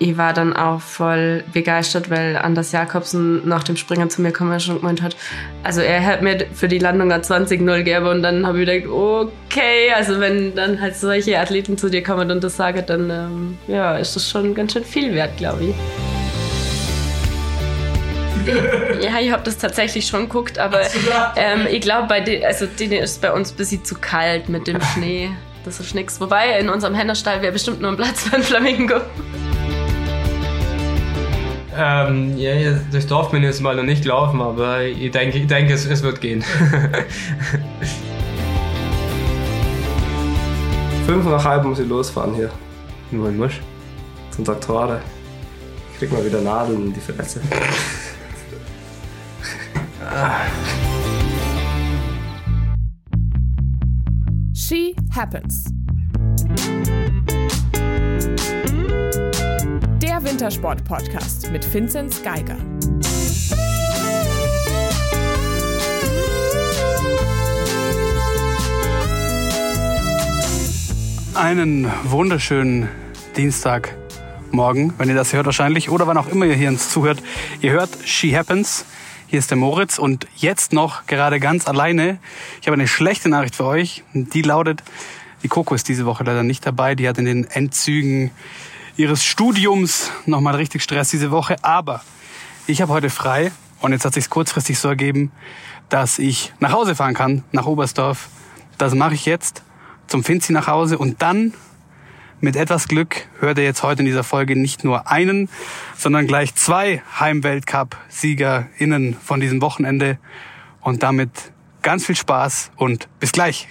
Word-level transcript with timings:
ich 0.00 0.16
war 0.16 0.32
dann 0.32 0.56
auch 0.56 0.80
voll 0.80 1.44
begeistert, 1.52 2.08
weil 2.08 2.36
Anders 2.36 2.72
Jakobsen 2.72 3.46
nach 3.46 3.62
dem 3.62 3.76
Springen 3.76 4.08
zu 4.08 4.22
mir 4.22 4.32
kam 4.32 4.50
und 4.50 4.62
schon 4.62 4.80
gemeint 4.80 5.02
hat, 5.02 5.14
also 5.62 5.82
er 5.82 6.04
hat 6.06 6.22
mir 6.22 6.46
für 6.54 6.68
die 6.68 6.78
Landung 6.78 7.12
ein 7.12 7.20
20-0 7.20 7.76
gegeben 7.76 8.06
und 8.06 8.22
dann 8.22 8.46
habe 8.46 8.62
ich 8.62 8.66
gedacht, 8.66 8.90
okay, 8.90 9.92
also 9.94 10.18
wenn 10.18 10.54
dann 10.54 10.80
halt 10.80 10.96
solche 10.96 11.38
Athleten 11.38 11.76
zu 11.76 11.90
dir 11.90 12.02
kommen 12.02 12.30
und 12.30 12.42
das 12.42 12.56
sagen, 12.56 12.82
dann 12.86 13.10
ähm, 13.10 13.58
ja, 13.68 13.98
ist 13.98 14.16
das 14.16 14.26
schon 14.28 14.54
ganz 14.54 14.72
schön 14.72 14.84
viel 14.84 15.14
wert, 15.14 15.36
glaube 15.36 15.64
ich. 15.64 15.74
ja, 19.04 19.20
ich 19.20 19.30
habe 19.30 19.42
das 19.44 19.58
tatsächlich 19.58 20.06
schon 20.06 20.22
geguckt, 20.22 20.58
aber 20.58 20.80
ähm, 21.36 21.66
ich 21.70 21.82
glaube, 21.82 22.08
bei 22.08 22.20
den, 22.22 22.42
also 22.42 22.64
denen 22.64 23.02
ist 23.02 23.10
es 23.10 23.18
bei 23.18 23.32
uns 23.32 23.52
ein 23.52 23.56
bisschen 23.56 23.84
zu 23.84 23.96
kalt 23.96 24.48
mit 24.48 24.66
dem 24.66 24.80
Schnee. 24.94 25.28
Das 25.62 25.78
ist 25.78 25.94
nichts. 25.94 26.18
Wobei 26.22 26.58
in 26.58 26.70
unserem 26.70 26.94
Hennerstall 26.94 27.42
wäre 27.42 27.52
bestimmt 27.52 27.82
nur 27.82 27.90
ein 27.90 27.96
Platz 27.98 28.22
für 28.22 28.36
ein 28.36 28.42
Flamingo. 28.42 29.02
Ähm, 31.82 32.36
ja, 32.36 32.52
durchs 32.90 33.06
Dorf 33.06 33.30
bin 33.30 33.42
ich 33.42 33.48
jetzt 33.48 33.62
mal 33.62 33.74
noch 33.74 33.84
nicht 33.84 34.02
gelaufen, 34.02 34.42
aber 34.42 34.82
ich 34.82 35.10
denke, 35.12 35.38
ich 35.38 35.46
denke 35.46 35.72
es, 35.72 35.86
es 35.86 36.02
wird 36.02 36.20
gehen. 36.20 36.42
Fünf 41.06 41.24
nach 41.24 41.42
halb 41.42 41.64
muss 41.64 41.78
ich 41.78 41.88
losfahren 41.88 42.34
hier. 42.34 42.50
Nur 43.10 43.30
in 43.30 43.38
Musch. 43.38 43.62
Zum 44.30 44.44
Doktor. 44.44 45.00
Ich 45.94 46.00
krieg 46.00 46.12
mal 46.12 46.22
wieder 46.22 46.42
Nadeln 46.42 46.88
in 46.88 46.92
die 46.92 47.00
Verletzung. 47.00 47.40
She 54.52 54.94
Happens. 55.14 55.64
Wintersport-Podcast 60.30 61.50
mit 61.50 61.74
Vinzenz 61.74 62.22
Geiger. 62.22 62.56
Einen 71.34 71.90
wunderschönen 72.04 72.88
Dienstagmorgen, 73.36 74.94
wenn 74.98 75.08
ihr 75.08 75.16
das 75.16 75.32
hört 75.32 75.46
wahrscheinlich, 75.46 75.90
oder 75.90 76.06
wann 76.06 76.16
auch 76.16 76.28
immer 76.28 76.46
ihr 76.46 76.54
hier 76.54 76.68
uns 76.68 76.90
zuhört. 76.90 77.20
Ihr 77.60 77.72
hört 77.72 77.90
She 78.04 78.30
Happens. 78.36 78.84
Hier 79.26 79.40
ist 79.40 79.50
der 79.50 79.58
Moritz 79.58 79.98
und 79.98 80.28
jetzt 80.36 80.72
noch 80.72 81.08
gerade 81.08 81.40
ganz 81.40 81.66
alleine. 81.66 82.20
Ich 82.60 82.68
habe 82.68 82.74
eine 82.74 82.86
schlechte 82.86 83.28
Nachricht 83.28 83.56
für 83.56 83.64
euch. 83.64 84.04
Die 84.14 84.42
lautet, 84.42 84.84
die 85.42 85.48
Coco 85.48 85.74
ist 85.74 85.88
diese 85.88 86.06
Woche 86.06 86.22
leider 86.22 86.44
nicht 86.44 86.64
dabei. 86.64 86.94
Die 86.94 87.08
hat 87.08 87.18
in 87.18 87.24
den 87.24 87.44
Endzügen 87.46 88.30
ihres 89.00 89.24
Studiums 89.24 90.10
nochmal 90.26 90.56
richtig 90.56 90.82
Stress 90.82 91.08
diese 91.08 91.30
Woche. 91.30 91.56
Aber 91.62 92.02
ich 92.66 92.82
habe 92.82 92.92
heute 92.92 93.08
frei 93.08 93.50
und 93.80 93.92
jetzt 93.92 94.04
hat 94.04 94.12
sich 94.12 94.28
kurzfristig 94.28 94.78
so 94.78 94.88
ergeben, 94.88 95.32
dass 95.88 96.18
ich 96.18 96.52
nach 96.60 96.72
Hause 96.72 96.94
fahren 96.94 97.14
kann, 97.14 97.42
nach 97.50 97.64
Oberstdorf. 97.64 98.28
Das 98.76 98.94
mache 98.94 99.14
ich 99.14 99.24
jetzt 99.24 99.62
zum 100.06 100.22
Finzi 100.22 100.52
nach 100.52 100.66
Hause 100.66 100.98
und 100.98 101.22
dann 101.22 101.54
mit 102.42 102.56
etwas 102.56 102.88
Glück 102.88 103.26
hört 103.38 103.56
ihr 103.56 103.64
jetzt 103.64 103.82
heute 103.82 104.00
in 104.00 104.06
dieser 104.06 104.24
Folge 104.24 104.54
nicht 104.54 104.84
nur 104.84 105.10
einen, 105.10 105.48
sondern 105.96 106.26
gleich 106.26 106.54
zwei 106.54 107.02
Heimweltcup-SiegerInnen 107.18 109.16
von 109.22 109.40
diesem 109.40 109.62
Wochenende. 109.62 110.18
Und 110.80 111.02
damit 111.02 111.30
ganz 111.82 112.06
viel 112.06 112.16
Spaß 112.16 112.70
und 112.76 113.08
bis 113.18 113.32
gleich. 113.32 113.68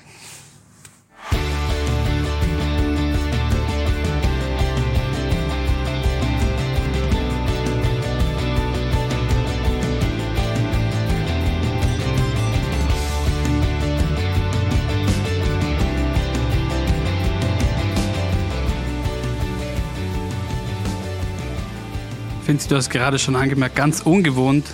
Finzi, 22.59 22.67
du 22.67 22.75
hast 22.75 22.89
gerade 22.89 23.17
schon 23.17 23.37
angemerkt, 23.37 23.77
ganz 23.77 24.01
ungewohnt, 24.01 24.65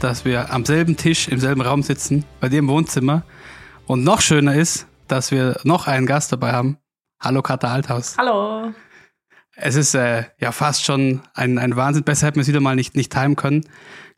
dass 0.00 0.24
wir 0.24 0.52
am 0.52 0.64
selben 0.64 0.96
Tisch 0.96 1.28
im 1.28 1.38
selben 1.38 1.60
Raum 1.60 1.84
sitzen, 1.84 2.24
bei 2.40 2.48
dir 2.48 2.58
im 2.58 2.66
Wohnzimmer. 2.66 3.22
Und 3.86 4.02
noch 4.02 4.20
schöner 4.20 4.56
ist, 4.56 4.88
dass 5.06 5.30
wir 5.30 5.60
noch 5.62 5.86
einen 5.86 6.06
Gast 6.06 6.32
dabei 6.32 6.50
haben. 6.50 6.78
Hallo 7.20 7.40
Katha 7.40 7.72
Althaus. 7.72 8.16
Hallo. 8.18 8.72
Es 9.54 9.76
ist 9.76 9.94
äh, 9.94 10.24
ja 10.40 10.50
fast 10.50 10.84
schon 10.84 11.20
ein, 11.32 11.58
ein 11.58 11.76
Wahnsinn. 11.76 12.02
Besser 12.02 12.26
hätten 12.26 12.38
wir 12.38 12.42
es 12.42 12.48
wieder 12.48 12.58
mal 12.58 12.74
nicht, 12.74 12.96
nicht 12.96 13.12
timen 13.12 13.36
können. 13.36 13.64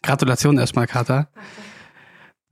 Gratulation 0.02 0.56
erstmal, 0.56 0.86
Katha. 0.86 1.28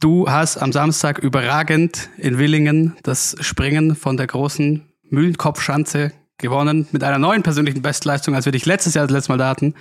Du 0.00 0.30
hast 0.30 0.58
am 0.58 0.72
Samstag 0.72 1.18
überragend 1.18 2.10
in 2.18 2.36
Willingen 2.36 2.94
das 3.04 3.36
Springen 3.40 3.96
von 3.96 4.18
der 4.18 4.26
großen 4.26 4.86
Mühlenkopfschanze 5.04 6.12
gewonnen 6.36 6.86
mit 6.92 7.02
einer 7.04 7.18
neuen 7.18 7.42
persönlichen 7.42 7.80
Bestleistung, 7.80 8.34
als 8.34 8.44
wir 8.44 8.52
dich 8.52 8.66
letztes 8.66 8.92
Jahr 8.92 9.06
das 9.06 9.14
letzte 9.14 9.32
Mal 9.32 9.38
da 9.38 9.48
hatten 9.48 9.74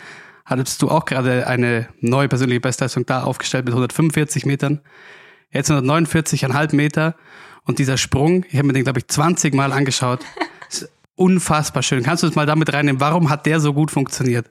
hattest 0.48 0.82
du 0.82 0.90
auch 0.90 1.06
gerade 1.06 1.46
eine 1.46 1.88
neue 2.00 2.28
persönliche 2.28 2.62
Bestleistung 2.62 3.06
da 3.06 3.24
aufgestellt 3.24 3.66
mit 3.66 3.74
145 3.74 4.46
Metern. 4.46 4.80
Jetzt 5.52 5.70
149,5 5.70 6.76
Meter. 6.76 7.16
Und 7.66 7.80
dieser 7.80 7.98
Sprung, 7.98 8.46
ich 8.50 8.58
habe 8.58 8.68
mir 8.68 8.74
den, 8.74 8.84
glaube 8.84 9.00
ich, 9.00 9.08
20 9.08 9.54
Mal 9.54 9.74
angeschaut. 9.74 10.22
Ist 10.70 10.90
unfassbar 11.16 11.84
schön. 11.84 12.04
Kannst 12.04 12.24
du 12.24 12.28
das 12.28 12.36
mal 12.36 12.46
damit 12.46 12.72
reinnehmen? 12.74 13.02
Warum 13.02 13.30
hat 13.30 13.46
der 13.46 13.60
so 13.60 13.74
gut 13.74 13.92
funktioniert? 13.92 14.50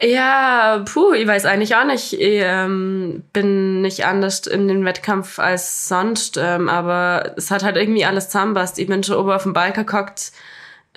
Ja, 0.00 0.84
puh, 0.84 1.12
ich 1.12 1.26
weiß 1.26 1.44
eigentlich 1.44 1.74
auch 1.74 1.84
nicht. 1.84 2.12
Ich 2.12 2.40
ähm, 2.44 3.24
bin 3.32 3.80
nicht 3.80 4.06
anders 4.06 4.46
in 4.46 4.68
den 4.68 4.84
Wettkampf 4.84 5.40
als 5.40 5.88
sonst, 5.88 6.38
ähm, 6.40 6.68
aber 6.68 7.32
es 7.36 7.50
hat 7.50 7.64
halt 7.64 7.76
irgendwie 7.76 8.04
alles 8.04 8.28
zusammenpasst. 8.28 8.78
Ich 8.78 8.86
bin 8.86 9.02
schon 9.02 9.16
oben 9.16 9.32
auf 9.32 9.42
dem 9.42 9.54
Balken 9.54 9.86
gehockt, 9.86 10.30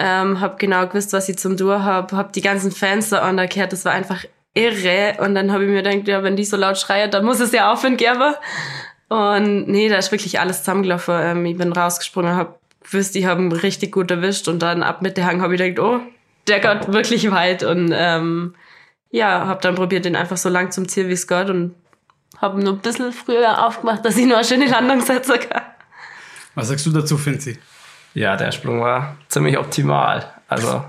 ähm, 0.02 0.42
hab 0.42 0.58
genau 0.58 0.88
gewusst, 0.88 1.14
was 1.14 1.30
ich 1.30 1.38
zum 1.38 1.58
Dur 1.58 1.84
hab, 1.84 2.12
hab 2.12 2.34
die 2.34 2.42
ganzen 2.42 2.72
Fans 2.72 3.10
da 3.10 3.20
angekehrt, 3.20 3.72
das 3.72 3.86
war 3.86 3.92
einfach 3.92 4.26
irre. 4.54 5.18
Und 5.20 5.36
dann 5.36 5.52
habe 5.52 5.64
ich 5.64 5.70
mir 5.70 5.84
gedacht, 5.84 6.08
ja, 6.08 6.24
wenn 6.24 6.36
die 6.36 6.44
so 6.44 6.58
laut 6.58 6.78
schreien, 6.78 7.12
dann 7.12 7.24
muss 7.24 7.40
es 7.40 7.52
ja 7.52 7.72
aufhören 7.72 7.98
geben. 7.98 8.34
Und 9.10 9.68
nee, 9.68 9.90
da 9.90 9.98
ist 9.98 10.12
wirklich 10.12 10.40
alles 10.40 10.60
zusammengelaufen. 10.60 11.16
Ähm, 11.18 11.46
ich 11.46 11.58
bin 11.58 11.72
rausgesprungen, 11.72 12.36
hab 12.36 12.60
gewusst, 12.84 13.16
ich 13.16 13.26
habe 13.26 13.42
ihn 13.42 13.52
richtig 13.52 13.92
gut 13.92 14.10
erwischt 14.10 14.48
und 14.48 14.60
dann 14.60 14.82
ab 14.82 15.02
mit 15.02 15.18
der 15.18 15.26
Hang 15.26 15.42
habe 15.42 15.56
ich 15.56 15.62
gedacht, 15.62 15.86
oh, 15.86 16.00
der 16.48 16.60
geht 16.60 16.92
wirklich 16.92 17.30
weit. 17.30 17.64
Und 17.64 17.92
ähm, 17.94 18.56
ja, 19.12 19.46
hab 19.46 19.62
dann 19.62 19.76
probiert, 19.76 20.06
den 20.06 20.16
einfach 20.16 20.38
so 20.38 20.50
lang 20.50 20.72
zum 20.72 20.88
Ziel 20.88 21.08
wie 21.10 21.14
es 21.14 21.28
geht 21.28 21.50
und 21.50 21.76
hab 22.40 22.56
ihn 22.56 22.64
nur 22.64 22.74
ein 22.74 22.80
bisschen 22.80 23.12
früher 23.12 23.68
aufgemacht, 23.68 24.04
dass 24.04 24.18
ich 24.18 24.26
nur 24.26 24.38
eine 24.38 24.46
schöne 24.46 24.68
Landung 24.68 25.02
setzen 25.02 25.40
kann. 25.40 25.62
Was 26.56 26.70
sagst 26.70 26.86
du 26.86 26.92
dazu, 26.92 27.18
Finzi? 27.18 27.60
Ja, 28.14 28.36
der 28.36 28.52
Sprung 28.52 28.82
war 28.82 29.16
ziemlich 29.30 29.58
optimal. 29.58 30.26
Also, 30.48 30.84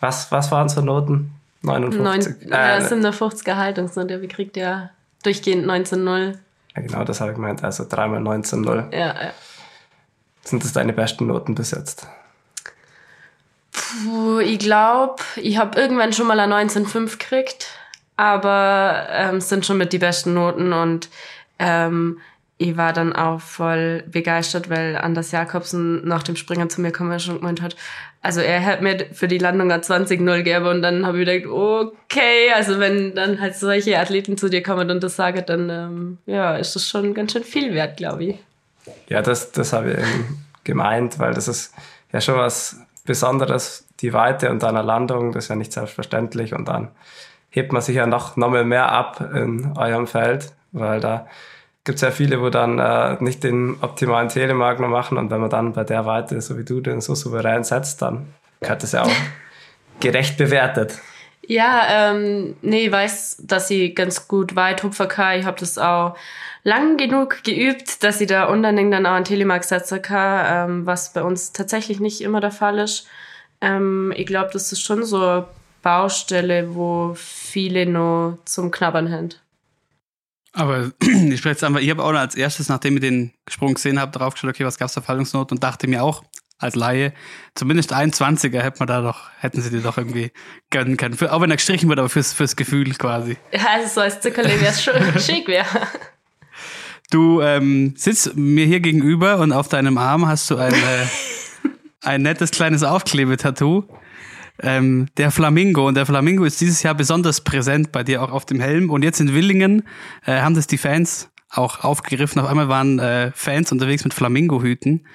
was, 0.00 0.32
was 0.32 0.50
waren 0.50 0.66
es 0.66 0.74
für 0.74 0.82
Noten? 0.82 1.32
59? 1.62 2.48
Neun, 2.48 2.52
äh, 2.52 2.78
das 2.78 2.88
sind 2.88 3.04
eine 3.04 3.14
50er 3.14 3.56
Haltungsnote. 3.56 4.20
Wir 4.20 4.28
kriegt 4.28 4.56
ja 4.56 4.90
durchgehend 5.22 5.66
19-0. 5.66 6.36
Ja, 6.76 6.82
genau, 6.82 7.04
das 7.04 7.20
habe 7.20 7.30
ich 7.30 7.36
gemeint. 7.36 7.64
Also 7.64 7.86
dreimal 7.88 8.20
19-0. 8.20 8.92
Ja, 8.92 8.98
ja. 8.98 9.32
Sind 10.42 10.62
das 10.62 10.72
deine 10.72 10.92
besten 10.92 11.26
Noten 11.26 11.54
bis 11.54 11.70
jetzt? 11.70 12.06
Puh, 13.72 14.40
ich 14.40 14.58
glaube, 14.58 15.22
ich 15.36 15.58
habe 15.58 15.80
irgendwann 15.80 16.12
schon 16.12 16.26
mal 16.26 16.38
eine 16.38 16.54
19,5 16.54 17.18
gekriegt, 17.18 17.68
aber 18.16 19.06
ähm, 19.10 19.36
es 19.36 19.48
sind 19.48 19.64
schon 19.64 19.78
mit 19.78 19.92
die 19.92 19.98
besten 19.98 20.34
Noten 20.34 20.72
und 20.72 21.08
ähm, 21.58 22.20
ich 22.56 22.76
war 22.76 22.92
dann 22.92 23.12
auch 23.12 23.40
voll 23.40 24.04
begeistert, 24.06 24.70
weil 24.70 24.96
Anders 24.96 25.32
Jakobsen 25.32 26.06
nach 26.06 26.22
dem 26.22 26.36
Springen 26.36 26.70
zu 26.70 26.80
mir 26.80 26.92
und 26.98 27.20
schon 27.20 27.38
gemeint 27.38 27.60
hat, 27.60 27.74
also 28.22 28.40
er 28.40 28.64
hat 28.64 28.80
mir 28.80 29.06
für 29.12 29.28
die 29.28 29.38
Landung 29.38 29.72
ein 29.72 29.80
20-0 29.80 30.36
gegeben 30.36 30.66
und 30.66 30.82
dann 30.82 31.04
habe 31.04 31.20
ich 31.20 31.26
gedacht, 31.26 31.46
okay, 31.52 32.52
also 32.54 32.78
wenn 32.78 33.14
dann 33.14 33.40
halt 33.40 33.56
solche 33.56 33.98
Athleten 33.98 34.38
zu 34.38 34.48
dir 34.48 34.62
kommen 34.62 34.90
und 34.90 35.02
das 35.02 35.16
sagen, 35.16 35.42
dann 35.46 35.68
ähm, 35.68 36.18
ja, 36.26 36.56
ist 36.56 36.76
das 36.76 36.88
schon 36.88 37.12
ganz 37.12 37.32
schön 37.32 37.44
viel 37.44 37.74
wert, 37.74 37.96
glaube 37.96 38.24
ich. 38.24 38.36
Ja, 39.08 39.20
das, 39.20 39.52
das 39.52 39.72
habe 39.72 39.90
ich 39.90 39.98
eben 39.98 40.46
gemeint, 40.62 41.18
weil 41.18 41.34
das 41.34 41.48
ist 41.48 41.74
ja 42.12 42.20
schon 42.20 42.36
was 42.36 42.78
Besonderes, 43.04 43.86
die 44.00 44.12
Weite 44.12 44.50
und 44.50 44.62
eine 44.64 44.82
Landung, 44.82 45.32
das 45.32 45.44
ist 45.44 45.48
ja 45.48 45.56
nicht 45.56 45.72
selbstverständlich 45.72 46.54
und 46.54 46.68
dann 46.68 46.92
hebt 47.50 47.72
man 47.72 47.82
sich 47.82 47.96
ja 47.96 48.06
noch, 48.06 48.36
noch 48.36 48.50
mehr 48.64 48.90
ab 48.90 49.20
in 49.34 49.76
eurem 49.76 50.06
Feld, 50.06 50.52
weil 50.72 51.00
da 51.00 51.26
gibt 51.84 51.96
es 51.96 52.02
ja 52.02 52.10
viele, 52.10 52.40
wo 52.40 52.48
dann 52.48 52.78
äh, 52.78 53.22
nicht 53.22 53.44
den 53.44 53.76
optimalen 53.82 54.28
Telemark 54.28 54.80
noch 54.80 54.88
machen 54.88 55.18
und 55.18 55.30
wenn 55.30 55.40
man 55.40 55.50
dann 55.50 55.72
bei 55.74 55.84
der 55.84 56.06
Weite, 56.06 56.40
so 56.40 56.58
wie 56.58 56.64
du, 56.64 56.80
den 56.80 57.00
so 57.00 57.14
souverän 57.14 57.62
setzt, 57.62 58.00
dann 58.02 58.32
gehört 58.60 58.82
das 58.82 58.92
ja 58.92 59.02
auch 59.02 59.10
gerecht 60.00 60.36
bewertet. 60.38 60.98
Ja, 61.46 62.12
ähm, 62.12 62.56
nee, 62.62 62.86
ich 62.86 62.92
weiß, 62.92 63.42
dass 63.42 63.70
ich 63.70 63.94
ganz 63.94 64.28
gut 64.28 64.56
weit 64.56 64.82
hupfen 64.82 65.08
kann. 65.08 65.38
Ich 65.38 65.44
habe 65.44 65.60
das 65.60 65.76
auch 65.76 66.16
lang 66.62 66.96
genug 66.96 67.44
geübt, 67.44 68.02
dass 68.02 68.20
ich 68.22 68.28
da 68.28 68.44
unten 68.44 68.90
dann 68.90 69.04
auch 69.04 69.12
einen 69.12 69.26
Telemark 69.26 69.64
setzen 69.64 70.00
kann, 70.00 70.70
ähm, 70.70 70.86
was 70.86 71.12
bei 71.12 71.22
uns 71.22 71.52
tatsächlich 71.52 72.00
nicht 72.00 72.22
immer 72.22 72.40
der 72.40 72.50
Fall 72.50 72.78
ist. 72.78 73.06
Ähm, 73.60 74.12
ich 74.16 74.24
glaube, 74.24 74.50
das 74.54 74.72
ist 74.72 74.80
schon 74.80 75.04
so 75.04 75.44
Baustelle, 75.82 76.74
wo 76.74 77.12
viele 77.14 77.84
nur 77.84 78.38
zum 78.46 78.70
Knabbern 78.70 79.12
haben. 79.12 79.28
Aber 80.54 80.92
ich 81.02 81.38
spreche 81.38 81.50
jetzt 81.50 81.64
einfach, 81.64 81.80
ich 81.80 81.90
habe 81.90 82.02
auch 82.02 82.12
als 82.12 82.36
erstes, 82.36 82.68
nachdem 82.68 82.94
ich 82.94 83.00
den 83.00 83.32
Sprung 83.48 83.74
gesehen 83.74 84.00
habe, 84.00 84.16
drauf 84.16 84.34
geschaut, 84.34 84.50
okay, 84.50 84.64
was 84.64 84.78
gab's 84.78 84.94
da 84.94 85.00
Fallungsnot 85.00 85.52
und 85.52 85.62
dachte 85.62 85.86
mir 85.86 86.02
auch, 86.02 86.22
als 86.58 86.76
Laie, 86.76 87.12
zumindest 87.54 87.92
ein 87.92 88.12
20er 88.12 88.62
hätte 88.62 88.78
man 88.78 88.86
da 88.86 89.02
doch, 89.02 89.28
hätten 89.38 89.60
sie 89.60 89.70
dir 89.70 89.80
doch 89.80 89.98
irgendwie 89.98 90.30
gönnen 90.70 90.96
können. 90.96 91.14
Für, 91.14 91.32
auch 91.32 91.40
wenn 91.40 91.50
er 91.50 91.56
gestrichen 91.56 91.88
wird, 91.88 91.98
aber 91.98 92.08
fürs, 92.08 92.32
fürs 92.32 92.56
Gefühl 92.56 92.92
quasi. 92.94 93.36
Ja, 93.52 93.66
also 93.74 93.88
so 93.94 94.00
als 94.00 94.20
Zuckerle 94.20 94.60
wäre 94.60 94.72
es 94.72 94.82
schon 94.82 94.94
schick, 95.18 95.48
wäre. 95.48 95.66
Du 97.10 97.42
ähm, 97.42 97.94
sitzt 97.96 98.36
mir 98.36 98.66
hier 98.66 98.80
gegenüber 98.80 99.38
und 99.38 99.52
auf 99.52 99.68
deinem 99.68 99.98
Arm 99.98 100.26
hast 100.26 100.48
du 100.50 100.56
ein, 100.56 100.72
äh, 100.72 101.06
ein 102.02 102.22
nettes 102.22 102.50
kleines 102.50 102.82
Aufklebetattoo. 102.82 103.84
Ähm, 104.62 105.08
der 105.16 105.30
Flamingo. 105.30 105.88
Und 105.88 105.96
der 105.96 106.06
Flamingo 106.06 106.44
ist 106.44 106.60
dieses 106.60 106.82
Jahr 106.82 106.94
besonders 106.94 107.40
präsent 107.40 107.92
bei 107.92 108.02
dir 108.02 108.22
auch 108.22 108.30
auf 108.30 108.44
dem 108.44 108.60
Helm. 108.60 108.90
Und 108.90 109.02
jetzt 109.02 109.20
in 109.20 109.34
Willingen 109.34 109.86
äh, 110.24 110.40
haben 110.40 110.54
das 110.54 110.66
die 110.66 110.78
Fans 110.78 111.30
auch 111.50 111.82
aufgegriffen. 111.82 112.40
Auf 112.40 112.48
einmal 112.48 112.68
waren 112.68 112.98
äh, 112.98 113.32
Fans 113.34 113.72
unterwegs 113.72 114.04
mit 114.04 114.14
Flamingo-Hüten. 114.14 115.06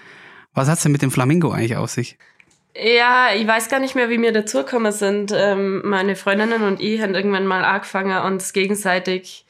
Was 0.53 0.67
hat's 0.67 0.83
denn 0.83 0.91
mit 0.91 1.01
dem 1.01 1.11
Flamingo 1.11 1.51
eigentlich 1.51 1.77
auf 1.77 1.89
sich? 1.89 2.17
Ja, 2.75 3.29
ich 3.35 3.47
weiß 3.47 3.69
gar 3.69 3.79
nicht 3.79 3.95
mehr, 3.95 4.09
wie 4.09 4.21
wir 4.21 4.31
dazugekommen 4.31 4.91
sind. 4.91 5.33
Ähm, 5.35 5.81
meine 5.85 6.15
Freundinnen 6.15 6.63
und 6.63 6.81
ich 6.81 7.01
haben 7.01 7.15
irgendwann 7.15 7.47
mal 7.47 7.63
angefangen, 7.63 8.17
uns 8.23 8.53
gegenseitig 8.53 9.45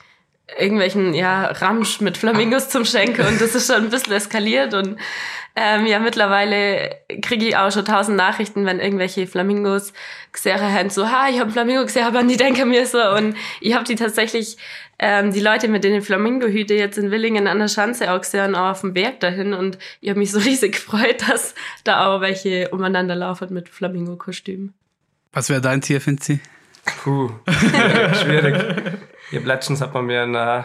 irgendwelchen 0.57 1.13
ja, 1.13 1.45
Ramsch 1.45 2.01
mit 2.01 2.17
Flamingos 2.17 2.69
zum 2.69 2.85
Schenken 2.85 3.25
und 3.25 3.39
das 3.39 3.55
ist 3.55 3.71
schon 3.71 3.83
ein 3.83 3.89
bisschen 3.89 4.13
eskaliert 4.13 4.73
und 4.73 4.97
ähm, 5.55 5.87
ja, 5.87 5.99
mittlerweile 5.99 6.95
kriege 7.21 7.47
ich 7.47 7.57
auch 7.57 7.71
schon 7.71 7.83
tausend 7.83 8.15
Nachrichten, 8.15 8.65
wenn 8.65 8.79
irgendwelche 8.79 9.27
Flamingos 9.27 9.93
gesehen 10.31 10.61
haben, 10.61 10.89
so, 10.89 11.09
ha, 11.09 11.27
ich 11.29 11.39
habe 11.39 11.51
Flamingo 11.51 11.83
gesehen, 11.83 12.05
aber 12.05 12.23
die 12.23 12.37
denken 12.37 12.69
mir 12.69 12.85
so 12.85 13.01
und 13.15 13.35
ich 13.59 13.73
habe 13.73 13.83
die 13.83 13.95
tatsächlich, 13.95 14.57
ähm, 14.99 15.33
die 15.33 15.39
Leute 15.39 15.67
mit 15.67 15.83
den 15.83 16.01
Flamingo-Hüte 16.01 16.75
jetzt 16.75 16.97
in 16.97 17.11
Willingen 17.11 17.47
an 17.47 17.59
der 17.59 17.67
Schanze 17.67 18.13
auch 18.13 18.21
gesehen, 18.21 18.55
auch 18.55 18.71
auf 18.71 18.81
dem 18.81 18.93
Berg 18.93 19.19
dahin 19.19 19.53
und 19.53 19.77
ich 20.01 20.09
habe 20.09 20.19
mich 20.19 20.31
so 20.31 20.39
riesig 20.45 20.73
gefreut, 20.73 21.27
dass 21.27 21.55
da 21.83 22.07
auch 22.07 22.21
welche 22.21 22.69
umeinander 22.69 23.15
laufen 23.15 23.53
mit 23.53 23.69
Flamingo-Kostümen. 23.69 24.73
Was 25.33 25.49
wäre 25.49 25.61
dein 25.61 25.81
Tier, 25.81 25.99
Finzi? 25.99 26.39
Puh, 27.03 27.31
schwierig. 28.21 28.55
Ich 29.31 29.37
hab 29.37 29.45
letztens 29.45 29.81
hat 29.81 29.93
man 29.93 30.05
mir 30.05 30.23
ein, 30.23 30.35
äh, 30.35 30.63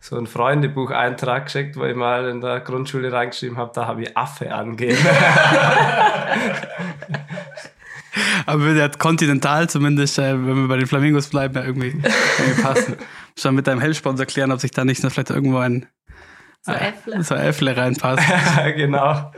so 0.00 0.16
ein 0.16 0.26
Freundebuch-Eintrag 0.26 1.46
geschickt, 1.46 1.76
wo 1.76 1.84
ich 1.84 1.94
mal 1.94 2.28
in 2.28 2.40
der 2.40 2.60
Grundschule 2.60 3.12
reingeschrieben 3.12 3.56
habe, 3.56 3.72
da 3.74 3.86
habe 3.86 4.02
ich 4.02 4.16
Affe 4.16 4.52
angegeben. 4.52 4.98
Aber 8.46 8.74
der 8.74 8.84
hat 8.84 8.98
kontinental 8.98 9.70
zumindest, 9.70 10.18
äh, 10.18 10.32
wenn 10.34 10.56
wir 10.56 10.68
bei 10.68 10.76
den 10.76 10.86
Flamingos 10.86 11.28
bleiben, 11.28 11.54
ja 11.54 11.64
irgendwie, 11.64 11.94
irgendwie 12.38 12.62
passen. 12.62 12.96
Schon 13.38 13.54
mit 13.54 13.66
deinem 13.66 13.80
Hellsponsor 13.80 14.26
klären, 14.26 14.52
ob 14.52 14.60
sich 14.60 14.72
da 14.72 14.84
nicht 14.84 15.02
noch 15.02 15.10
vielleicht 15.10 15.30
irgendwo 15.30 15.58
ein 15.58 15.86
So 16.60 16.72
Äffle. 16.72 17.22
so 17.22 17.34
Äffle 17.34 17.74
reinpasst. 17.76 18.22
genau. 18.76 19.32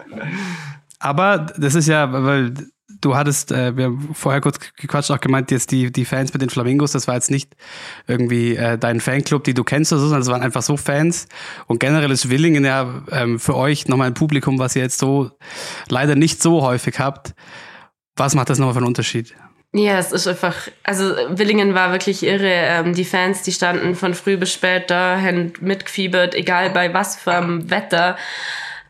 Aber 0.98 1.38
das 1.56 1.74
ist 1.74 1.86
ja, 1.86 2.10
weil 2.10 2.54
du 2.88 3.16
hattest, 3.16 3.52
äh, 3.52 3.76
wir 3.76 3.84
haben 3.86 4.14
vorher 4.14 4.40
kurz 4.40 4.58
gequatscht, 4.76 5.10
auch 5.10 5.20
gemeint, 5.20 5.50
jetzt 5.50 5.70
die, 5.70 5.90
die 5.90 6.04
Fans 6.04 6.32
mit 6.32 6.42
den 6.42 6.50
Flamingos, 6.50 6.92
das 6.92 7.08
war 7.08 7.14
jetzt 7.14 7.30
nicht 7.30 7.54
irgendwie 8.06 8.56
äh, 8.56 8.78
dein 8.78 9.00
Fanclub, 9.00 9.44
die 9.44 9.54
du 9.54 9.64
kennst 9.64 9.92
oder 9.92 10.00
so, 10.00 10.08
sondern 10.08 10.22
es 10.22 10.28
waren 10.28 10.42
einfach 10.42 10.62
so 10.62 10.76
Fans. 10.76 11.26
Und 11.66 11.80
generell 11.80 12.10
ist 12.10 12.28
Willingen 12.28 12.64
ja 12.64 13.02
ähm, 13.10 13.40
für 13.40 13.56
euch 13.56 13.88
nochmal 13.88 14.08
ein 14.08 14.14
Publikum, 14.14 14.58
was 14.58 14.76
ihr 14.76 14.82
jetzt 14.82 14.98
so 14.98 15.30
leider 15.88 16.14
nicht 16.14 16.42
so 16.42 16.62
häufig 16.62 16.98
habt. 16.98 17.34
Was 18.16 18.34
macht 18.34 18.50
das 18.50 18.58
nochmal 18.58 18.74
für 18.74 18.78
einen 18.78 18.88
Unterschied? 18.88 19.34
Ja, 19.76 19.98
es 19.98 20.12
ist 20.12 20.28
einfach, 20.28 20.54
also 20.84 21.16
Willingen 21.30 21.74
war 21.74 21.90
wirklich 21.90 22.22
irre. 22.22 22.48
Ähm, 22.48 22.94
die 22.94 23.04
Fans, 23.04 23.42
die 23.42 23.50
standen 23.50 23.96
von 23.96 24.14
früh 24.14 24.36
bis 24.36 24.52
spät 24.52 24.88
da, 24.88 25.20
haben 25.20 25.52
mitgefiebert, 25.60 26.36
egal 26.36 26.70
bei 26.70 26.94
was 26.94 27.16
für 27.16 27.32
einem 27.32 27.70
Wetter. 27.70 28.16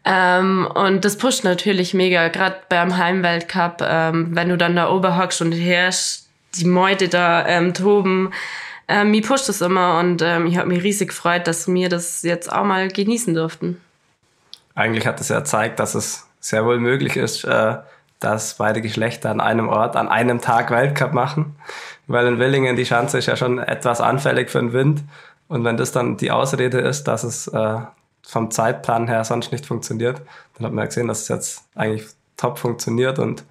Ähm, 0.05 0.69
und 0.75 1.05
das 1.05 1.17
pusht 1.17 1.45
natürlich 1.45 1.95
mega, 1.95 2.29
gerade 2.29 2.57
beim 2.69 2.97
Heimweltcup, 2.97 3.83
ähm, 3.83 4.29
wenn 4.33 4.51
du 4.51 4.59
dann 4.59 4.77
da 4.77 4.91
oben 4.91 5.17
hockst 5.17 5.41
und 5.41 5.53
hörst, 5.53 6.29
die 6.57 6.67
Meute 6.67 7.09
da 7.09 7.47
ähm, 7.47 7.73
toben. 7.73 8.33
Ähm, 8.87 9.11
mir 9.11 9.23
pusht 9.23 9.49
das 9.49 9.63
immer 9.63 9.99
und 9.99 10.21
ähm, 10.21 10.47
ich 10.47 10.59
habe 10.59 10.69
mich 10.69 10.83
riesig 10.83 11.09
gefreut, 11.09 11.47
dass 11.47 11.67
wir 11.67 11.89
das 11.89 12.23
jetzt 12.23 12.53
auch 12.53 12.65
mal 12.65 12.89
genießen 12.89 13.35
durften. 13.35 13.81
Eigentlich 14.75 15.07
hat 15.07 15.21
es 15.21 15.31
ja 15.31 15.39
gezeigt, 15.39 15.81
dass 15.81 15.95
es 15.95 16.27
sehr 16.41 16.67
wohl 16.67 16.79
möglich 16.79 17.17
ist, 17.17 17.45
äh, 17.45 17.77
dass 18.21 18.55
beide 18.55 18.83
Geschlechter 18.83 19.31
an 19.31 19.41
einem 19.41 19.69
Ort, 19.69 19.97
an 19.97 20.09
einem 20.09 20.41
Tag 20.41 20.71
Weltcup 20.71 21.15
machen. 21.15 21.57
Weil 22.07 22.27
in 22.27 22.39
Willingen 22.39 22.77
die 22.77 22.85
Schanze 22.85 23.19
ist 23.19 23.27
ja 23.27 23.37
schon 23.37 23.59
etwas 23.59 24.03
anfällig 24.03 24.51
für 24.51 24.59
den 24.59 24.75
Wind. 24.75 25.03
Und 25.49 25.65
wenn 25.65 25.79
das 25.79 25.93
dann 25.93 26.19
die 26.19 26.31
Ausrede 26.31 26.79
ist, 26.81 27.05
dass 27.05 27.25
es 27.25 27.49
äh, 27.49 27.79
vom 28.27 28.51
Zeitplan 28.51 29.07
her 29.07 29.25
sonst 29.25 29.53
nicht 29.53 29.67
funktioniert, 29.67 30.23
dann 30.55 30.67
hat 30.67 30.73
man 30.73 30.83
ja 30.83 30.87
gesehen, 30.87 31.09
dass 31.09 31.23
es 31.23 31.29
jetzt 31.29 31.65
eigentlich 31.75 32.07
top 32.37 32.59
funktioniert. 32.59 33.19
Und 33.19 33.45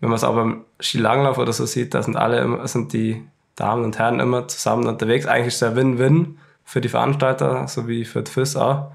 wenn 0.00 0.08
man 0.08 0.16
es 0.16 0.24
auch 0.24 0.34
beim 0.34 0.64
Skilanglauf 0.80 1.38
oder 1.38 1.52
so 1.52 1.66
sieht, 1.66 1.94
da 1.94 2.02
sind 2.02 2.16
alle 2.16 2.40
immer, 2.40 2.66
sind 2.68 2.92
die 2.92 3.26
Damen 3.56 3.84
und 3.84 3.98
Herren 3.98 4.20
immer 4.20 4.48
zusammen 4.48 4.86
unterwegs. 4.86 5.26
Eigentlich 5.26 5.54
ist 5.54 5.60
ja 5.60 5.76
Win-Win 5.76 6.38
für 6.64 6.80
die 6.80 6.88
Veranstalter 6.88 7.66
sowie 7.68 8.04
für 8.04 8.22
die 8.22 8.30
FIS 8.30 8.56
auch. 8.56 8.92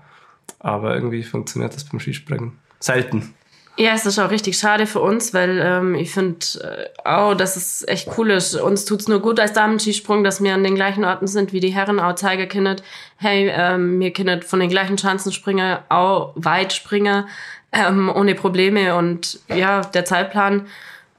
Aber 0.59 0.95
irgendwie 0.95 1.23
funktioniert 1.23 1.75
das 1.75 1.83
beim 1.83 1.99
Skispringen 1.99 2.57
selten. 2.79 3.35
Ja, 3.77 3.93
es 3.93 4.05
ist 4.05 4.19
auch 4.19 4.31
richtig 4.31 4.57
schade 4.57 4.87
für 4.87 5.01
uns, 5.01 5.33
weil 5.33 5.59
ähm, 5.61 5.95
ich 5.95 6.11
finde 6.11 6.45
äh, 6.61 7.07
auch, 7.07 7.33
dass 7.33 7.57
es 7.57 7.85
echt 7.85 8.07
cool 8.17 8.31
ist. 8.31 8.55
Uns 8.55 8.85
tut's 8.85 9.09
nur 9.09 9.19
gut 9.19 9.37
als 9.37 9.51
Damen-Skisprung, 9.51 10.23
dass 10.23 10.41
wir 10.41 10.53
an 10.53 10.63
den 10.63 10.75
gleichen 10.75 11.03
Orten 11.03 11.27
sind 11.27 11.51
wie 11.51 11.59
die 11.59 11.73
Herren, 11.73 11.99
auch 11.99 12.15
zeigen 12.15 12.47
können, 12.47 12.77
hey, 13.17 13.51
ähm, 13.53 13.99
wir 13.99 14.13
können 14.13 14.41
von 14.43 14.61
den 14.61 14.69
gleichen 14.69 14.95
Chancen 14.95 15.33
springen, 15.33 15.77
auch 15.89 16.31
weit 16.35 16.71
springen, 16.71 17.25
ähm, 17.73 18.09
ohne 18.15 18.33
Probleme. 18.33 18.95
Und 18.95 19.39
ja, 19.49 19.81
der 19.81 20.05
Zeitplan 20.05 20.67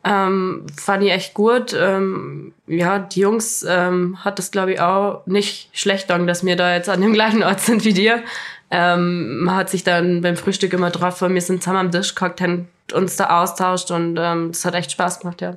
ähm, 0.03 0.65
fand 0.77 1.03
ich 1.03 1.11
echt 1.11 1.35
gut. 1.35 1.77
Ähm, 1.79 2.55
ja, 2.67 3.01
die 3.01 3.21
Jungs 3.21 3.67
ähm, 3.69 4.25
hat 4.25 4.39
das, 4.39 4.51
glaube 4.51 4.73
ich, 4.73 4.81
auch 4.81 5.27
nicht 5.27 5.69
schlecht 5.73 6.09
dass 6.09 6.45
wir 6.45 6.57
da 6.57 6.75
jetzt 6.75 6.89
an 6.89 7.03
dem 7.03 7.13
gleichen 7.13 7.43
Ort 7.43 7.61
sind 7.61 7.85
wie 7.85 7.93
dir. 7.93 8.23
Ähm, 8.71 9.45
man 9.45 9.57
hat 9.57 9.71
sich 9.71 9.85
dann 9.85 10.23
beim 10.23 10.37
Frühstück 10.37 10.73
immer 10.73 10.91
drauf, 10.91 11.21
wir 11.21 11.41
sind 11.41 11.63
zusammen 11.63 11.87
am 11.87 11.91
Tisch 11.93 12.15
gehockt, 12.15 12.41
haben 12.41 12.69
uns 12.93 13.17
da 13.17 13.43
austauscht 13.43 13.91
und 13.91 14.17
ähm, 14.19 14.53
das 14.53 14.65
hat 14.65 14.75
echt 14.75 14.93
Spaß 14.93 15.21
gemacht, 15.21 15.41
ja. 15.41 15.57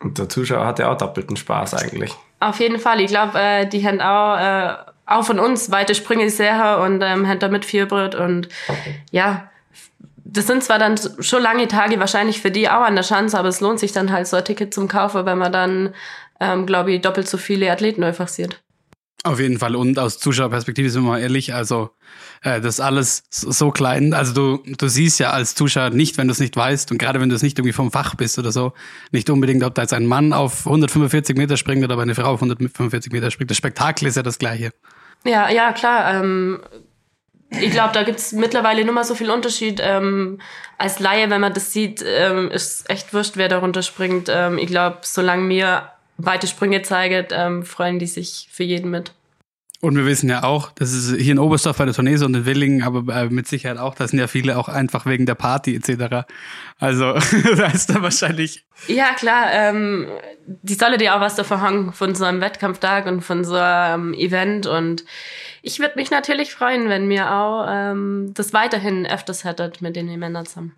Und 0.00 0.18
der 0.18 0.28
Zuschauer 0.28 0.66
hat 0.66 0.78
ja 0.78 0.90
auch 0.90 0.98
doppelten 0.98 1.36
Spaß 1.36 1.74
eigentlich. 1.74 2.14
Auf 2.40 2.60
jeden 2.60 2.78
Fall. 2.78 3.00
Ich 3.00 3.08
glaube, 3.08 3.38
äh, 3.38 3.66
die 3.66 3.84
haben 3.86 4.00
auch, 4.00 4.38
äh, 4.38 4.74
auch 5.06 5.24
von 5.24 5.40
uns 5.40 5.70
weite 5.70 5.94
Sprünge 5.94 6.30
sehr 6.30 6.80
und 6.80 7.02
ähm, 7.02 7.26
haben 7.26 7.38
da 7.38 7.48
mitgefiebert 7.48 8.14
und 8.14 8.48
ja, 9.10 9.48
das 10.30 10.46
sind 10.46 10.62
zwar 10.62 10.78
dann 10.78 10.96
schon 11.20 11.42
lange 11.42 11.68
Tage 11.68 11.98
wahrscheinlich 11.98 12.42
für 12.42 12.50
die 12.50 12.68
auch 12.68 12.82
an 12.82 12.94
der 12.94 13.04
Chance, 13.04 13.38
aber 13.38 13.48
es 13.48 13.60
lohnt 13.60 13.80
sich 13.80 13.92
dann 13.92 14.12
halt 14.12 14.26
so 14.26 14.36
ein 14.36 14.44
Ticket 14.44 14.74
zum 14.74 14.86
Kaufen, 14.86 15.24
wenn 15.24 15.38
man 15.38 15.52
dann, 15.52 15.94
ähm, 16.38 16.66
glaube 16.66 16.92
ich, 16.92 17.00
doppelt 17.00 17.28
so 17.28 17.38
viele 17.38 17.72
Athleten 17.72 18.04
einfach 18.04 18.28
sieht. 18.28 18.60
Auf 19.24 19.40
jeden 19.40 19.58
Fall. 19.58 19.74
Und 19.74 19.98
aus 19.98 20.18
Zuschauerperspektive 20.18 20.88
sind 20.90 21.02
wir 21.02 21.10
mal 21.10 21.20
ehrlich, 21.20 21.52
also 21.52 21.90
äh, 22.42 22.60
das 22.60 22.78
alles 22.78 23.24
so 23.30 23.72
klein. 23.72 24.14
Also 24.14 24.32
du, 24.32 24.62
du 24.76 24.88
siehst 24.88 25.18
ja 25.18 25.30
als 25.30 25.56
Zuschauer 25.56 25.90
nicht, 25.90 26.18
wenn 26.18 26.28
du 26.28 26.32
es 26.32 26.38
nicht 26.38 26.56
weißt 26.56 26.92
und 26.92 26.98
gerade 26.98 27.20
wenn 27.20 27.28
du 27.28 27.34
es 27.34 27.42
nicht 27.42 27.58
irgendwie 27.58 27.72
vom 27.72 27.90
Fach 27.90 28.14
bist 28.14 28.38
oder 28.38 28.52
so, 28.52 28.74
nicht 29.10 29.28
unbedingt, 29.28 29.64
ob 29.64 29.74
da 29.74 29.82
jetzt 29.82 29.92
ein 29.92 30.06
Mann 30.06 30.32
auf 30.32 30.66
145 30.66 31.36
Meter 31.36 31.56
springt 31.56 31.82
oder 31.82 31.98
eine 31.98 32.14
Frau 32.14 32.30
auf 32.30 32.42
145 32.42 33.12
Meter 33.12 33.32
springt. 33.32 33.50
Das 33.50 33.56
Spektakel 33.56 34.06
ist 34.06 34.16
ja 34.16 34.22
das 34.22 34.38
gleiche. 34.38 34.70
Ja, 35.24 35.50
ja, 35.50 35.72
klar. 35.72 36.14
Ähm, 36.14 36.60
ich 37.50 37.72
glaube, 37.72 37.94
da 37.94 38.04
gibt's 38.04 38.32
mittlerweile 38.32 38.84
nur 38.84 38.94
mal 38.94 39.04
so 39.04 39.16
viel 39.16 39.30
Unterschied. 39.30 39.80
Ähm, 39.82 40.38
als 40.76 41.00
Laie, 41.00 41.28
wenn 41.28 41.40
man 41.40 41.54
das 41.54 41.72
sieht, 41.72 42.04
ähm, 42.06 42.50
ist 42.50 42.88
echt 42.88 43.12
wurscht, 43.12 43.36
wer 43.36 43.48
darunter 43.48 43.82
springt. 43.82 44.28
Ähm, 44.30 44.58
ich 44.58 44.68
glaube, 44.68 44.98
solange 45.02 45.42
mir 45.42 45.90
weite 46.18 46.46
Sprünge 46.46 46.82
zeigt, 46.82 47.32
ähm, 47.34 47.64
freuen 47.64 47.98
die 47.98 48.06
sich 48.06 48.48
für 48.50 48.64
jeden 48.64 48.90
mit. 48.90 49.12
Und 49.80 49.96
wir 49.96 50.06
wissen 50.06 50.28
ja 50.28 50.42
auch, 50.42 50.72
das 50.72 50.92
ist 50.92 51.14
hier 51.20 51.30
in 51.30 51.38
Oberstdorf 51.38 51.78
bei 51.78 51.84
der 51.84 51.94
Tournee 51.94 52.16
und 52.16 52.34
in 52.34 52.44
Willingen, 52.44 52.82
aber 52.82 53.14
äh, 53.14 53.26
mit 53.26 53.46
Sicherheit 53.46 53.78
auch, 53.78 53.94
da 53.94 54.08
sind 54.08 54.18
ja 54.18 54.26
viele 54.26 54.58
auch 54.58 54.68
einfach 54.68 55.06
wegen 55.06 55.24
der 55.24 55.36
Party 55.36 55.76
etc. 55.76 56.26
Also 56.80 57.12
da 57.56 57.66
ist 57.66 57.88
da 57.88 58.02
wahrscheinlich. 58.02 58.66
Ja, 58.88 59.14
klar, 59.14 59.52
ähm, 59.52 60.08
die 60.46 60.74
solle 60.74 60.98
dir 60.98 61.14
auch 61.14 61.20
was 61.20 61.36
davon 61.36 61.60
haben 61.60 61.92
von 61.92 62.16
so 62.16 62.24
einem 62.24 62.40
Wettkampftag 62.40 63.06
und 63.06 63.20
von 63.20 63.44
so 63.44 63.54
einem 63.54 64.14
Event. 64.14 64.66
Und 64.66 65.04
ich 65.62 65.78
würde 65.78 65.94
mich 65.94 66.10
natürlich 66.10 66.52
freuen, 66.52 66.88
wenn 66.88 67.06
mir 67.06 67.32
auch 67.32 67.64
ähm, 67.68 68.32
das 68.34 68.52
weiterhin 68.52 69.06
öfters 69.06 69.44
hättet 69.44 69.80
mit 69.80 69.94
den 69.94 70.06
Männern 70.18 70.44
zusammen. 70.44 70.74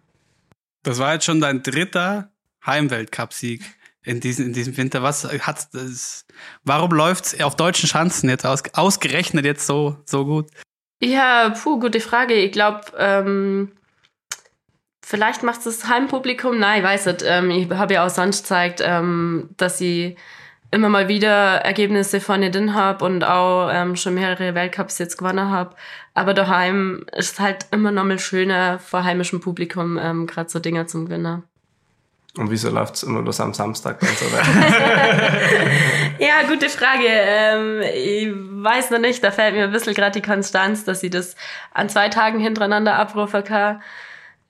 Das 0.83 0.99
war 0.99 1.15
jetzt 1.15 1.25
schon 1.25 1.41
dein 1.41 1.63
dritter 1.63 2.31
Heimweltcup-Sieg 2.67 3.63
in 4.05 4.21
diesem, 4.21 4.47
in 4.47 4.53
diesem 4.53 4.77
Winter. 4.77 5.03
Was 5.03 5.25
hat 5.25 5.69
das, 5.73 6.27
warum 6.65 6.93
läuft's 6.93 7.41
auf 7.41 7.57
deutschen 7.57 7.89
Schanzen 7.89 8.29
jetzt 8.29 8.47
aus, 8.47 8.63
ausgerechnet 8.75 9.45
jetzt 9.45 9.67
so, 9.67 9.97
so 10.05 10.25
gut? 10.25 10.47
Ja, 11.03 11.51
puh, 11.51 11.79
gute 11.79 12.01
Frage. 12.01 12.35
Ich 12.35 12.53
glaube, 12.53 12.83
ähm, 12.99 13.73
Vielleicht 15.11 15.43
macht 15.43 15.59
es 15.59 15.65
das 15.65 15.89
Heimpublikum. 15.89 16.61
Nein, 16.61 16.79
ich 16.79 16.85
weiß 16.85 17.07
nicht. 17.07 17.25
Ähm, 17.27 17.51
ich 17.51 17.69
habe 17.69 17.95
ja 17.95 18.07
auch 18.07 18.11
sonst 18.11 18.45
gezeigt, 18.45 18.81
ähm, 18.81 19.51
dass 19.57 19.81
ich 19.81 20.17
immer 20.71 20.89
mal 20.89 21.09
wieder 21.09 21.57
Ergebnisse 21.65 22.21
von 22.21 22.43
drin 22.43 22.75
habe 22.75 23.05
und 23.05 23.25
auch 23.25 23.71
ähm, 23.73 23.97
schon 23.97 24.15
mehrere 24.15 24.55
Weltcups 24.55 24.99
jetzt 24.99 25.19
gewonnen 25.19 25.51
habe. 25.51 25.75
Aber 26.15 26.33
daheim 26.33 27.05
ist 27.17 27.33
es 27.33 27.41
halt 27.41 27.67
immer 27.73 27.91
noch 27.91 28.05
mal 28.05 28.21
schöner 28.21 28.79
vor 28.79 29.03
heimischem 29.03 29.41
Publikum 29.41 29.99
ähm, 29.99 30.29
gerade 30.29 30.49
so 30.49 30.61
Dinge 30.61 30.87
zum 30.87 31.07
Gewinnen. 31.07 31.43
Und 32.37 32.51
wieso 32.51 32.71
läuft 32.71 32.95
es 32.95 33.03
immer 33.03 33.23
bloß 33.23 33.41
am 33.41 33.55
Samstag 33.55 33.99
dann 34.01 34.11
so 34.11 34.27
Ja, 36.25 36.43
gute 36.49 36.69
Frage. 36.69 37.07
Ähm, 37.07 37.83
ich 37.83 38.29
weiß 38.33 38.91
noch 38.91 39.01
nicht, 39.01 39.25
da 39.25 39.33
fällt 39.33 39.55
mir 39.55 39.65
ein 39.65 39.73
bisschen 39.73 39.95
gerade 39.95 40.21
die 40.21 40.27
Konstanz, 40.27 40.85
dass 40.85 41.03
ich 41.03 41.11
das 41.11 41.35
an 41.75 41.89
zwei 41.89 42.09
Tagen 42.09 42.39
hintereinander 42.39 42.95
abrufen 42.95 43.43
kann. 43.43 43.83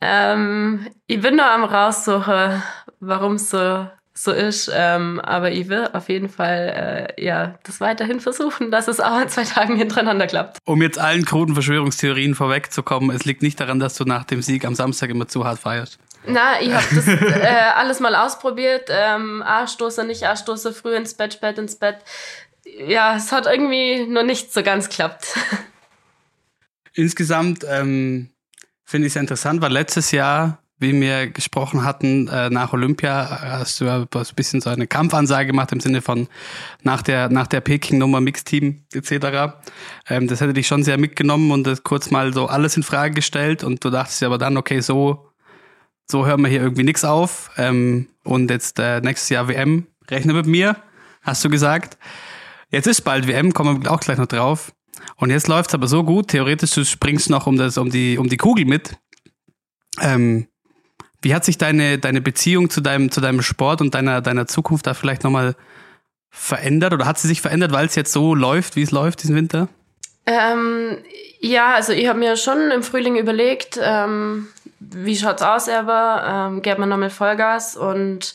Ähm, 0.02 0.88
ich 1.06 1.20
bin 1.20 1.36
nur 1.36 1.50
am 1.50 1.64
raussuchen, 1.64 2.62
warum 3.00 3.34
es 3.34 3.48
so 3.50 3.86
so 4.22 4.32
ist. 4.32 4.70
Ähm, 4.74 5.20
aber 5.20 5.50
ich 5.50 5.68
will 5.68 5.88
auf 5.92 6.08
jeden 6.08 6.28
Fall 6.28 7.08
äh, 7.18 7.24
ja 7.24 7.58
das 7.62 7.80
weiterhin 7.80 8.20
versuchen, 8.20 8.70
dass 8.70 8.88
es 8.88 9.00
auch 9.00 9.12
an 9.12 9.28
zwei 9.28 9.44
Tagen 9.44 9.76
hintereinander 9.76 10.26
klappt. 10.26 10.58
Um 10.64 10.82
jetzt 10.82 10.98
allen 10.98 11.24
kruden 11.24 11.54
Verschwörungstheorien 11.54 12.34
vorwegzukommen, 12.34 13.14
es 13.14 13.24
liegt 13.24 13.42
nicht 13.42 13.58
daran, 13.60 13.78
dass 13.78 13.94
du 13.94 14.04
nach 14.04 14.24
dem 14.24 14.42
Sieg 14.42 14.64
am 14.64 14.74
Samstag 14.74 15.10
immer 15.10 15.28
zu 15.28 15.44
hart 15.44 15.60
feierst. 15.60 15.98
Na, 16.26 16.60
ich 16.60 16.72
habe 16.72 16.86
das 16.94 17.08
äh, 17.08 17.46
alles 17.74 18.00
mal 18.00 18.14
ausprobiert. 18.14 18.88
Ähm, 18.90 19.42
A-Stoße, 19.42 20.04
nicht 20.04 20.24
A-Stoße, 20.24 20.72
früh 20.72 20.94
ins 20.94 21.14
Bett, 21.14 21.34
spät 21.34 21.58
ins 21.58 21.76
Bett. 21.76 21.98
Ja, 22.86 23.16
es 23.16 23.32
hat 23.32 23.46
irgendwie 23.46 24.06
noch 24.06 24.22
nicht 24.22 24.52
so 24.52 24.62
ganz 24.62 24.88
klappt. 24.88 25.26
Insgesamt 26.92 27.64
ähm, 27.68 28.30
finde 28.84 29.06
ich 29.06 29.14
es 29.14 29.20
interessant, 29.20 29.62
weil 29.62 29.72
letztes 29.72 30.10
Jahr 30.10 30.60
wie 30.80 30.98
wir 30.98 31.28
gesprochen 31.28 31.84
hatten, 31.84 32.26
äh, 32.28 32.48
nach 32.48 32.72
Olympia 32.72 33.42
hast 33.42 33.80
du 33.80 33.84
ja 33.84 33.98
ein 34.00 34.24
bisschen 34.34 34.62
so 34.62 34.70
eine 34.70 34.86
Kampfansage 34.86 35.48
gemacht 35.48 35.70
im 35.72 35.80
Sinne 35.80 36.00
von 36.00 36.26
nach 36.82 37.02
der, 37.02 37.28
nach 37.28 37.46
der 37.46 37.60
Peking-Nummer 37.60 38.22
Mixteam 38.22 38.82
etc. 38.94 39.54
Ähm, 40.08 40.26
das 40.26 40.40
hätte 40.40 40.54
dich 40.54 40.66
schon 40.66 40.82
sehr 40.82 40.96
mitgenommen 40.96 41.50
und 41.52 41.66
das 41.66 41.82
kurz 41.82 42.10
mal 42.10 42.32
so 42.32 42.46
alles 42.46 42.78
in 42.78 42.82
Frage 42.82 43.14
gestellt 43.14 43.62
und 43.62 43.84
du 43.84 43.90
dachtest 43.90 44.22
ja 44.22 44.28
aber 44.28 44.38
dann, 44.38 44.56
okay, 44.56 44.80
so, 44.80 45.29
so 46.10 46.26
hören 46.26 46.42
wir 46.42 46.48
hier 46.48 46.60
irgendwie 46.60 46.82
nichts 46.82 47.04
auf 47.04 47.50
ähm, 47.56 48.08
und 48.24 48.50
jetzt 48.50 48.78
äh, 48.78 49.00
nächstes 49.00 49.28
Jahr 49.28 49.48
WM, 49.48 49.86
rechne 50.08 50.32
mit 50.32 50.46
mir, 50.46 50.76
hast 51.22 51.44
du 51.44 51.50
gesagt. 51.50 51.96
Jetzt 52.70 52.86
ist 52.86 53.02
bald 53.02 53.26
WM, 53.26 53.52
kommen 53.52 53.82
wir 53.82 53.90
auch 53.90 54.00
gleich 54.00 54.18
noch 54.18 54.26
drauf. 54.26 54.72
Und 55.16 55.30
jetzt 55.30 55.48
läuft's 55.48 55.74
aber 55.74 55.86
so 55.86 56.04
gut, 56.04 56.28
theoretisch 56.28 56.72
du 56.72 56.84
springst 56.84 57.30
noch 57.30 57.46
um 57.46 57.56
das, 57.56 57.78
um 57.78 57.90
die, 57.90 58.18
um 58.18 58.28
die 58.28 58.36
Kugel 58.36 58.64
mit. 58.64 58.96
Ähm, 60.00 60.46
wie 61.22 61.34
hat 61.34 61.44
sich 61.44 61.58
deine, 61.58 61.98
deine 61.98 62.20
Beziehung 62.20 62.70
zu 62.70 62.80
deinem, 62.80 63.10
zu 63.10 63.20
deinem 63.20 63.42
Sport 63.42 63.80
und 63.80 63.94
deiner, 63.94 64.20
deiner 64.20 64.46
Zukunft 64.46 64.86
da 64.86 64.94
vielleicht 64.94 65.24
nochmal 65.24 65.54
verändert 66.30 66.92
oder 66.92 67.06
hat 67.06 67.18
sie 67.18 67.28
sich 67.28 67.40
verändert, 67.40 67.72
weil 67.72 67.86
es 67.86 67.94
jetzt 67.94 68.12
so 68.12 68.34
läuft, 68.34 68.76
wie 68.76 68.82
es 68.82 68.90
läuft 68.90 69.22
diesen 69.22 69.36
Winter? 69.36 69.68
Ähm, 70.26 70.98
ja, 71.40 71.74
also 71.74 71.92
ich 71.92 72.06
habe 72.06 72.18
mir 72.18 72.36
schon 72.36 72.70
im 72.70 72.82
Frühling 72.82 73.16
überlegt, 73.16 73.78
ähm, 73.82 74.48
wie 74.80 75.16
schaut's 75.16 75.42
aus, 75.42 75.68
aber 75.68 76.48
ähm, 76.50 76.62
gäbe 76.62 76.80
man 76.80 76.88
nochmal 76.88 77.10
Vollgas. 77.10 77.76
Und 77.76 78.34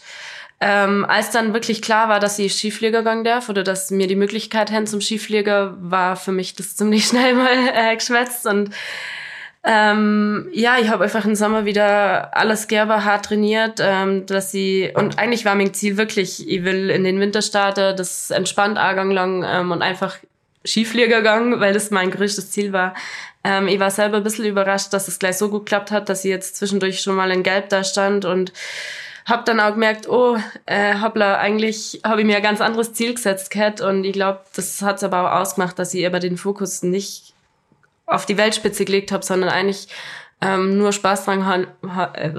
ähm, 0.61 1.05
als 1.05 1.31
dann 1.31 1.53
wirklich 1.53 1.81
klar 1.81 2.07
war, 2.07 2.19
dass 2.19 2.39
ich 2.39 2.53
Skiflieger 2.53 3.03
gehen 3.03 3.23
darf 3.23 3.49
oder 3.49 3.63
dass 3.63 3.91
mir 3.91 4.07
die 4.07 4.15
Möglichkeit 4.15 4.69
hin 4.69 4.87
zum 4.87 5.01
Skiflieger, 5.01 5.75
war 5.81 6.15
für 6.15 6.31
mich 6.31 6.55
das 6.55 6.75
ziemlich 6.75 7.05
schnell 7.07 7.33
mal 7.33 7.49
äh, 7.73 7.95
geschwätzt. 7.95 8.45
Und 8.45 8.69
ähm, 9.67 10.47
ja, 10.53 10.77
ich 10.79 10.89
habe 10.89 11.03
einfach 11.03 11.25
im 11.25 11.33
Sommer 11.33 11.65
wieder 11.65 12.37
alles 12.37 12.67
Gerber 12.67 13.03
hart 13.03 13.25
trainiert, 13.25 13.79
ähm, 13.81 14.27
dass 14.27 14.51
sie 14.51 14.91
und 14.93 15.17
eigentlich 15.17 15.43
war 15.43 15.55
mein 15.55 15.73
Ziel 15.73 15.97
wirklich, 15.97 16.47
ich 16.47 16.63
will 16.63 16.91
in 16.91 17.03
den 17.03 17.19
Winter 17.19 17.41
starten, 17.41 17.97
das 17.97 18.29
entspannt 18.29 18.77
Argang 18.77 19.09
lang 19.09 19.43
ähm, 19.43 19.71
und 19.71 19.81
einfach 19.81 20.17
Skiflieger 20.63 21.17
gegangen, 21.17 21.59
weil 21.59 21.73
das 21.73 21.91
mein 21.91 22.11
größtes 22.11 22.51
Ziel 22.51 22.73
war. 22.73 22.93
Ähm, 23.45 23.67
ich 23.67 23.79
war 23.79 23.91
selber 23.91 24.17
ein 24.17 24.23
bisschen 24.23 24.45
überrascht, 24.45 24.91
dass 24.91 25.07
es 25.07 25.19
gleich 25.19 25.37
so 25.37 25.49
gut 25.49 25.67
geklappt 25.67 25.91
hat, 25.91 26.09
dass 26.09 26.25
ich 26.25 26.31
jetzt 26.31 26.55
zwischendurch 26.55 27.01
schon 27.01 27.15
mal 27.15 27.29
in 27.29 27.43
Gelb 27.43 27.69
da 27.69 27.83
stand 27.83 28.25
und 28.25 28.51
habe 29.25 29.43
dann 29.45 29.59
auch 29.59 29.73
gemerkt, 29.73 30.09
oh, 30.09 30.37
äh, 30.65 30.99
hoppla, 30.99 31.37
eigentlich 31.37 32.01
habe 32.03 32.21
ich 32.21 32.27
mir 32.27 32.37
ein 32.37 32.43
ganz 32.43 32.59
anderes 32.59 32.93
Ziel 32.93 33.13
gesetzt, 33.13 33.51
Cat, 33.51 33.81
und 33.81 34.03
ich 34.03 34.13
glaube, 34.13 34.41
das 34.55 34.81
hat 34.81 34.97
es 34.97 35.03
aber 35.03 35.21
auch 35.21 35.41
ausgemacht, 35.41 35.77
dass 35.77 35.93
ich 35.93 36.05
aber 36.07 36.19
den 36.19 36.37
Fokus 36.37 36.81
nicht 36.81 37.33
auf 38.07 38.25
die 38.25 38.37
Weltspitze 38.37 38.83
gelegt 38.83 39.11
habe, 39.11 39.23
sondern 39.23 39.51
eigentlich 39.51 39.89
ähm, 40.41 40.79
nur 40.79 40.91
Spaß 40.91 41.25
dran 41.25 41.67
äh, 42.13 42.31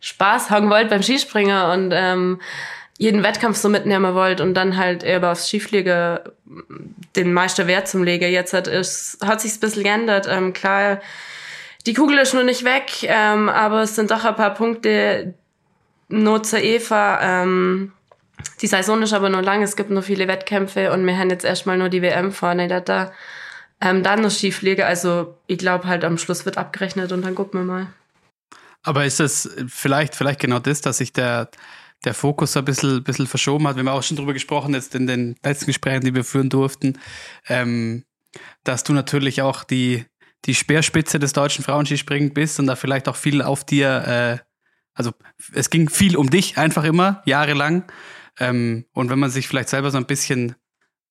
Spaß 0.00 0.50
haben 0.50 0.70
wollt 0.70 0.88
beim 0.88 1.02
Skispringen 1.02 1.70
und 1.70 1.92
ähm, 1.94 2.40
jeden 3.02 3.24
Wettkampf 3.24 3.56
so 3.56 3.68
mitnehmen 3.68 4.14
wollt 4.14 4.40
und 4.40 4.54
dann 4.54 4.76
halt 4.76 5.02
eher 5.02 5.28
aufs 5.28 5.48
Skifliege 5.48 6.22
den 7.16 7.32
Meister 7.32 7.66
Wert 7.66 7.88
zum 7.88 8.04
Lege. 8.04 8.28
Jetzt 8.28 8.52
hat 8.52 8.68
es 8.68 9.18
hat 9.20 9.40
sich's 9.40 9.56
ein 9.56 9.60
bisschen 9.60 9.82
geändert. 9.82 10.28
Ähm, 10.30 10.52
klar, 10.52 11.00
die 11.84 11.94
Kugel 11.94 12.18
ist 12.18 12.32
noch 12.32 12.44
nicht 12.44 12.62
weg, 12.62 13.02
ähm, 13.02 13.48
aber 13.48 13.82
es 13.82 13.96
sind 13.96 14.12
doch 14.12 14.24
ein 14.24 14.36
paar 14.36 14.54
Punkte 14.54 15.34
nur 16.10 16.44
zur 16.44 16.60
Eva. 16.60 17.18
Ähm, 17.20 17.90
die 18.60 18.68
Saison 18.68 19.02
ist 19.02 19.12
aber 19.12 19.30
noch 19.30 19.42
lang, 19.42 19.64
es 19.64 19.74
gibt 19.74 19.90
noch 19.90 20.04
viele 20.04 20.28
Wettkämpfe 20.28 20.92
und 20.92 21.04
wir 21.04 21.18
haben 21.18 21.30
jetzt 21.30 21.44
erstmal 21.44 21.78
nur 21.78 21.88
die 21.88 22.02
WM 22.02 22.30
vorne. 22.30 22.68
Da, 22.68 23.10
ähm, 23.80 24.04
dann 24.04 24.20
noch 24.20 24.30
Skifliege. 24.30 24.86
Also 24.86 25.36
ich 25.48 25.58
glaube 25.58 25.88
halt 25.88 26.04
am 26.04 26.18
Schluss 26.18 26.44
wird 26.44 26.56
abgerechnet 26.56 27.10
und 27.10 27.22
dann 27.22 27.34
gucken 27.34 27.58
wir 27.58 27.64
mal. 27.64 27.86
Aber 28.84 29.04
ist 29.04 29.18
das 29.18 29.50
vielleicht, 29.66 30.14
vielleicht 30.14 30.38
genau 30.38 30.60
das, 30.60 30.82
dass 30.82 30.98
sich 30.98 31.12
der, 31.12 31.48
der 32.04 32.14
Fokus 32.14 32.56
ein 32.56 32.64
bisschen, 32.64 33.02
bisschen 33.02 33.26
verschoben 33.26 33.66
hat? 33.66 33.76
Wir 33.76 33.80
haben 33.80 33.88
auch 33.88 34.02
schon 34.02 34.16
drüber 34.16 34.32
gesprochen, 34.32 34.74
jetzt 34.74 34.94
in 34.94 35.06
den 35.06 35.36
letzten 35.42 35.66
Gesprächen, 35.66 36.04
die 36.04 36.14
wir 36.14 36.24
führen 36.24 36.50
durften, 36.50 36.98
ähm, 37.48 38.04
dass 38.64 38.84
du 38.84 38.92
natürlich 38.92 39.42
auch 39.42 39.64
die, 39.64 40.04
die 40.44 40.54
Speerspitze 40.54 41.18
des 41.18 41.32
deutschen 41.32 41.64
Frauenskispringen 41.64 42.32
bist 42.32 42.58
und 42.58 42.66
da 42.66 42.76
vielleicht 42.76 43.08
auch 43.08 43.16
viel 43.16 43.42
auf 43.42 43.64
dir, 43.64 44.06
äh, 44.06 44.38
also 44.94 45.12
es 45.52 45.70
ging 45.70 45.88
viel 45.88 46.16
um 46.16 46.30
dich 46.30 46.58
einfach 46.58 46.84
immer, 46.84 47.22
jahrelang. 47.24 47.84
Ähm, 48.38 48.86
und 48.92 49.10
wenn 49.10 49.18
man 49.18 49.30
sich 49.30 49.46
vielleicht 49.46 49.68
selber 49.68 49.90
so 49.90 49.98
ein 49.98 50.06
bisschen 50.06 50.54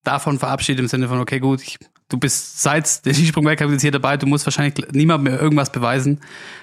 davon 0.04 0.38
verabschiedet 0.38 0.80
im 0.80 0.88
Sinne 0.88 1.08
von, 1.08 1.20
okay, 1.20 1.38
gut, 1.38 1.62
ich 1.62 1.78
du 2.12 2.18
bist 2.18 2.60
seit 2.60 3.04
der 3.06 3.14
Skisprung-Weltcup 3.14 3.70
jetzt 3.70 3.82
hier 3.82 3.90
dabei, 3.90 4.16
du 4.16 4.26
musst 4.26 4.46
wahrscheinlich 4.46 4.74
niemand 4.92 5.24
mehr 5.24 5.40
irgendwas 5.40 5.72
beweisen. 5.72 6.20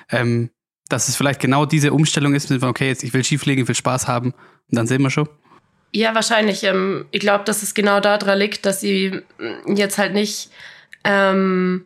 Ähm, 0.09 0.49
dass 0.89 1.07
es 1.07 1.15
vielleicht 1.15 1.39
genau 1.39 1.65
diese 1.65 1.93
Umstellung 1.93 2.33
ist, 2.33 2.49
mit 2.49 2.61
okay, 2.63 2.87
jetzt 2.87 3.03
ich 3.03 3.13
will 3.13 3.23
Skifliegen, 3.23 3.63
ich 3.63 3.67
will 3.67 3.75
Spaß 3.75 4.07
haben 4.07 4.31
und 4.31 4.77
dann 4.77 4.87
sehen 4.87 5.01
wir 5.01 5.09
schon. 5.09 5.29
Ja, 5.91 6.13
wahrscheinlich. 6.13 6.63
Ähm, 6.63 7.05
ich 7.11 7.19
glaube, 7.19 7.45
dass 7.45 7.63
es 7.63 7.73
genau 7.73 7.99
daran 7.99 8.37
liegt, 8.37 8.65
dass 8.65 8.81
sie 8.81 9.21
jetzt 9.65 9.97
halt 9.97 10.13
nicht 10.13 10.51
ähm, 11.03 11.85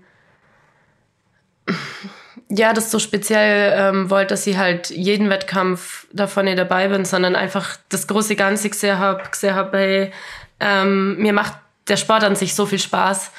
ja, 2.49 2.73
das 2.73 2.91
so 2.91 2.99
speziell 2.99 3.73
ähm, 3.75 4.09
wollte, 4.09 4.33
dass 4.33 4.43
sie 4.43 4.57
halt 4.57 4.89
jeden 4.89 5.29
Wettkampf 5.29 6.07
davon 6.11 6.45
nicht 6.45 6.57
dabei 6.57 6.87
bin, 6.87 7.05
sondern 7.05 7.35
einfach 7.35 7.77
das 7.89 8.07
große 8.07 8.35
Ganze 8.35 8.69
gesehen 8.69 8.99
habe, 8.99 9.23
gesehen 9.29 9.55
habe, 9.55 9.77
hey, 9.77 10.11
ähm, 10.59 11.17
mir 11.17 11.33
macht 11.33 11.53
der 11.87 11.97
Sport 11.97 12.23
an 12.23 12.35
sich 12.35 12.53
so 12.53 12.65
viel 12.65 12.79
Spaß 12.79 13.31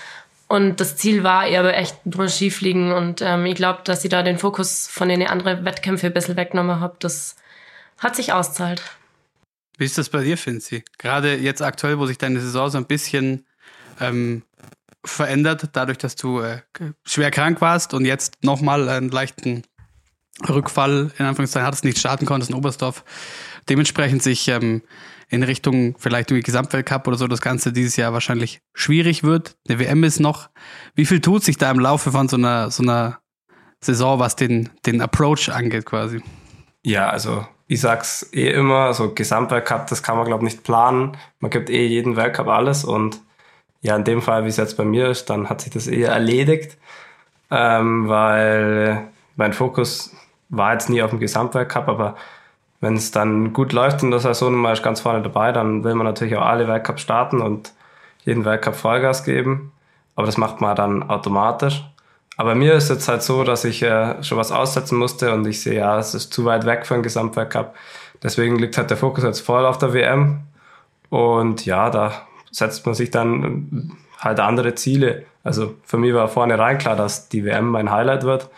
und 0.49 0.81
das 0.81 0.97
Ziel 0.97 1.25
war 1.25 1.47
eher 1.47 1.77
echt 1.77 2.05
nur 2.05 2.29
Skifliegen. 2.29 2.93
Und 2.93 3.23
ähm, 3.23 3.47
ich 3.47 3.55
glaube, 3.55 3.81
dass 3.85 4.05
ich 4.05 4.11
da 4.11 4.23
den 4.23 4.39
Fokus 4.39 4.87
von 4.89 5.09
den 5.09 5.27
anderen 5.27 5.65
Wettkämpfen 5.65 6.09
ein 6.09 6.15
bisschen 6.15 6.37
weggenommen 6.37 6.81
habe. 6.81 6.97
Das 6.99 7.37
hat 7.99 8.17
sich 8.17 8.33
auszahlt. 8.33 8.83
Wie 9.79 9.85
ist 9.85 9.99
das 9.99 10.09
bei 10.09 10.23
dir, 10.23 10.37
Finzi? 10.37 10.85
Gerade 10.99 11.35
jetzt 11.37 11.63
aktuell, 11.63 11.99
wo 11.99 12.07
sich 12.07 12.19
deine 12.19 12.41
Saison 12.41 12.71
so 12.71 12.79
ein 12.79 12.87
bisschen 12.87 13.47
ähm, 14.01 14.43
verändert, 15.05 15.71
dadurch, 15.73 15.99
dass 15.99 16.15
du 16.17 16.41
äh, 16.41 16.61
schwer 17.05 17.31
krank 17.31 17.61
warst 17.61 17.95
und 17.95 18.05
jetzt 18.05 18.45
nochmal 18.45 18.89
einen 18.89 19.11
leichten 19.11 19.63
Rückfall 20.49 21.11
in 21.19 21.27
Anführungszeichen 21.27 21.67
hattest, 21.67 21.85
nicht 21.85 21.99
starten 21.99 22.27
konntest 22.27 22.51
in 22.51 22.57
Oberstdorf. 22.57 23.05
Dementsprechend 23.69 24.23
sich 24.23 24.49
ähm, 24.49 24.83
in 25.29 25.43
Richtung 25.43 25.95
vielleicht 25.99 26.31
irgendwie 26.31 26.45
Gesamtweltcup 26.45 27.07
oder 27.07 27.17
so 27.17 27.27
das 27.27 27.41
Ganze 27.41 27.73
dieses 27.73 27.97
Jahr 27.97 28.13
wahrscheinlich 28.13 28.61
schwierig 28.75 29.25
wird. 29.25 29.57
Eine 29.69 29.79
WM 29.79 30.05
ist 30.05 30.21
noch. 30.21 30.51
Wie 30.95 31.07
viel 31.07 31.21
tut 31.21 31.45
sich 31.45 31.57
da 31.57 31.71
im 31.71 31.79
Laufe 31.79 32.13
von 32.13 32.29
so 32.29 32.37
einer, 32.37 32.71
so 32.71 32.83
einer 32.83 33.19
Saison, 33.81 34.19
was 34.19 34.37
den, 34.37 34.71
den 34.87 35.01
Approach 35.01 35.51
angeht 35.51 35.87
quasi? 35.87 36.23
Ja, 36.83 37.09
also 37.09 37.47
ich 37.67 37.81
sag's 37.81 38.29
eh 38.33 38.51
immer, 38.51 38.93
so 38.95 39.13
Gesamtweltcup, 39.15 39.87
das 39.87 40.03
kann 40.03 40.17
man 40.17 40.27
glaube 40.27 40.45
nicht 40.45 40.65
planen. 40.65 41.17
Man 41.41 41.51
gibt 41.51 41.71
eh 41.71 41.87
jeden 41.87 42.17
Weltcup 42.17 42.49
alles 42.49 42.85
und 42.85 43.21
ja, 43.81 43.97
in 43.97 44.05
dem 44.05 44.23
Fall, 44.23 44.45
wie 44.45 44.49
es 44.49 44.57
jetzt 44.57 44.77
bei 44.77 44.85
mir 44.85 45.09
ist, 45.09 45.29
dann 45.29 45.51
hat 45.51 45.61
sich 45.61 45.71
das 45.71 45.87
eher 45.87 46.11
erledigt, 46.11 46.79
ähm, 47.51 48.09
weil 48.09 49.09
mein 49.37 49.53
Fokus 49.53 50.15
war 50.49 50.73
jetzt 50.73 50.89
nie 50.89 51.03
auf 51.03 51.11
dem 51.11 51.21
Gesamtweltcup, 51.21 51.89
aber 51.89 52.17
wenn 52.85 52.97
es 52.97 53.11
dann 53.11 53.55
gut 53.55 53.73
läuft 53.73 54.03
in 54.03 54.11
der 54.11 54.21
Saison 54.21 54.55
man 54.55 54.75
ist 54.75 54.83
ganz 54.83 55.01
vorne 55.01 55.23
dabei, 55.23 55.53
dann 55.53 55.85
will 55.85 55.95
man 55.95 56.07
natürlich 56.07 56.37
auch 56.37 56.45
alle 56.45 56.69
Weltcups 56.69 57.01
starten 57.01 57.41
und 57.41 57.73
jeden 58.25 58.45
Weltcup 58.45 58.77
Vollgas 58.77 59.25
geben. 59.25 59.73
Aber 60.17 60.27
das 60.27 60.37
macht 60.37 60.61
man 60.61 60.77
dann 60.77 61.09
automatisch. 61.09 61.83
aber 62.37 62.55
mir 62.55 62.75
ist 62.75 62.91
jetzt 62.91 63.09
halt 63.09 63.23
so, 63.23 63.43
dass 63.43 63.65
ich 63.65 63.83
äh, 63.83 64.23
schon 64.23 64.39
was 64.39 64.53
aussetzen 64.53 64.99
musste 64.99 65.33
und 65.33 65.47
ich 65.47 65.63
sehe, 65.63 65.79
ja, 65.79 65.99
es 65.99 66.15
ist 66.15 66.33
zu 66.33 66.45
weit 66.45 66.67
weg 66.67 66.85
für 66.85 66.95
einen 66.95 67.03
Gesamtweltcup. 67.03 67.75
Deswegen 68.23 68.59
liegt 68.59 68.77
halt 68.77 68.91
der 68.91 68.97
Fokus 68.97 69.25
jetzt 69.25 69.41
voll 69.41 69.65
auf 69.65 69.79
der 69.79 69.95
WM. 69.95 70.43
Und 71.09 71.65
ja, 71.65 71.91
da 71.91 72.13
setzt 72.51 72.85
man 72.87 72.95
sich 72.95 73.11
dann 73.11 73.97
halt 74.19 74.41
andere 74.41 74.75
Ziele. 74.75 75.25
Also 75.43 75.75
für 75.85 75.97
mich 75.97 76.13
war 76.13 76.29
vorne 76.29 76.59
rein 76.59 76.79
klar, 76.79 76.97
dass 76.97 77.29
die 77.29 77.45
WM 77.45 77.69
mein 77.69 77.91
Highlight 77.91 78.25
wird. 78.25 78.51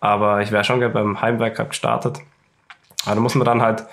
Aber 0.00 0.40
ich 0.40 0.50
wäre 0.50 0.64
schon 0.64 0.80
gerne 0.80 0.94
beim 0.94 1.20
Heimweltcup 1.20 1.70
gestartet. 1.70 2.20
Aber 3.06 3.14
da 3.14 3.20
muss 3.20 3.34
man 3.34 3.46
dann 3.46 3.62
halt 3.62 3.86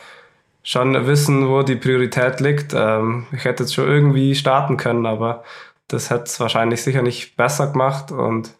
schon 0.64 1.08
wissen, 1.08 1.48
wo 1.48 1.64
die 1.64 1.76
Priorität 1.76 2.40
liegt. 2.40 2.74
Ähm, 2.74 3.28
ich 3.32 3.46
hätte 3.46 3.64
jetzt 3.64 3.74
schon 3.74 3.88
irgendwie 3.88 4.36
starten 4.36 4.78
können, 4.78 5.06
aber 5.06 5.44
das 5.88 6.10
hätte 6.10 6.24
es 6.24 6.40
wahrscheinlich 6.40 6.82
sicher 6.82 7.02
nicht 7.02 7.36
besser 7.36 7.72
gemacht. 7.72 8.12
Und 8.12 8.54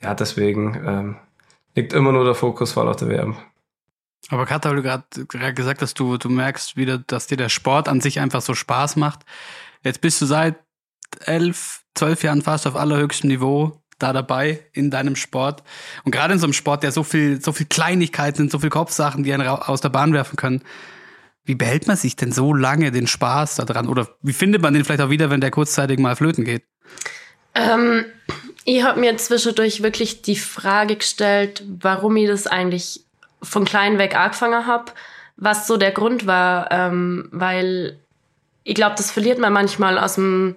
ja, 0.00 0.14
deswegen 0.14 0.74
ähm, 0.86 1.16
liegt 1.74 1.92
immer 1.92 2.12
nur 2.12 2.24
der 2.24 2.34
Fokus 2.34 2.72
voll 2.72 2.88
auf 2.88 2.96
der 2.96 3.08
WM. 3.08 3.36
Aber 4.30 4.46
Katha, 4.46 4.70
weil 4.70 4.76
du 4.76 4.82
gerade 5.26 5.54
gesagt 5.54 5.82
hast, 5.82 5.98
du, 5.98 6.16
du 6.16 6.30
merkst 6.30 6.76
wieder, 6.76 6.98
dass 6.98 7.26
dir 7.26 7.36
der 7.36 7.50
Sport 7.50 7.88
an 7.88 8.00
sich 8.00 8.20
einfach 8.20 8.40
so 8.40 8.54
Spaß 8.54 8.96
macht. 8.96 9.20
Jetzt 9.82 10.00
bist 10.00 10.20
du 10.22 10.26
seit 10.26 10.56
elf, 11.20 11.82
zwölf 11.94 12.22
Jahren 12.22 12.42
fast 12.42 12.66
auf 12.66 12.76
allerhöchstem 12.76 13.28
Niveau 13.28 13.82
da 13.98 14.12
dabei 14.12 14.60
in 14.72 14.90
deinem 14.90 15.16
Sport. 15.16 15.62
Und 16.04 16.12
gerade 16.12 16.34
in 16.34 16.38
so 16.38 16.46
einem 16.46 16.52
Sport, 16.52 16.82
der 16.82 16.92
so 16.92 17.02
viel, 17.02 17.40
so 17.40 17.52
viel 17.52 17.66
Kleinigkeiten 17.66 18.36
sind, 18.36 18.52
so 18.52 18.58
viel 18.58 18.70
Kopfsachen, 18.70 19.24
die 19.24 19.32
einen 19.32 19.46
aus 19.46 19.80
der 19.80 19.88
Bahn 19.88 20.12
werfen 20.12 20.36
können. 20.36 20.62
Wie 21.44 21.54
behält 21.54 21.86
man 21.86 21.96
sich 21.96 22.16
denn 22.16 22.32
so 22.32 22.54
lange 22.54 22.90
den 22.90 23.06
Spaß 23.06 23.56
daran? 23.56 23.88
Oder 23.88 24.08
wie 24.22 24.32
findet 24.32 24.62
man 24.62 24.74
den 24.74 24.84
vielleicht 24.84 25.02
auch 25.02 25.10
wieder, 25.10 25.30
wenn 25.30 25.40
der 25.40 25.50
kurzzeitig 25.50 25.98
mal 25.98 26.16
flöten 26.16 26.44
geht? 26.44 26.64
Ähm, 27.54 28.06
ich 28.64 28.82
habe 28.82 29.00
mir 29.00 29.16
zwischendurch 29.16 29.82
wirklich 29.82 30.22
die 30.22 30.36
Frage 30.36 30.96
gestellt, 30.96 31.62
warum 31.66 32.16
ich 32.16 32.28
das 32.28 32.46
eigentlich 32.46 33.04
von 33.42 33.64
klein 33.64 33.98
weg 33.98 34.16
angefangen 34.16 34.66
habe, 34.66 34.92
was 35.36 35.66
so 35.66 35.76
der 35.76 35.92
Grund 35.92 36.26
war, 36.26 36.70
ähm, 36.70 37.28
weil 37.30 37.98
ich 38.62 38.74
glaube, 38.74 38.94
das 38.96 39.10
verliert 39.10 39.38
man 39.38 39.52
manchmal 39.52 39.98
aus 39.98 40.14
dem, 40.14 40.56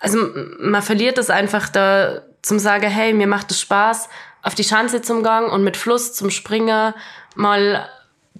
also 0.00 0.18
man 0.60 0.82
verliert 0.82 1.16
es 1.16 1.30
einfach 1.30 1.68
da 1.70 2.22
zum 2.42 2.58
sagen, 2.58 2.90
hey, 2.90 3.12
mir 3.12 3.26
macht 3.26 3.50
es 3.50 3.60
Spaß, 3.60 4.08
auf 4.42 4.54
die 4.54 4.64
Schanze 4.64 5.02
zum 5.02 5.22
Gang 5.22 5.52
und 5.52 5.62
mit 5.64 5.76
Fluss 5.76 6.14
zum 6.14 6.30
Springen 6.30 6.94
mal 7.34 7.88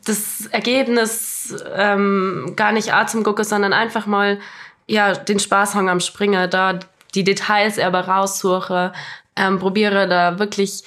das 0.07 0.47
Ergebnis 0.47 1.55
ähm, 1.75 2.55
gar 2.57 2.73
nicht 2.73 2.93
A 2.95 3.07
zum 3.07 3.23
Gucken, 3.23 3.45
sondern 3.45 3.73
einfach 3.73 4.07
mal 4.07 4.39
ja 4.87 5.13
den 5.13 5.39
Spaß 5.39 5.75
haben 5.75 5.89
am 5.89 6.01
Springen, 6.01 6.49
da 6.51 6.79
die 7.15 7.25
Details 7.25 7.79
aber 7.79 8.01
raussuche, 8.09 8.93
ähm, 9.37 9.59
probiere 9.59 10.09
da 10.09 10.39
wirklich 10.39 10.85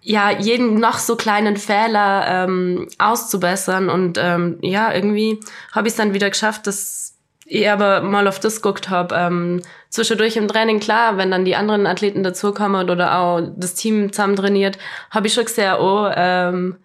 ja 0.00 0.30
jeden 0.30 0.80
noch 0.80 0.98
so 0.98 1.14
kleinen 1.16 1.56
Fehler 1.56 2.26
ähm, 2.26 2.88
auszubessern 2.98 3.88
und 3.88 4.18
ähm, 4.20 4.58
ja 4.60 4.92
irgendwie 4.92 5.38
habe 5.70 5.86
ich 5.86 5.92
es 5.92 5.96
dann 5.96 6.14
wieder 6.14 6.28
geschafft, 6.28 6.66
dass 6.66 7.11
ich 7.52 7.70
aber 7.70 8.02
mal 8.02 8.26
auf 8.28 8.40
das 8.40 8.62
geguckt 8.62 8.88
habe. 8.88 9.14
Ähm, 9.14 9.62
zwischendurch 9.88 10.36
im 10.36 10.48
Training, 10.48 10.80
klar, 10.80 11.16
wenn 11.16 11.30
dann 11.30 11.44
die 11.44 11.56
anderen 11.56 11.86
Athleten 11.86 12.22
dazukommen 12.22 12.88
oder 12.88 13.18
auch 13.18 13.40
das 13.56 13.74
Team 13.74 14.12
zusammen 14.12 14.36
trainiert, 14.36 14.78
habe 15.10 15.26
ich 15.26 15.34
schon 15.34 15.44
gesehen, 15.44 15.74
oh, 15.78 16.08
ähm, 16.14 16.76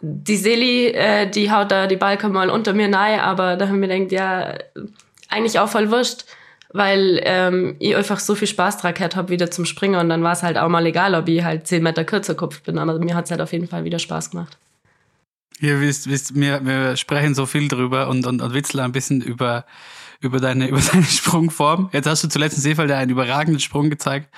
die 0.00 0.36
Seli, 0.36 0.88
äh, 0.88 1.28
die 1.28 1.52
haut 1.52 1.70
da 1.70 1.86
die 1.86 1.96
Balken 1.96 2.32
mal 2.32 2.48
unter 2.50 2.72
mir 2.72 2.88
nahe, 2.88 3.22
aber 3.22 3.56
da 3.56 3.68
haben 3.68 3.80
wir 3.80 3.88
gedacht, 3.88 4.12
ja, 4.12 4.54
eigentlich 5.28 5.58
auch 5.58 5.68
voll 5.68 5.90
wurscht 5.90 6.24
weil 6.72 7.20
ähm, 7.24 7.76
ich 7.78 7.96
einfach 7.96 8.20
so 8.20 8.34
viel 8.34 8.46
Spaß 8.46 8.78
dran 8.78 8.94
gehabt 8.94 9.16
habe 9.16 9.28
wieder 9.28 9.50
zum 9.50 9.64
Springen 9.64 9.98
und 9.98 10.08
dann 10.08 10.22
war 10.22 10.32
es 10.32 10.42
halt 10.42 10.56
auch 10.56 10.68
mal 10.68 10.86
egal, 10.86 11.14
ob 11.14 11.28
ich 11.28 11.42
halt 11.42 11.66
zehn 11.66 11.82
Meter 11.82 12.04
kürzer 12.04 12.34
Kopf 12.34 12.62
bin, 12.62 12.78
aber 12.78 12.98
mir 12.98 13.14
hat 13.14 13.24
es 13.24 13.30
halt 13.30 13.40
auf 13.40 13.52
jeden 13.52 13.66
Fall 13.66 13.84
wieder 13.84 13.98
Spaß 13.98 14.30
gemacht. 14.30 14.56
Ihr 15.60 15.80
wisst, 15.80 16.08
wisst 16.08 16.34
wir, 16.34 16.64
wir 16.64 16.96
sprechen 16.96 17.34
so 17.34 17.44
viel 17.46 17.68
drüber 17.68 18.08
und, 18.08 18.26
und, 18.26 18.40
und 18.40 18.54
Witzler 18.54 18.84
ein 18.84 18.92
bisschen 18.92 19.20
über, 19.20 19.66
über, 20.20 20.40
deine, 20.40 20.68
über 20.70 20.80
deine 20.80 21.04
Sprungform. 21.04 21.90
Jetzt 21.92 22.08
hast 22.08 22.24
du 22.24 22.28
zuletzt 22.28 22.56
in 22.56 22.62
Seefeld 22.62 22.90
einen 22.90 23.10
überragenden 23.10 23.60
Sprung 23.60 23.90
gezeigt. 23.90 24.30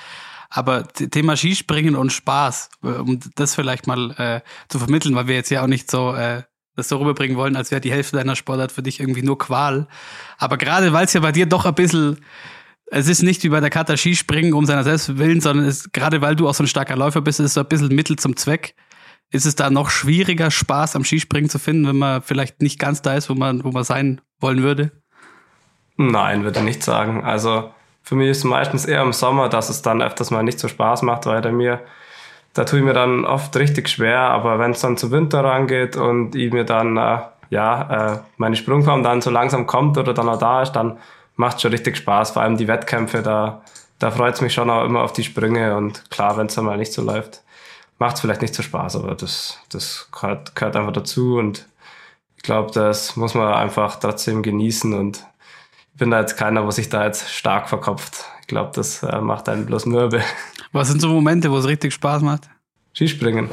Aber 0.51 0.87
Thema 0.87 1.37
Skispringen 1.37 1.97
und 1.97 2.13
Spaß, 2.13 2.69
um 2.83 3.19
das 3.37 3.55
vielleicht 3.55 3.87
mal 3.87 4.11
äh, 4.19 4.41
zu 4.69 4.79
vermitteln, 4.79 5.15
weil 5.15 5.27
wir 5.27 5.35
jetzt 5.35 5.51
ja 5.51 5.63
auch 5.63 5.67
nicht 5.67 5.91
so 5.91 6.13
äh, 6.15 6.43
das 6.77 6.89
so 6.89 6.99
rüberbringen 6.99 7.37
wollen, 7.37 7.57
als 7.57 7.71
wäre 7.71 7.81
die 7.81 7.93
Hälfte 7.93 8.17
deiner 8.17 8.37
Sportart 8.37 8.73
für 8.73 8.83
dich 8.83 9.01
irgendwie 9.01 9.23
nur 9.23 9.39
Qual. 9.39 9.87
Aber 10.39 10.57
gerade 10.57 10.93
weil 10.93 11.05
es 11.05 11.13
ja 11.13 11.21
bei 11.21 11.33
dir 11.33 11.47
doch 11.47 11.65
ein 11.65 11.75
bisschen, 11.75 12.19
es 12.87 13.09
ist 13.09 13.23
nicht 13.23 13.43
wie 13.45 13.49
bei 13.49 13.61
der 13.61 13.71
Kata 13.71 13.97
Skispringen 13.97 14.53
um 14.55 14.67
seiner 14.67 14.85
selbst 14.85 15.19
willen, 15.19 15.41
sondern 15.41 15.67
es, 15.67 15.91
gerade 15.93 16.21
weil 16.21 16.37
du 16.37 16.49
auch 16.49 16.55
so 16.55 16.65
ein 16.65 16.69
starker 16.69 16.97
Läufer 16.97 17.21
bist, 17.21 17.41
ist 17.41 17.47
es 17.47 17.55
so 17.55 17.61
ein 17.61 17.69
bisschen 17.69 17.89
Mittel 17.89 18.17
zum 18.17 18.37
Zweck. 18.37 18.75
Ist 19.33 19.47
es 19.47 19.57
da 19.57 19.71
noch 19.71 19.91
schwieriger, 19.91 20.51
Spaß 20.51 20.95
am 20.95 21.05
Skispringen 21.05 21.51
zu 21.51 21.59
finden, 21.59 21.89
wenn 21.89 21.99
man 21.99 22.23
vielleicht 22.23 22.63
nicht 22.63 22.79
ganz 22.79 23.03
da 23.03 23.15
ist, 23.15 23.29
wo 23.29 23.35
man, 23.35 23.65
wo 23.65 23.71
man 23.71 23.83
sein 23.83 24.21
wollen 24.41 24.63
würde? 24.63 24.93
Nein, 25.97 26.45
würde 26.45 26.61
ich 26.61 26.65
nicht 26.65 26.83
sagen. 26.83 27.25
Also 27.25 27.71
für 28.03 28.15
mich 28.15 28.29
ist 28.29 28.39
es 28.39 28.45
meistens 28.45 28.85
eher 28.85 29.03
im 29.03 29.13
Sommer, 29.13 29.49
dass 29.49 29.71
es 29.71 29.83
dann 29.83 30.03
öfters 30.03 30.31
mal 30.31 30.43
nicht 30.43 30.59
so 30.59 30.69
Spaß 30.69 31.03
macht, 31.03 31.27
weil 31.27 31.41
der 31.41 31.53
mir 31.53 31.81
da 32.55 32.65
tue 32.65 32.81
ich 32.81 32.85
mir 32.85 32.93
dann 32.93 33.25
oft 33.25 33.57
richtig 33.57 33.89
schwer, 33.89 34.21
aber 34.21 34.59
wenn 34.59 34.73
es 34.73 34.81
dann 34.81 34.97
zum 34.97 35.11
Winter 35.11 35.43
rangeht 35.43 35.97
und 35.97 36.35
ich 36.35 36.53
mir 36.53 36.65
dann, 36.65 36.97
äh, 36.97 37.19
ja, 37.51 38.15
äh, 38.15 38.19
meine 38.37 38.57
Sprungform 38.57 39.03
dann 39.03 39.21
so 39.21 39.31
langsam 39.31 39.67
kommt 39.67 39.97
oder 39.97 40.13
dann 40.13 40.29
auch 40.29 40.39
da 40.39 40.63
ist, 40.63 40.73
dann 40.73 40.99
macht 41.37 41.57
es 41.57 41.63
schon 41.63 41.73
richtig 41.73 41.97
Spaß. 41.97 42.33
Vor 42.33 42.43
allem 42.43 42.57
die 42.57 42.69
Wettkämpfe, 42.69 43.23
da, 43.23 43.63
da 43.99 44.11
freut 44.11 44.35
es 44.35 44.41
mich 44.43 44.53
schon 44.53 44.69
auch 44.69 44.85
immer 44.85 45.03
auf 45.03 45.13
die 45.13 45.25
Sprünge 45.25 45.77
und 45.77 46.11
klar, 46.11 46.37
wenn 46.37 46.47
es 46.47 46.55
dann 46.55 46.67
mal 46.67 46.77
nicht 46.77 46.93
so 46.93 47.03
läuft, 47.03 47.42
macht 48.03 48.17
es 48.17 48.21
vielleicht 48.21 48.43
nicht 48.43 48.55
so 48.55 48.65
Spaß, 48.65 48.97
aber 48.97 49.15
das, 49.15 49.61
das 49.69 50.09
gehört, 50.11 50.57
gehört 50.57 50.75
einfach 50.75 50.93
dazu 50.93 51.37
und 51.37 51.69
ich 52.37 52.43
glaube, 52.43 52.73
das 52.73 53.15
muss 53.15 53.35
man 53.35 53.55
einfach 53.55 53.95
trotzdem 53.95 54.43
genießen 54.43 54.93
und 54.93 55.25
ich 55.93 55.99
bin 55.99 56.11
da 56.11 56.19
jetzt 56.19 56.37
keiner, 56.37 56.67
wo 56.67 56.73
sich 56.73 56.89
da 56.89 57.05
jetzt 57.05 57.31
stark 57.31 57.69
verkopft. 57.69 58.25
Ich 58.41 58.49
glaube, 58.49 58.73
das 58.75 59.05
äh, 59.05 59.21
macht 59.21 59.49
einen 59.49 59.67
bloß 59.67 59.87
mürbe. 59.87 60.21
Was 60.73 60.89
sind 60.89 61.01
so 61.01 61.09
Momente, 61.09 61.49
wo 61.53 61.59
es 61.59 61.69
richtig 61.69 61.95
Spaß 61.95 62.23
macht? 62.23 62.51
Skispringen. 62.93 63.49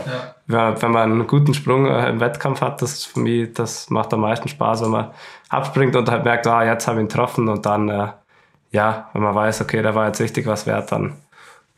Ja. 0.48 0.82
Wenn 0.82 0.92
man 0.92 1.12
einen 1.12 1.28
guten 1.28 1.54
Sprung 1.54 1.86
äh, 1.86 2.10
im 2.10 2.20
Wettkampf 2.20 2.62
hat, 2.62 2.82
das 2.82 2.94
ist 2.94 3.06
für 3.06 3.20
mich, 3.20 3.54
das 3.54 3.92
macht 3.92 4.12
am 4.16 4.22
meisten 4.22 4.48
Spaß, 4.48 4.82
wenn 4.82 4.90
man 4.90 5.12
abspringt 5.50 5.96
und 5.96 6.10
halt 6.10 6.24
merkt, 6.24 6.48
ah, 6.48 6.64
jetzt 6.64 6.88
habe 6.88 6.98
ich 6.98 7.04
ihn 7.04 7.08
getroffen 7.08 7.50
und 7.50 7.68
dann, 7.68 7.88
äh, 7.90 8.08
ja, 8.72 9.10
wenn 9.14 9.22
man 9.22 9.36
weiß, 9.36 9.62
okay, 9.62 9.84
der 9.84 9.94
war 9.94 10.08
jetzt 10.08 10.22
richtig 10.22 10.48
was 10.48 10.66
wert, 10.66 10.92
dann 10.92 11.18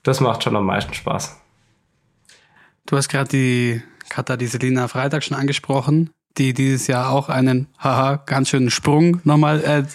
das 0.04 0.22
macht 0.22 0.44
schon 0.44 0.56
am 0.56 0.66
meisten 0.66 0.94
Spaß. 0.94 1.41
Du 2.86 2.98
hast 2.98 3.10
gerade 3.10 3.30
die 3.30 3.82
Katha, 4.10 4.38
die 4.38 4.48
Selina 4.48 4.88
Freitag 4.88 5.24
schon 5.24 5.38
angesprochen, 5.38 6.10
die 6.38 6.54
dieses 6.54 6.88
Jahr 6.88 7.10
auch 7.10 7.30
einen, 7.30 7.68
haha, 7.80 8.16
ganz 8.26 8.50
schönen 8.50 8.72
Sprung 8.72 9.22
nochmal 9.24 9.88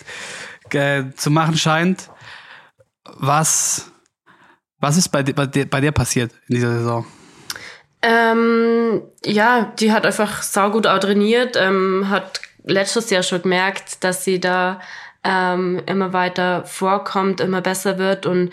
äh, 0.73 0.99
äh, 0.99 1.05
zu 1.15 1.31
machen 1.31 1.57
scheint. 1.57 2.11
Was 3.05 3.93
was 4.79 4.97
ist 4.97 5.09
bei, 5.09 5.23
bei, 5.23 5.47
bei 5.47 5.81
dir 5.81 5.93
passiert 5.93 6.33
in 6.49 6.57
dieser 6.57 6.79
Saison? 6.79 7.07
Ähm, 8.03 9.03
ja, 9.25 9.73
die 9.79 9.93
hat 9.93 10.05
einfach 10.05 10.43
saugut 10.43 10.87
auch 10.87 10.99
trainiert, 10.99 11.57
ähm, 11.57 12.09
hat 12.09 12.41
letztes 12.65 13.11
Jahr 13.11 13.23
schon 13.23 13.43
gemerkt, 13.43 14.05
dass 14.05 14.25
sie 14.25 14.39
da 14.39 14.81
ähm, 15.25 15.83
immer 15.87 16.13
weiter 16.13 16.65
vorkommt, 16.67 17.41
immer 17.41 17.63
besser 17.63 17.99
wird 17.99 18.27
und 18.27 18.51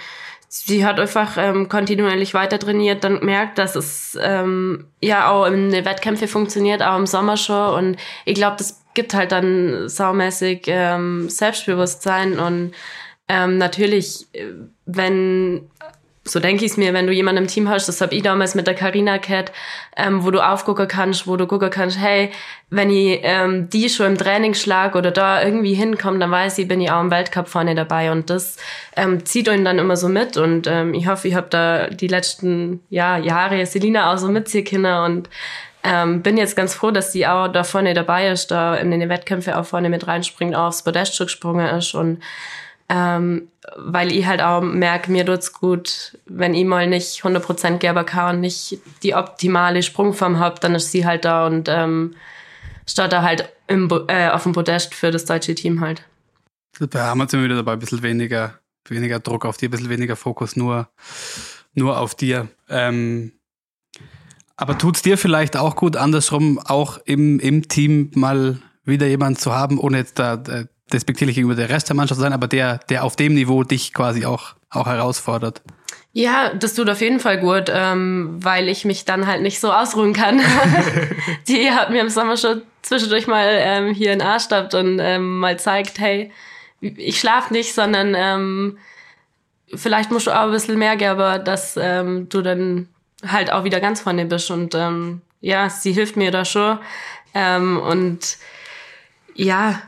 sie 0.56 0.86
hat 0.86 1.00
einfach 1.00 1.36
ähm, 1.38 1.68
kontinuierlich 1.68 2.36
weiter 2.36 2.60
trainiert, 2.60 3.04
dann 3.04 3.22
gemerkt, 3.22 3.58
dass 3.58 3.76
es 3.76 4.16
ähm, 4.22 4.86
ja 5.02 5.32
auch 5.32 5.48
in 5.48 5.72
den 5.72 5.84
Wettkämpfen 5.84 6.28
funktioniert, 6.28 6.84
auch 6.84 6.96
im 6.96 7.08
Sommer 7.08 7.38
schon. 7.38 7.74
Und 7.74 7.98
ich 8.26 8.36
glaube, 8.36 8.58
das 8.58 8.84
gibt 8.94 9.16
halt 9.16 9.32
dann 9.32 9.90
saumäßig 9.90 10.66
ähm, 10.68 11.28
Selbstbewusstsein. 11.28 12.38
Und 12.38 12.74
ähm, 13.28 13.58
natürlich, 13.58 14.28
äh, 14.34 14.46
wenn 14.86 15.72
so 16.26 16.40
denke 16.40 16.64
ich 16.64 16.72
es 16.72 16.78
mir, 16.78 16.94
wenn 16.94 17.06
du 17.06 17.12
jemanden 17.12 17.44
im 17.44 17.48
Team 17.48 17.68
hast, 17.68 17.88
das 17.88 18.00
habe 18.00 18.16
ich 18.16 18.24
damals 18.24 18.56
mit 18.56 18.66
der 18.66 18.76
Carina 18.76 19.18
Cat, 19.18 19.52
ähm, 19.98 20.24
wo 20.24 20.32
du 20.32 20.40
aufgucken 20.40 20.88
kannst, 20.88 21.28
wo 21.28 21.36
du 21.36 21.48
gucken 21.48 21.70
kannst, 21.70 22.00
hey, 22.00 22.32
wenn 22.70 22.90
ich 22.90 23.20
ähm, 23.24 23.70
die 23.70 23.90
schon 23.90 24.06
im 24.06 24.18
Training 24.18 24.54
schlag 24.54 24.96
oder 24.96 25.12
da 25.12 25.44
irgendwie 25.44 25.74
hinkomme, 25.74 26.20
dann 26.20 26.32
weiß 26.32 26.58
ich, 26.60 26.68
bin 26.68 26.80
ich 26.80 26.90
auch 26.90 27.02
im 27.02 27.12
Weltcup 27.12 27.50
vorne 27.50 27.76
dabei. 27.76 28.12
Und 28.12 28.30
das 28.30 28.56
ähm, 28.96 29.26
zieht 29.26 29.50
euch 29.50 29.62
dann 29.64 29.80
immer 29.80 29.98
so 29.98 30.08
mit. 30.08 30.38
Und 30.38 30.66
ähm, 30.66 30.94
ich 30.94 31.08
hoffe, 31.08 31.28
ich 31.28 31.36
habe 31.36 31.48
da 31.50 31.88
die 31.88 32.08
letzten 32.08 32.80
ja, 32.90 33.18
Jahre 33.18 33.66
Selina 33.66 34.14
auch 34.14 34.18
so 34.18 34.30
mitziehen 34.30 34.64
können. 34.64 35.04
Und 35.04 35.30
ähm, 35.84 36.22
bin 36.22 36.38
jetzt 36.38 36.56
ganz 36.56 36.74
froh, 36.74 36.92
dass 36.92 37.12
die 37.12 37.28
auch 37.28 37.50
da 37.50 37.66
vorne 37.66 37.94
dabei 37.94 38.30
ist, 38.30 38.50
da 38.50 38.76
in 38.76 38.92
den 38.92 39.10
Wettkämpfen 39.10 39.54
auch 39.54 39.66
vorne 39.66 39.90
mit 39.90 40.08
reinspringt, 40.08 40.56
aufs 40.56 40.84
Podest 40.84 41.20
gesprungen 41.20 41.68
ist. 41.76 41.94
Und 41.94 42.22
ähm, 42.90 43.48
weil 43.78 44.12
ich 44.12 44.26
halt 44.26 44.42
auch 44.42 44.62
merke, 44.62 45.12
mir 45.12 45.26
tut's 45.26 45.54
gut, 45.54 46.18
wenn 46.26 46.54
ich 46.54 46.66
mal 46.66 46.88
nicht 46.88 47.24
100% 47.24 47.78
geben 47.78 48.06
kann 48.06 48.36
und 48.36 48.42
nicht 48.42 48.80
die 49.04 49.16
optimale 49.16 49.84
Sprungform 49.84 50.40
habe, 50.40 50.60
dann 50.60 50.76
ist 50.76 50.92
sie 50.92 51.06
halt 51.06 51.26
da 51.26 51.48
und 51.48 51.70
ähm, 51.70 52.16
steht 52.88 53.14
da 53.14 53.22
halt 53.22 53.50
im, 53.68 53.90
äh, 54.08 54.30
auf 54.30 54.44
dem 54.44 54.54
Podest 54.54 54.94
für 54.94 55.12
das 55.12 55.26
deutsche 55.26 55.56
Team 55.56 55.82
halt. 55.82 56.04
Da 56.80 57.06
haben 57.06 57.20
wir 57.20 57.24
jetzt 57.24 57.34
immer 57.34 57.44
wieder 57.44 57.56
dabei, 57.56 57.74
ein 57.74 57.80
bisschen 57.80 58.04
weniger, 58.04 58.60
weniger 58.88 59.20
Druck 59.20 59.46
auf 59.46 59.58
die, 59.58 59.68
ein 59.68 59.72
bisschen 59.72 59.90
weniger 59.90 60.16
Fokus 60.16 60.56
nur 60.56 60.90
nur 61.76 62.00
auf 62.00 62.16
dir. 62.16 62.50
Ähm, 62.70 63.34
aber 64.56 64.78
tut's 64.78 65.02
dir 65.02 65.18
vielleicht 65.18 65.58
auch 65.58 65.76
gut, 65.76 65.98
andersrum 65.98 66.60
auch 66.60 67.00
im, 67.06 67.40
im 67.40 67.68
Team 67.68 68.12
mal 68.16 68.60
wieder 68.86 69.08
jemanden 69.08 69.40
zu 69.40 69.54
haben, 69.54 69.80
ohne 69.80 69.98
jetzt 69.98 70.20
da 70.20 70.36
äh, 70.36 70.66
despektierlich 70.92 71.36
gegenüber 71.36 71.56
der 71.56 71.70
Rest 71.70 71.90
der 71.90 71.96
Mannschaft 71.96 72.20
sein, 72.20 72.34
aber 72.34 72.48
der, 72.48 72.80
der 72.90 73.04
auf 73.04 73.16
dem 73.16 73.34
Niveau 73.34 73.64
dich 73.64 73.94
quasi 73.94 74.26
auch, 74.26 74.56
auch 74.70 74.88
herausfordert? 74.88 75.62
Ja, 76.16 76.54
das 76.54 76.76
tut 76.76 76.90
auf 76.90 77.02
jeden 77.02 77.20
Fall 77.20 77.40
gut, 77.40 77.72
ähm, 77.74 78.38
weil 78.40 78.70
ich 78.70 78.86
mich 78.86 79.04
dann 79.04 79.26
halt 79.26 79.42
nicht 79.42 79.60
so 79.60 79.72
ausruhen 79.72 80.14
kann. 80.14 80.42
die 81.48 81.72
hat 81.72 81.90
mir 81.90 82.02
im 82.02 82.10
Sommer 82.10 82.38
schon 82.38 82.62
zwischendurch 82.84 83.26
mal 83.26 83.48
ähm, 83.50 83.94
hier 83.94 84.14
in 84.14 84.22
Arstadt 84.22 84.76
und 84.76 85.00
ähm, 85.00 85.40
mal 85.40 85.58
zeigt, 85.58 86.00
hey, 86.00 86.32
ich 86.82 87.20
schlaf 87.20 87.50
nicht, 87.50 87.74
sondern 87.74 88.14
ähm, 88.16 88.78
vielleicht 89.74 90.12
musst 90.12 90.28
du 90.28 90.32
auch 90.32 90.46
ein 90.46 90.52
bisschen 90.52 90.78
mehr 90.78 90.98
geben, 90.98 91.44
dass 91.46 91.78
ähm, 91.82 92.30
du 92.30 92.42
dann 92.42 92.90
halt 93.28 93.52
auch 93.52 93.64
wieder 93.64 93.80
ganz 93.80 94.02
vorne 94.02 94.26
bist. 94.26 94.52
Und 94.52 94.76
ähm, 94.76 95.22
ja, 95.42 95.70
sie 95.70 95.94
hilft 95.94 96.16
mir 96.16 96.30
da 96.30 96.46
schon. 96.46 96.78
Ähm, 97.34 97.80
und 97.80 98.38
ja, 99.34 99.82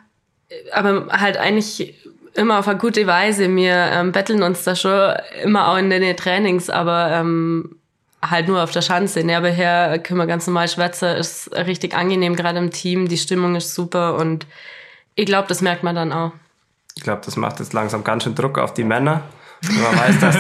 aber 0.72 1.08
halt 1.10 1.38
eigentlich 1.38 1.96
immer 2.34 2.60
auf 2.60 2.68
eine 2.68 2.78
gute 2.78 3.08
Weise. 3.08 3.54
Wir 3.56 3.74
ähm, 3.74 4.12
betteln 4.12 4.44
uns 4.44 4.64
da 4.64 4.76
schon 4.76 5.14
immer 5.44 5.70
auch 5.70 5.78
in 5.78 5.90
den 5.90 6.16
Trainings, 6.18 6.70
aber 6.70 7.12
ähm, 7.12 7.78
halt 8.22 8.48
nur 8.48 8.64
auf 8.64 8.72
der 8.72 8.82
Schanze. 8.82 9.24
Nebenher 9.24 10.00
können 10.00 10.20
wir 10.20 10.28
ganz 10.28 10.48
normal 10.48 10.68
schwätzen. 10.68 11.16
Ist 11.16 11.52
richtig 11.54 11.96
angenehm, 11.96 12.36
gerade 12.36 12.60
im 12.60 12.72
Team. 12.72 13.08
Die 13.08 13.18
Stimmung 13.18 13.56
ist 13.56 13.74
super 13.74 14.16
und 14.16 14.46
ich 15.16 15.26
glaube, 15.26 15.48
das 15.48 15.62
merkt 15.62 15.84
man 15.84 15.96
dann 15.96 16.12
auch. 16.12 16.34
Ich 16.96 17.04
glaube, 17.04 17.22
das 17.26 17.36
macht 17.36 17.60
jetzt 17.60 17.74
langsam 17.74 18.04
ganz 18.04 18.24
schön 18.24 18.36
Druck 18.36 18.58
auf 18.58 18.74
die 18.74 18.84
Männer. 18.84 19.22
Man 19.62 20.00
weiß, 20.00 20.20
dass 20.20 20.36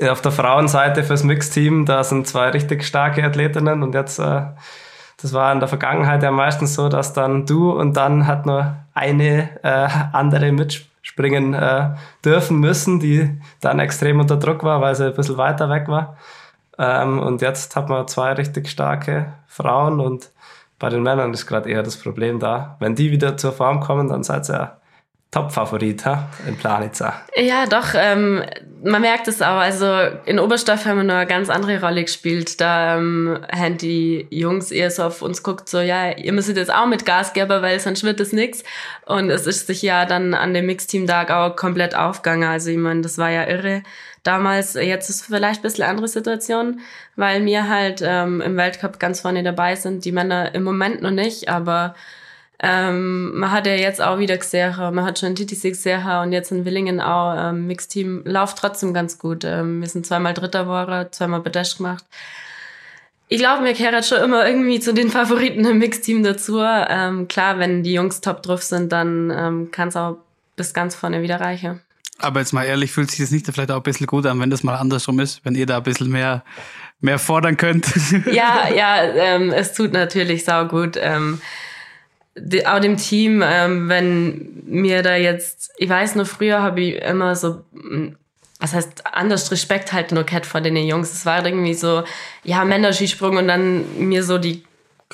äh, 0.00 0.08
auf 0.08 0.22
der 0.22 0.32
Frauenseite 0.32 1.04
fürs 1.04 1.24
Mixteam, 1.24 1.86
da 1.86 2.04
sind 2.04 2.26
zwei 2.26 2.50
richtig 2.50 2.84
starke 2.84 3.24
Athletinnen 3.24 3.82
und 3.82 3.94
jetzt 3.94 4.18
äh, 4.18 4.42
das 5.20 5.32
war 5.32 5.52
in 5.52 5.60
der 5.60 5.68
Vergangenheit 5.68 6.22
ja 6.22 6.30
meistens 6.30 6.74
so, 6.74 6.88
dass 6.88 7.12
dann 7.12 7.46
du 7.46 7.72
und 7.72 7.96
dann 7.96 8.26
hat 8.26 8.46
nur 8.46 8.76
eine 8.94 9.48
äh, 9.62 9.88
andere 10.12 10.52
mitspringen 10.52 11.54
äh, 11.54 11.90
dürfen 12.24 12.58
müssen, 12.58 13.00
die 13.00 13.40
dann 13.60 13.78
extrem 13.78 14.20
unter 14.20 14.36
Druck 14.36 14.64
war, 14.64 14.80
weil 14.80 14.94
sie 14.94 15.06
ein 15.06 15.14
bisschen 15.14 15.36
weiter 15.36 15.70
weg 15.70 15.88
war. 15.88 16.16
Ähm, 16.78 17.20
und 17.20 17.42
jetzt 17.42 17.76
hat 17.76 17.88
man 17.88 18.08
zwei 18.08 18.32
richtig 18.32 18.68
starke 18.68 19.32
Frauen 19.46 20.00
und 20.00 20.30
bei 20.78 20.88
den 20.88 21.02
Männern 21.02 21.32
ist 21.32 21.46
gerade 21.46 21.70
eher 21.70 21.82
das 21.82 21.96
Problem 21.96 22.40
da. 22.40 22.76
Wenn 22.80 22.94
die 22.94 23.10
wieder 23.10 23.36
zur 23.36 23.52
Form 23.52 23.80
kommen, 23.80 24.08
dann 24.08 24.24
seid 24.24 24.48
ihr 24.50 24.54
ja 24.54 24.76
Top-Favorit 25.34 26.04
in 26.46 26.56
Planitza. 26.56 27.22
Ja, 27.34 27.66
doch. 27.66 27.94
Ähm, 27.96 28.44
man 28.84 29.02
merkt 29.02 29.26
es 29.26 29.42
auch. 29.42 29.56
Also 29.56 29.86
in 30.26 30.38
Oberstoff 30.38 30.86
haben 30.86 30.98
wir 30.98 31.04
noch 31.04 31.14
eine 31.14 31.26
ganz 31.26 31.50
andere 31.50 31.80
Rolle 31.80 32.04
gespielt. 32.04 32.60
Da 32.60 32.96
ähm, 32.96 33.44
haben 33.50 33.76
die 33.76 34.28
Jungs 34.30 34.70
eher 34.70 34.92
so 34.92 35.02
auf 35.02 35.22
uns 35.22 35.42
guckt, 35.42 35.68
so 35.68 35.80
ja, 35.80 36.12
ihr 36.12 36.32
müsst 36.32 36.54
jetzt 36.54 36.72
auch 36.72 36.86
mit 36.86 37.04
Gas 37.04 37.32
geben, 37.32 37.62
weil 37.62 37.80
sonst 37.80 38.04
wird 38.04 38.20
das 38.20 38.32
nix. 38.32 38.62
Und 39.06 39.28
es 39.28 39.48
ist 39.48 39.66
sich 39.66 39.82
ja 39.82 40.06
dann 40.06 40.34
an 40.34 40.54
dem 40.54 40.66
Mixteam-Tag 40.66 41.32
auch 41.32 41.56
komplett 41.56 41.96
aufgegangen. 41.96 42.48
Also 42.48 42.70
ich 42.70 42.78
meine, 42.78 43.00
das 43.00 43.18
war 43.18 43.30
ja 43.30 43.44
irre 43.48 43.82
damals. 44.22 44.74
Jetzt 44.74 45.10
ist 45.10 45.26
vielleicht 45.26 45.60
ein 45.60 45.62
bisschen 45.62 45.84
andere 45.84 46.06
Situation, 46.06 46.78
weil 47.16 47.44
wir 47.44 47.68
halt 47.68 48.02
ähm, 48.06 48.40
im 48.40 48.56
Weltcup 48.56 49.00
ganz 49.00 49.20
vorne 49.20 49.42
dabei 49.42 49.74
sind. 49.74 50.04
Die 50.04 50.12
Männer 50.12 50.54
im 50.54 50.62
Moment 50.62 51.02
noch 51.02 51.10
nicht, 51.10 51.48
aber 51.48 51.96
ähm, 52.60 53.36
man 53.38 53.50
hat 53.50 53.66
ja 53.66 53.74
jetzt 53.74 54.00
auch 54.00 54.18
wieder 54.18 54.38
gesehen, 54.38 54.74
man 54.76 55.04
hat 55.04 55.18
schon 55.18 55.34
TTC 55.34 55.62
gesehen 55.70 56.06
und 56.22 56.32
jetzt 56.32 56.52
in 56.52 56.64
Willingen 56.64 57.00
auch. 57.00 57.34
Ähm, 57.36 57.66
Mixteam 57.66 58.22
läuft 58.24 58.58
trotzdem 58.58 58.94
ganz 58.94 59.18
gut. 59.18 59.44
Ähm, 59.44 59.80
wir 59.80 59.88
sind 59.88 60.06
zweimal 60.06 60.34
Dritter 60.34 60.64
geworden, 60.64 61.08
zweimal 61.10 61.40
Bedash 61.40 61.76
gemacht. 61.76 62.04
Ich 63.28 63.38
glaube, 63.38 63.62
mir 63.62 63.74
kehrt 63.74 64.04
schon 64.04 64.22
immer 64.22 64.46
irgendwie 64.46 64.80
zu 64.80 64.94
den 64.94 65.10
Favoriten 65.10 65.64
im 65.64 65.78
Mixteam 65.78 66.22
dazu. 66.22 66.60
Ähm, 66.60 67.26
klar, 67.26 67.58
wenn 67.58 67.82
die 67.82 67.94
Jungs 67.94 68.20
top 68.20 68.42
drauf 68.42 68.62
sind, 68.62 68.92
dann 68.92 69.32
ähm, 69.34 69.70
kann 69.72 69.88
es 69.88 69.96
auch 69.96 70.18
bis 70.56 70.72
ganz 70.74 70.94
vorne 70.94 71.22
wieder 71.22 71.40
reichen. 71.40 71.80
Aber 72.18 72.40
jetzt 72.40 72.52
mal 72.52 72.64
ehrlich, 72.64 72.92
fühlt 72.92 73.10
sich 73.10 73.20
das 73.20 73.30
nicht 73.30 73.46
vielleicht 73.46 73.72
auch 73.72 73.78
ein 73.78 73.82
bisschen 73.82 74.06
gut 74.06 74.26
an, 74.26 74.38
wenn 74.40 74.50
das 74.50 74.62
mal 74.62 74.76
andersrum 74.76 75.18
ist, 75.18 75.44
wenn 75.44 75.56
ihr 75.56 75.66
da 75.66 75.78
ein 75.78 75.82
bisschen 75.82 76.10
mehr, 76.10 76.44
mehr 77.00 77.18
fordern 77.18 77.56
könnt? 77.56 77.86
Ja, 78.30 78.68
ja, 78.74 79.02
ähm, 79.02 79.50
es 79.50 79.72
tut 79.72 79.92
natürlich 79.92 80.44
sau 80.44 80.66
gut. 80.66 80.96
Ähm, 81.00 81.40
auch 82.66 82.80
dem 82.80 82.96
Team, 82.96 83.42
ähm, 83.44 83.88
wenn 83.88 84.62
mir 84.66 85.02
da 85.02 85.16
jetzt, 85.16 85.72
ich 85.76 85.88
weiß 85.88 86.16
nur, 86.16 86.26
früher 86.26 86.62
habe 86.62 86.80
ich 86.80 87.02
immer 87.02 87.36
so, 87.36 87.64
hm, 87.72 88.16
was 88.60 88.72
heißt 88.72 89.06
anders 89.12 89.50
Respekt 89.50 89.92
halt 89.92 90.12
nur 90.12 90.24
gehabt 90.24 90.46
vor 90.46 90.60
den 90.60 90.76
Jungs. 90.76 91.12
Es 91.12 91.26
war 91.26 91.44
irgendwie 91.44 91.74
so, 91.74 92.04
ja, 92.44 92.64
Männerskisprung 92.64 93.36
und 93.36 93.48
dann 93.48 93.84
mir 93.98 94.24
so 94.24 94.38
die 94.38 94.64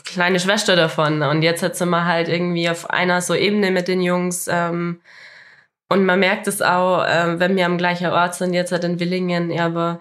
kleine 0.05 0.41
Schwester 0.41 0.77
davon. 0.77 1.23
Und 1.23 1.43
jetzt 1.43 1.63
sie 1.77 1.87
mal 1.87 2.05
halt 2.05 2.29
irgendwie 2.29 2.69
auf 2.71 2.89
einer 2.91 3.21
so 3.21 3.35
Ebene 3.35 3.71
mit 3.71 3.89
den 3.89 4.03
Jungs. 4.03 4.49
Ähm, 4.49 5.01
und 5.89 6.05
man 6.05 6.21
merkt 6.21 6.47
es 6.47 6.63
auch, 6.63 7.05
äh, 7.05 7.41
wenn 7.41 7.57
wir 7.57 7.67
am 7.67 7.79
gleichen 7.79 8.07
Ort 8.09 8.37
sind, 8.37 8.55
jetzt 8.55 8.73
halt 8.73 8.85
in 8.85 9.01
Willingen, 9.01 9.51
ja, 9.51 9.67
aber 9.67 10.01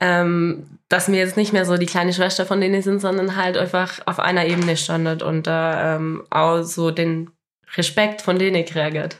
ähm, 0.00 0.78
dass 0.92 1.08
mir 1.08 1.18
jetzt 1.18 1.38
nicht 1.38 1.54
mehr 1.54 1.64
so 1.64 1.78
die 1.78 1.86
kleine 1.86 2.12
Schwester 2.12 2.44
von 2.44 2.60
denen 2.60 2.82
sind, 2.82 3.00
sondern 3.00 3.36
halt 3.36 3.56
einfach 3.56 4.00
auf 4.04 4.18
einer 4.18 4.44
Ebene 4.44 4.76
standet 4.76 5.22
und 5.22 5.46
da 5.46 5.96
ähm, 5.96 6.22
auch 6.28 6.62
so 6.62 6.90
den 6.90 7.30
Respekt 7.76 8.20
von 8.20 8.38
denen 8.38 8.66
kriegt. 8.66 9.18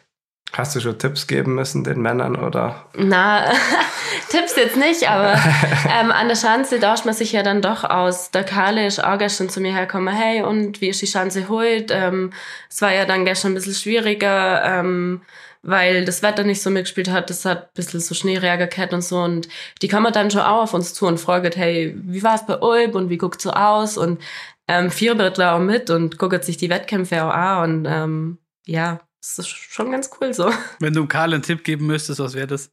Hast 0.52 0.76
du 0.76 0.80
schon 0.80 0.98
Tipps 0.98 1.26
geben 1.26 1.54
müssen 1.54 1.82
den 1.82 2.02
Männern 2.02 2.36
oder? 2.36 2.84
Na, 2.94 3.50
Tipps 4.28 4.54
jetzt 4.56 4.76
nicht, 4.76 5.08
aber 5.08 5.32
ähm, 5.98 6.10
an 6.10 6.28
der 6.28 6.36
Schanze 6.36 6.78
tauscht 6.78 7.06
man 7.06 7.14
sich 7.14 7.32
ja 7.32 7.42
dann 7.42 7.62
doch 7.62 7.84
aus. 7.84 8.30
Der 8.30 8.44
Karle 8.44 8.86
ist 8.86 9.02
auch 9.02 9.16
gestern 9.16 9.48
zu 9.48 9.62
mir 9.62 9.72
hergekommen, 9.72 10.14
hey, 10.14 10.42
und 10.42 10.82
wie 10.82 10.90
ist 10.90 11.00
die 11.00 11.06
Schanze 11.06 11.48
heute? 11.48 11.94
Ähm, 11.94 12.34
es 12.68 12.82
war 12.82 12.92
ja 12.92 13.06
dann 13.06 13.24
gestern 13.24 13.52
ein 13.52 13.54
bisschen 13.54 13.72
schwieriger. 13.72 14.62
Ähm, 14.62 15.22
weil 15.62 16.04
das 16.04 16.22
Wetter 16.22 16.44
nicht 16.44 16.60
so 16.60 16.70
mitgespielt 16.70 17.10
hat. 17.10 17.30
Das 17.30 17.44
hat 17.44 17.64
ein 17.64 17.70
bisschen 17.74 18.00
so 18.00 18.14
Schneeräger 18.14 18.66
gehabt 18.66 18.92
und 18.92 19.02
so. 19.02 19.18
Und 19.20 19.48
die 19.80 19.88
kommen 19.88 20.12
dann 20.12 20.30
schon 20.30 20.40
auch 20.40 20.62
auf 20.62 20.74
uns 20.74 20.92
zu 20.94 21.06
und 21.06 21.18
fragen, 21.18 21.52
hey, 21.54 21.94
wie 21.96 22.22
war 22.22 22.34
es 22.34 22.46
bei 22.46 22.58
Ulb 22.58 22.94
und 22.94 23.10
wie 23.10 23.18
guckt 23.18 23.40
so 23.40 23.50
aus? 23.50 23.96
Und 23.96 24.20
ähm, 24.68 24.90
fiebert 24.90 25.40
auch 25.40 25.58
mit 25.58 25.90
und 25.90 26.18
guckt 26.18 26.44
sich 26.44 26.56
die 26.56 26.70
Wettkämpfe 26.70 27.24
auch 27.24 27.30
an. 27.30 27.70
Und 27.70 27.86
ähm, 27.88 28.38
ja, 28.66 29.00
das 29.20 29.38
ist 29.38 29.48
schon 29.48 29.92
ganz 29.92 30.10
cool 30.20 30.34
so. 30.34 30.50
Wenn 30.80 30.94
du 30.94 31.06
Karl 31.06 31.32
einen 31.32 31.42
Tipp 31.42 31.62
geben 31.62 31.86
müsstest, 31.86 32.18
was 32.18 32.34
wäre 32.34 32.48
das? 32.48 32.70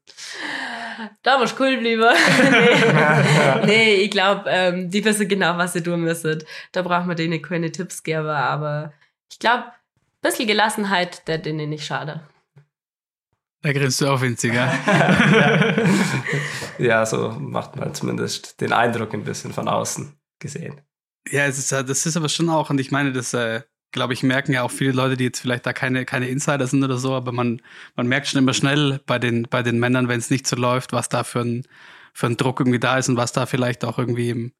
Da 1.21 1.37
musst 1.37 1.57
du 1.57 1.63
cool 1.63 1.77
bleiben. 1.77 2.03
nee. 3.61 3.65
nee, 3.65 3.93
ich 3.95 4.11
glaube, 4.11 4.45
ähm, 4.47 4.89
die 4.89 5.05
wissen 5.05 5.27
genau, 5.27 5.57
was 5.57 5.73
sie 5.73 5.83
tun 5.83 6.01
müssen. 6.01 6.43
Da 6.71 6.81
braucht 6.81 7.05
man 7.05 7.15
denen 7.15 7.41
keine 7.41 7.71
Tipps 7.71 8.03
geben, 8.03 8.27
aber 8.27 8.93
ich 9.31 9.39
glaube, 9.39 9.65
ein 9.65 9.71
bisschen 10.21 10.47
Gelassenheit, 10.47 11.27
der 11.27 11.37
denen 11.37 11.69
nicht 11.69 11.85
schade. 11.85 12.21
Da 13.61 13.73
grinst 13.73 13.99
du 13.99 14.07
auch 14.07 14.21
winziger. 14.21 14.71
ja, 16.77 17.05
so 17.05 17.31
macht 17.31 17.75
man 17.75 17.93
zumindest 17.93 18.61
den 18.61 18.71
Eindruck 18.71 19.13
ein 19.13 19.23
bisschen 19.23 19.51
von 19.51 19.67
außen 19.67 20.17
gesehen. 20.39 20.79
Ja, 21.29 21.45
ist, 21.45 21.71
das 21.71 22.05
ist 22.05 22.15
aber 22.15 22.29
schon 22.29 22.49
auch, 22.49 22.69
und 22.69 22.79
ich 22.79 22.91
meine, 22.91 23.11
das, 23.11 23.33
äh, 23.33 23.61
glaube 23.91 24.13
ich, 24.13 24.23
merken 24.23 24.53
ja 24.53 24.63
auch 24.63 24.71
viele 24.71 24.93
Leute, 24.93 25.17
die 25.17 25.25
jetzt 25.25 25.41
vielleicht 25.41 25.65
da 25.65 25.73
keine, 25.73 26.05
keine 26.05 26.29
Insider 26.29 26.67
sind 26.67 26.83
oder 26.83 26.97
so, 26.97 27.13
aber 27.13 27.33
man, 27.33 27.61
man 27.95 28.07
merkt 28.07 28.27
schon 28.27 28.39
immer 28.41 28.53
schnell 28.53 29.01
bei 29.05 29.19
den, 29.19 29.47
bei 29.49 29.61
den 29.61 29.77
Männern, 29.77 30.07
wenn 30.07 30.19
es 30.19 30.29
nicht 30.29 30.47
so 30.47 30.55
läuft, 30.55 30.93
was 30.93 31.09
da 31.09 31.25
für 31.25 31.41
ein, 31.41 31.63
für 32.13 32.27
ein 32.27 32.37
Druck 32.37 32.61
irgendwie 32.61 32.79
da 32.79 32.97
ist 32.97 33.09
und 33.09 33.17
was 33.17 33.33
da 33.33 33.45
vielleicht 33.45 33.83
auch 33.83 33.99
irgendwie 33.99 34.29
im, 34.29 34.53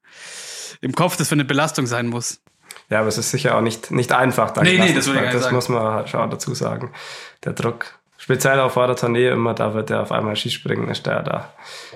im 0.82 0.94
Kopf 0.94 1.16
das 1.16 1.28
für 1.28 1.34
eine 1.34 1.46
Belastung 1.46 1.86
sein 1.86 2.06
muss. 2.06 2.42
Ja, 2.88 3.00
aber 3.00 3.08
es 3.08 3.18
ist 3.18 3.30
sicher 3.30 3.56
auch 3.56 3.62
nicht, 3.62 3.90
nicht 3.90 4.12
einfach. 4.12 4.50
Da 4.50 4.62
nee, 4.62 4.78
nee, 4.78 4.92
das, 4.92 5.06
das 5.06 5.52
muss 5.52 5.68
man 5.68 6.06
schon 6.06 6.30
dazu 6.30 6.54
sagen. 6.54 6.92
Der 7.44 7.52
Druck 7.52 7.99
speziell 8.20 8.60
auf 8.60 8.74
Tournee 8.74 9.28
immer, 9.28 9.54
da 9.54 9.74
wird 9.74 9.90
er 9.90 10.02
auf 10.02 10.12
einmal 10.12 10.36
Skispringen, 10.36 10.88
ist 10.88 11.06
der 11.06 11.22
da 11.22 11.52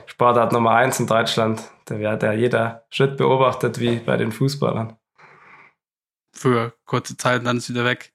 Sportart 0.07 0.53
Nummer 0.53 0.73
eins 0.73 0.99
in 0.99 1.07
Deutschland. 1.07 1.63
Da 1.85 1.99
wird 1.99 2.23
ja 2.23 2.33
jeder 2.33 2.85
Schritt 2.91 3.17
beobachtet, 3.17 3.79
wie 3.79 3.97
bei 3.97 4.17
den 4.17 4.33
Fußballern. 4.33 4.97
Für 6.33 6.73
kurze 6.87 7.17
Zeit 7.17 7.41
und 7.41 7.45
dann 7.45 7.59
ist 7.59 7.69
wieder 7.69 7.85
weg. 7.85 8.13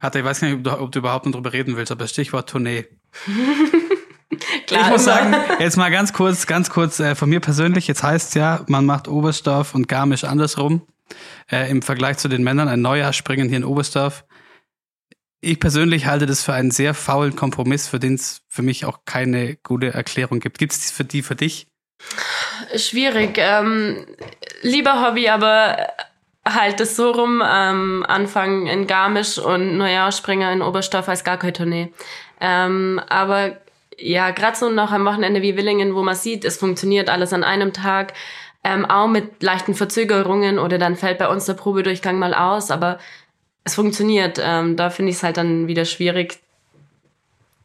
Hatte, 0.00 0.20
ich 0.20 0.24
weiß 0.24 0.42
nicht, 0.42 0.54
ob 0.54 0.64
du, 0.64 0.80
ob 0.80 0.92
du 0.92 1.00
überhaupt 1.00 1.26
noch 1.26 1.32
drüber 1.32 1.52
reden 1.52 1.76
willst, 1.76 1.92
aber 1.92 2.06
Stichwort 2.06 2.48
Tournee. 2.48 2.86
Klar, 4.66 4.82
ich 4.82 4.88
muss 4.90 5.04
sagen, 5.04 5.34
jetzt 5.58 5.76
mal 5.76 5.90
ganz 5.90 6.12
kurz, 6.12 6.46
ganz 6.46 6.70
kurz 6.70 7.00
äh, 7.00 7.14
von 7.14 7.28
mir 7.28 7.40
persönlich. 7.40 7.88
Jetzt 7.88 8.02
heißt 8.02 8.34
ja, 8.34 8.64
man 8.68 8.86
macht 8.86 9.08
Oberstdorf 9.08 9.74
und 9.74 9.88
Garmisch 9.88 10.24
andersrum. 10.24 10.82
Äh, 11.50 11.70
Im 11.70 11.82
Vergleich 11.82 12.18
zu 12.18 12.28
den 12.28 12.42
Männern 12.42 12.68
ein 12.68 12.80
Neujahrspringen 12.82 13.48
hier 13.48 13.58
in 13.58 13.64
Oberstdorf 13.64 14.24
ich 15.40 15.60
persönlich 15.60 16.06
halte 16.06 16.26
das 16.26 16.42
für 16.42 16.52
einen 16.52 16.70
sehr 16.70 16.94
faulen 16.94 17.36
Kompromiss, 17.36 17.88
für 17.88 17.98
den 17.98 18.14
es 18.14 18.42
für 18.48 18.62
mich 18.62 18.84
auch 18.84 19.00
keine 19.04 19.56
gute 19.56 19.94
Erklärung 19.94 20.40
gibt. 20.40 20.58
Gibt 20.58 20.72
es 20.72 20.90
für 20.90 21.04
die 21.04 21.22
für 21.22 21.36
dich? 21.36 21.68
Schwierig. 22.76 23.36
Ähm, 23.38 24.06
lieber 24.62 25.06
Hobby, 25.06 25.28
aber 25.28 25.76
halt 26.44 26.80
das 26.80 26.96
so 26.96 27.10
rum, 27.10 27.42
ähm, 27.44 28.04
anfangen 28.08 28.66
in 28.66 28.86
Garmisch 28.86 29.38
und 29.38 29.76
Neujahrspringer 29.76 30.52
in 30.52 30.62
Oberstoff 30.62 31.08
als 31.08 31.24
gar 31.24 31.36
keine 31.36 31.52
Tournee. 31.52 31.92
Ähm, 32.40 33.00
aber 33.08 33.58
ja, 33.98 34.30
gerade 34.30 34.56
so 34.56 34.70
noch 34.70 34.92
am 34.92 35.04
Wochenende 35.04 35.42
wie 35.42 35.56
Willingen, 35.56 35.94
wo 35.94 36.02
man 36.02 36.14
sieht, 36.14 36.44
es 36.44 36.56
funktioniert 36.56 37.10
alles 37.10 37.32
an 37.32 37.44
einem 37.44 37.72
Tag, 37.72 38.14
ähm, 38.64 38.86
auch 38.86 39.08
mit 39.08 39.42
leichten 39.42 39.74
Verzögerungen 39.74 40.58
oder 40.58 40.78
dann 40.78 40.96
fällt 40.96 41.18
bei 41.18 41.28
uns 41.28 41.46
der 41.46 41.54
Probedurchgang 41.54 42.18
mal 42.18 42.34
aus, 42.34 42.70
aber 42.70 42.98
es 43.68 43.74
funktioniert. 43.74 44.40
Ähm, 44.42 44.76
da 44.76 44.90
finde 44.90 45.10
ich 45.10 45.16
es 45.16 45.22
halt 45.22 45.36
dann 45.36 45.68
wieder 45.68 45.84
schwierig, 45.84 46.40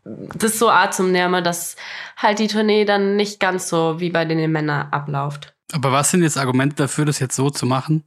das 0.05 0.59
so 0.59 0.69
Art 0.69 0.93
zum 0.93 1.11
Nähren, 1.11 1.43
dass 1.43 1.75
halt 2.17 2.39
die 2.39 2.47
Tournee 2.47 2.85
dann 2.85 3.15
nicht 3.15 3.39
ganz 3.39 3.69
so 3.69 3.99
wie 3.99 4.09
bei 4.09 4.25
den 4.25 4.51
Männern 4.51 4.87
abläuft. 4.91 5.53
Aber 5.71 5.91
was 5.91 6.11
sind 6.11 6.23
jetzt 6.23 6.37
Argumente 6.37 6.75
dafür, 6.75 7.05
das 7.05 7.19
jetzt 7.19 7.35
so 7.35 7.49
zu 7.49 7.65
machen? 7.65 8.03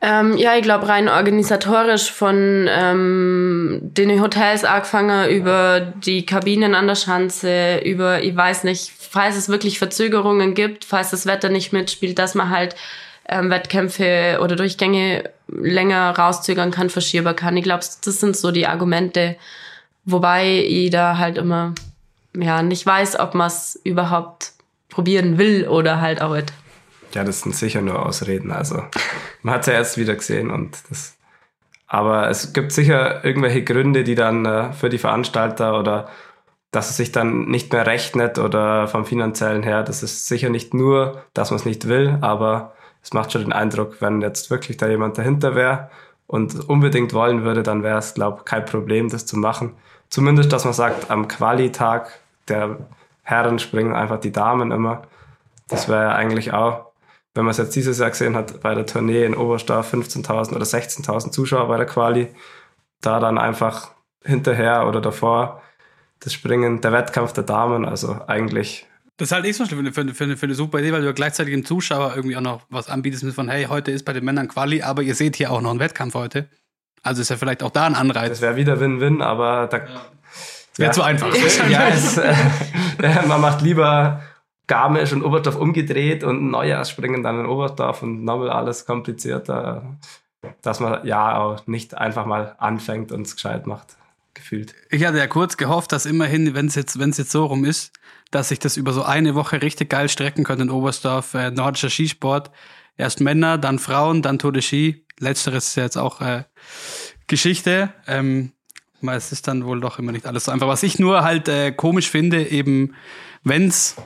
Ähm, 0.00 0.36
ja, 0.36 0.56
ich 0.56 0.62
glaube 0.62 0.88
rein 0.88 1.08
organisatorisch 1.08 2.10
von 2.10 2.66
ähm, 2.68 3.78
den 3.82 4.20
Hotels 4.20 4.64
angefangen 4.64 5.28
über 5.30 5.80
die 5.80 6.26
Kabinen 6.26 6.74
an 6.74 6.88
der 6.88 6.96
Schanze, 6.96 7.78
über, 7.84 8.22
ich 8.22 8.34
weiß 8.34 8.64
nicht, 8.64 8.92
falls 8.98 9.36
es 9.36 9.48
wirklich 9.48 9.78
Verzögerungen 9.78 10.54
gibt, 10.54 10.84
falls 10.84 11.10
das 11.10 11.26
Wetter 11.26 11.48
nicht 11.48 11.72
mitspielt, 11.72 12.18
dass 12.18 12.34
man 12.34 12.50
halt 12.50 12.74
ähm, 13.28 13.50
Wettkämpfe 13.50 14.38
oder 14.42 14.56
Durchgänge 14.56 15.30
länger 15.48 16.10
rauszögern 16.16 16.70
kann, 16.70 16.90
verschierbar 16.90 17.34
kann. 17.34 17.56
Ich 17.56 17.64
glaube, 17.64 17.84
das 18.04 18.20
sind 18.20 18.36
so 18.36 18.50
die 18.50 18.66
Argumente, 18.66 19.36
wobei 20.04 20.64
ich 20.64 20.90
da 20.90 21.18
halt 21.18 21.38
immer 21.38 21.74
ja 22.34 22.62
nicht 22.62 22.84
weiß, 22.84 23.18
ob 23.20 23.34
man 23.34 23.48
es 23.48 23.78
überhaupt 23.84 24.52
probieren 24.88 25.38
will 25.38 25.68
oder 25.68 26.00
halt 26.00 26.20
auch 26.20 26.34
nicht. 26.34 26.52
Ja, 27.14 27.24
das 27.24 27.40
sind 27.40 27.54
sicher 27.54 27.80
nur 27.80 28.04
Ausreden. 28.04 28.50
Also 28.50 28.82
man 29.42 29.54
hat 29.54 29.62
es 29.62 29.66
ja 29.66 29.72
erst 29.74 29.98
wieder 29.98 30.14
gesehen 30.14 30.50
und 30.50 30.78
das. 30.90 31.16
Aber 31.86 32.28
es 32.28 32.52
gibt 32.52 32.72
sicher 32.72 33.24
irgendwelche 33.24 33.64
Gründe, 33.64 34.04
die 34.04 34.14
dann 34.14 34.44
äh, 34.44 34.72
für 34.72 34.90
die 34.90 34.98
Veranstalter 34.98 35.78
oder 35.78 36.08
dass 36.70 36.90
es 36.90 36.98
sich 36.98 37.12
dann 37.12 37.46
nicht 37.46 37.72
mehr 37.72 37.86
rechnet 37.86 38.38
oder 38.38 38.88
vom 38.88 39.06
finanziellen 39.06 39.62
her, 39.62 39.82
das 39.82 40.02
ist 40.02 40.26
sicher 40.26 40.50
nicht 40.50 40.74
nur, 40.74 41.24
dass 41.32 41.50
man 41.50 41.58
es 41.58 41.64
nicht 41.64 41.88
will, 41.88 42.18
aber 42.20 42.74
es 43.02 43.12
macht 43.12 43.32
schon 43.32 43.42
den 43.42 43.52
Eindruck, 43.52 44.00
wenn 44.00 44.20
jetzt 44.20 44.50
wirklich 44.50 44.76
da 44.76 44.88
jemand 44.88 45.18
dahinter 45.18 45.54
wäre 45.54 45.90
und 46.26 46.68
unbedingt 46.68 47.12
wollen 47.14 47.44
würde, 47.44 47.62
dann 47.62 47.82
wäre 47.82 47.98
es, 47.98 48.14
glaube 48.14 48.38
ich, 48.38 48.44
kein 48.44 48.64
Problem, 48.64 49.08
das 49.08 49.26
zu 49.26 49.36
machen. 49.38 49.74
Zumindest, 50.10 50.52
dass 50.52 50.64
man 50.64 50.74
sagt, 50.74 51.10
am 51.10 51.28
Quali-Tag 51.28 52.20
der 52.48 52.78
Herren 53.22 53.58
springen 53.58 53.94
einfach 53.94 54.20
die 54.20 54.32
Damen 54.32 54.72
immer. 54.72 55.02
Das 55.68 55.88
wäre 55.88 56.04
ja 56.04 56.12
eigentlich 56.12 56.52
auch 56.52 56.88
wenn 57.38 57.44
man 57.44 57.52
es 57.52 57.58
jetzt 57.58 57.76
dieses 57.76 58.00
Jahr 58.00 58.10
gesehen 58.10 58.34
hat, 58.34 58.60
bei 58.62 58.74
der 58.74 58.84
Tournee 58.84 59.24
in 59.24 59.36
Oberstar 59.36 59.84
15.000 59.84 60.56
oder 60.56 60.64
16.000 60.64 61.30
Zuschauer 61.30 61.68
bei 61.68 61.76
der 61.76 61.86
Quali, 61.86 62.34
da 63.00 63.20
dann 63.20 63.38
einfach 63.38 63.92
hinterher 64.24 64.88
oder 64.88 65.00
davor 65.00 65.62
das 66.18 66.32
Springen, 66.32 66.80
der 66.80 66.90
Wettkampf 66.90 67.32
der 67.34 67.44
Damen, 67.44 67.84
also 67.84 68.16
eigentlich. 68.26 68.86
Das 69.18 69.28
ist 69.28 69.32
halt 69.32 69.44
eh 69.46 69.52
so 69.52 69.66
schlimm 69.66 69.92
für, 69.92 70.14
für, 70.14 70.36
für 70.36 70.46
eine 70.46 70.54
super 70.54 70.78
Idee, 70.78 70.92
weil 70.92 71.02
du 71.02 71.12
gleichzeitig 71.12 71.52
dem 71.52 71.64
Zuschauer 71.64 72.12
irgendwie 72.14 72.36
auch 72.36 72.40
noch 72.40 72.62
was 72.70 72.88
anbietest 72.88 73.24
mit 73.24 73.34
von, 73.34 73.48
hey, 73.48 73.64
heute 73.64 73.90
ist 73.90 74.04
bei 74.04 74.12
den 74.12 74.24
Männern 74.24 74.46
Quali, 74.46 74.82
aber 74.82 75.02
ihr 75.02 75.16
seht 75.16 75.34
hier 75.34 75.50
auch 75.50 75.60
noch 75.60 75.70
einen 75.70 75.80
Wettkampf 75.80 76.14
heute. 76.14 76.48
Also 77.02 77.20
ist 77.20 77.28
ja 77.28 77.36
vielleicht 77.36 77.64
auch 77.64 77.70
da 77.70 77.86
ein 77.86 77.96
Anreiz. 77.96 78.28
Das 78.30 78.40
wäre 78.40 78.54
wieder 78.54 78.78
Win-Win, 78.78 79.20
aber 79.20 79.66
da. 79.66 79.78
Ja. 79.78 79.84
Wäre 80.76 80.88
ja. 80.88 80.92
zu 80.92 81.02
einfach. 81.02 81.34
ja, 81.68 81.88
es, 81.88 82.16
äh, 82.16 82.32
man 83.26 83.40
macht 83.40 83.60
lieber 83.60 84.22
Garmisch 84.68 85.12
und 85.12 85.24
Oberstdorf 85.24 85.56
umgedreht 85.56 86.22
und 86.22 86.52
Neujahrsspringen 86.52 87.24
dann 87.24 87.40
in 87.40 87.46
Oberstdorf 87.46 88.04
und 88.04 88.22
nochmal 88.22 88.50
alles 88.50 88.86
komplizierter, 88.86 89.96
dass 90.62 90.78
man 90.78 91.04
ja 91.04 91.38
auch 91.38 91.66
nicht 91.66 91.96
einfach 91.96 92.24
mal 92.24 92.54
anfängt 92.58 93.10
und 93.10 93.26
es 93.26 93.34
gescheit 93.34 93.66
macht, 93.66 93.96
gefühlt. 94.34 94.74
Ich 94.90 95.04
hatte 95.04 95.18
ja 95.18 95.26
kurz 95.26 95.56
gehofft, 95.56 95.90
dass 95.90 96.06
immerhin, 96.06 96.54
wenn 96.54 96.66
es 96.66 96.76
jetzt, 96.76 97.00
wenn 97.00 97.10
es 97.10 97.16
jetzt 97.16 97.32
so 97.32 97.46
rum 97.46 97.64
ist, 97.64 97.92
dass 98.30 98.48
sich 98.48 98.58
das 98.58 98.76
über 98.76 98.92
so 98.92 99.02
eine 99.02 99.34
Woche 99.34 99.62
richtig 99.62 99.90
geil 99.90 100.08
strecken 100.08 100.44
könnte 100.44 100.64
in 100.64 100.70
Oberstdorf, 100.70 101.34
äh, 101.34 101.50
nordischer 101.50 101.90
Skisport. 101.90 102.50
Erst 102.96 103.20
Männer, 103.20 103.58
dann 103.58 103.78
Frauen, 103.78 104.22
dann 104.22 104.38
Tour 104.38 104.60
Ski. 104.60 105.04
Letzteres 105.18 105.68
ist 105.68 105.76
ja 105.76 105.84
jetzt 105.84 105.96
auch 105.96 106.20
äh, 106.20 106.44
Geschichte. 107.26 107.92
Ähm, 108.06 108.52
es 109.02 109.32
ist 109.32 109.46
dann 109.46 109.64
wohl 109.64 109.80
doch 109.80 109.98
immer 109.98 110.12
nicht 110.12 110.26
alles 110.26 110.46
so 110.46 110.52
einfach. 110.52 110.66
Was 110.66 110.82
ich 110.82 110.98
nur 110.98 111.22
halt 111.22 111.48
äh, 111.48 111.70
komisch 111.72 112.10
finde, 112.10 112.48
eben, 112.48 112.94
wenn's 113.44 113.96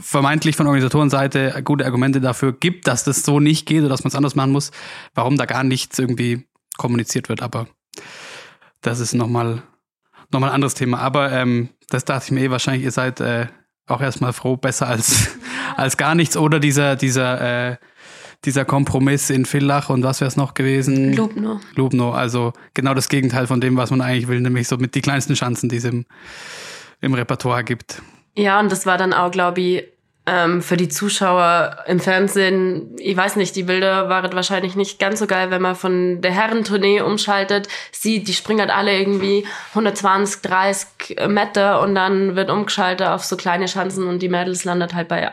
vermeintlich 0.00 0.56
von 0.56 0.66
Organisatorenseite 0.66 1.62
gute 1.64 1.84
Argumente 1.86 2.20
dafür 2.20 2.52
gibt, 2.52 2.88
dass 2.88 3.04
das 3.04 3.22
so 3.22 3.40
nicht 3.40 3.66
geht 3.66 3.80
oder 3.80 3.88
dass 3.88 4.02
man 4.04 4.08
es 4.08 4.16
anders 4.16 4.34
machen 4.34 4.52
muss, 4.52 4.72
warum 5.14 5.36
da 5.36 5.46
gar 5.46 5.64
nichts 5.64 5.98
irgendwie 5.98 6.46
kommuniziert 6.76 7.28
wird. 7.28 7.42
Aber 7.42 7.68
das 8.80 9.00
ist 9.00 9.14
nochmal 9.14 9.62
noch 10.30 10.40
mal 10.40 10.48
ein 10.48 10.54
anderes 10.54 10.74
Thema. 10.74 10.98
Aber 10.98 11.32
ähm, 11.32 11.70
das 11.88 12.04
dachte 12.04 12.26
ich 12.26 12.30
mir 12.32 12.40
eh, 12.40 12.50
wahrscheinlich, 12.50 12.84
ihr 12.84 12.90
seid 12.90 13.20
äh, 13.20 13.46
auch 13.86 14.00
erstmal 14.00 14.32
froh, 14.32 14.56
besser 14.56 14.86
als, 14.86 15.38
als 15.76 15.96
gar 15.96 16.14
nichts. 16.14 16.36
Oder 16.36 16.60
dieser, 16.60 16.96
dieser, 16.96 17.70
äh, 17.70 17.76
dieser 18.44 18.64
Kompromiss 18.64 19.30
in 19.30 19.44
Villach 19.44 19.90
und 19.90 20.02
was 20.02 20.20
wäre 20.20 20.28
es 20.28 20.36
noch 20.36 20.54
gewesen? 20.54 21.14
Lubno. 21.14 21.60
Lubno, 21.74 22.12
also 22.12 22.52
genau 22.74 22.94
das 22.94 23.08
Gegenteil 23.08 23.46
von 23.46 23.60
dem, 23.60 23.76
was 23.76 23.90
man 23.90 24.00
eigentlich 24.00 24.28
will, 24.28 24.40
nämlich 24.40 24.68
so 24.68 24.76
mit 24.76 24.94
die 24.94 25.00
kleinsten 25.00 25.34
Chancen, 25.34 25.68
die 25.68 25.76
es 25.76 25.84
im, 25.84 26.06
im 27.00 27.14
Repertoire 27.14 27.64
gibt. 27.64 28.02
Ja, 28.36 28.60
und 28.60 28.70
das 28.70 28.86
war 28.86 28.98
dann 28.98 29.12
auch, 29.12 29.32
glaube 29.32 29.60
ich, 29.60 29.84
ähm, 30.28 30.60
für 30.60 30.76
die 30.76 30.88
Zuschauer 30.88 31.84
im 31.86 32.00
Fernsehen, 32.00 32.94
ich 32.98 33.16
weiß 33.16 33.36
nicht, 33.36 33.56
die 33.56 33.62
Bilder 33.62 34.08
waren 34.10 34.32
wahrscheinlich 34.34 34.76
nicht 34.76 34.98
ganz 34.98 35.20
so 35.20 35.26
geil, 35.26 35.50
wenn 35.50 35.62
man 35.62 35.74
von 35.74 36.20
der 36.20 36.32
Herrentournee 36.32 37.00
umschaltet, 37.00 37.68
sieht, 37.92 38.28
die 38.28 38.34
springen 38.34 38.60
halt 38.60 38.70
alle 38.70 38.98
irgendwie 38.98 39.46
120, 39.70 40.42
30 40.42 40.88
Meter 41.28 41.80
und 41.80 41.94
dann 41.94 42.36
wird 42.36 42.50
umgeschaltet 42.50 43.06
auf 43.06 43.24
so 43.24 43.36
kleine 43.36 43.68
Schanzen 43.68 44.06
und 44.06 44.20
die 44.20 44.28
Mädels 44.28 44.64
landet 44.64 44.92
halt 44.92 45.08
bei 45.08 45.30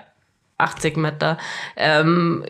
80 0.57 0.95
Meter. 0.95 1.37
Ähm, 1.75 2.45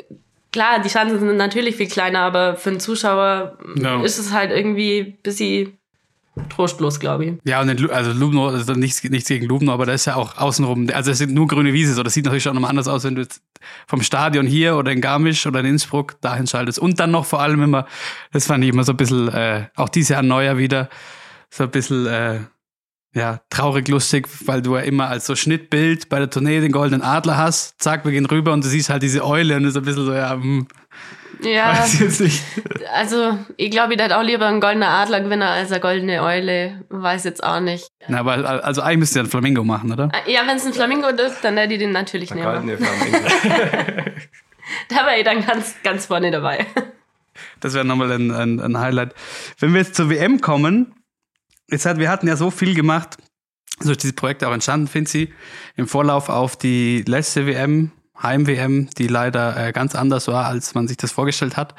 klar, 0.51 0.79
die 0.79 0.89
Chancen 0.89 1.19
sind 1.19 1.37
natürlich 1.37 1.77
viel 1.77 1.89
kleiner, 1.89 2.19
aber 2.19 2.57
für 2.57 2.69
einen 2.69 2.79
Zuschauer 2.79 3.57
no. 3.75 4.03
ist 4.03 4.19
es 4.19 4.31
halt 4.31 4.51
irgendwie 4.51 4.99
ein 4.99 5.17
bisschen 5.23 5.79
trostlos, 6.49 6.99
glaube 6.99 7.25
ich. 7.25 7.33
Ja, 7.43 7.61
und 7.61 7.91
also 7.91 8.11
Lubno, 8.11 8.49
also 8.49 8.73
nichts, 8.73 9.03
nichts 9.03 9.27
gegen 9.27 9.45
Lubno, 9.45 9.71
aber 9.71 9.85
da 9.85 9.93
ist 9.93 10.05
ja 10.05 10.15
auch 10.15 10.37
außenrum, 10.37 10.89
also 10.93 11.11
es 11.11 11.17
sind 11.17 11.33
nur 11.33 11.47
grüne 11.47 11.73
Wiese, 11.73 11.93
so 11.93 12.03
das 12.03 12.13
sieht 12.13 12.25
natürlich 12.25 12.43
schon 12.43 12.55
nochmal 12.55 12.69
anders 12.69 12.87
aus, 12.87 13.03
wenn 13.03 13.15
du 13.15 13.21
jetzt 13.21 13.41
vom 13.87 14.01
Stadion 14.01 14.45
hier 14.45 14.75
oder 14.75 14.91
in 14.91 15.01
Garmisch 15.01 15.45
oder 15.47 15.61
in 15.61 15.65
Innsbruck 15.65 16.19
dahin 16.21 16.47
schaltest. 16.47 16.79
Und 16.79 16.99
dann 16.99 17.11
noch 17.11 17.25
vor 17.25 17.41
allem 17.41 17.61
immer, 17.63 17.85
das 18.31 18.47
fand 18.47 18.63
ich 18.63 18.69
immer 18.69 18.83
so 18.83 18.93
ein 18.93 18.97
bisschen, 18.97 19.29
äh, 19.29 19.67
auch 19.75 19.89
dieses 19.89 20.09
Jahr 20.09 20.23
neuer 20.23 20.57
wieder, 20.57 20.89
so 21.49 21.63
ein 21.63 21.71
bisschen, 21.71 22.05
äh, 22.05 22.39
ja, 23.15 23.39
traurig 23.49 23.87
lustig, 23.87 24.27
weil 24.45 24.61
du 24.61 24.75
ja 24.75 24.81
immer 24.81 25.07
als 25.07 25.25
so 25.25 25.35
Schnittbild 25.35 26.09
bei 26.09 26.19
der 26.19 26.29
Tournee 26.29 26.59
den 26.59 26.73
goldenen 26.73 27.01
Adler 27.01 27.37
hast. 27.37 27.81
Zack, 27.81 28.03
wir 28.03 28.11
gehen 28.11 28.25
rüber 28.25 28.51
und 28.51 28.63
du 28.65 28.67
siehst 28.67 28.89
halt 28.89 29.03
diese 29.03 29.25
Eule 29.25 29.55
und 29.55 29.63
ist 29.63 29.77
ein 29.77 29.83
bisschen 29.83 30.05
so, 30.05 30.13
ja, 30.13 30.33
hm, 30.33 30.67
ja, 31.45 31.69
Weiß 31.79 31.93
ich 31.93 31.99
jetzt 31.99 32.21
nicht. 32.21 32.43
also 32.93 33.37
ich 33.57 33.71
glaube, 33.71 33.93
ich 33.93 34.01
hätte 34.01 34.17
auch 34.17 34.23
lieber 34.23 34.47
einen 34.47 34.59
goldenen 34.59 34.89
Adlergewinner 34.89 35.49
als 35.49 35.71
eine 35.71 35.81
goldene 35.81 36.21
Eule. 36.21 36.83
Weiß 36.89 37.23
jetzt 37.23 37.43
auch 37.43 37.59
nicht. 37.59 37.87
Na, 38.07 38.19
aber 38.19 38.63
also 38.63 38.81
eigentlich 38.81 38.99
müsst 38.99 39.15
ihr 39.15 39.21
einen 39.21 39.29
Flamingo 39.29 39.63
machen, 39.63 39.91
oder? 39.91 40.09
Ah, 40.11 40.29
ja, 40.29 40.41
wenn 40.47 40.57
es 40.57 40.65
ein 40.65 40.73
Flamingo 40.73 41.07
ist, 41.07 41.43
dann 41.43 41.57
hätte 41.57 41.73
ich 41.73 41.79
den 41.79 41.91
natürlich 41.91 42.29
der 42.29 42.37
nehmen. 42.37 42.67
Goldene 42.67 42.77
Flamingo. 42.77 43.29
da 44.89 44.95
wäre 45.05 45.17
ich 45.17 45.23
dann 45.23 45.45
ganz, 45.45 45.75
ganz 45.83 46.05
vorne 46.05 46.31
dabei. 46.31 46.65
Das 47.59 47.73
wäre 47.73 47.85
nochmal 47.85 48.11
ein, 48.11 48.31
ein, 48.31 48.59
ein 48.59 48.79
Highlight. 48.79 49.13
Wenn 49.59 49.73
wir 49.73 49.81
jetzt 49.81 49.95
zur 49.95 50.09
WM 50.09 50.41
kommen, 50.41 50.93
jetzt 51.69 51.85
hat, 51.85 51.97
wir 51.99 52.09
hatten 52.09 52.27
ja 52.27 52.35
so 52.35 52.51
viel 52.51 52.75
gemacht, 52.75 53.17
so 53.79 53.91
ist 53.91 54.03
dieses 54.03 54.15
Projekt 54.15 54.43
auch 54.43 54.53
entstanden, 54.53 54.87
Finzi, 54.87 55.33
im 55.75 55.87
Vorlauf 55.87 56.29
auf 56.29 56.55
die 56.55 57.03
letzte 57.07 57.45
WM 57.45 57.91
Heim-WM, 58.21 58.89
die 58.97 59.07
leider 59.07 59.67
äh, 59.67 59.71
ganz 59.71 59.95
anders 59.95 60.27
war, 60.27 60.45
als 60.45 60.75
man 60.75 60.87
sich 60.87 60.97
das 60.97 61.11
vorgestellt 61.11 61.57
hat. 61.57 61.75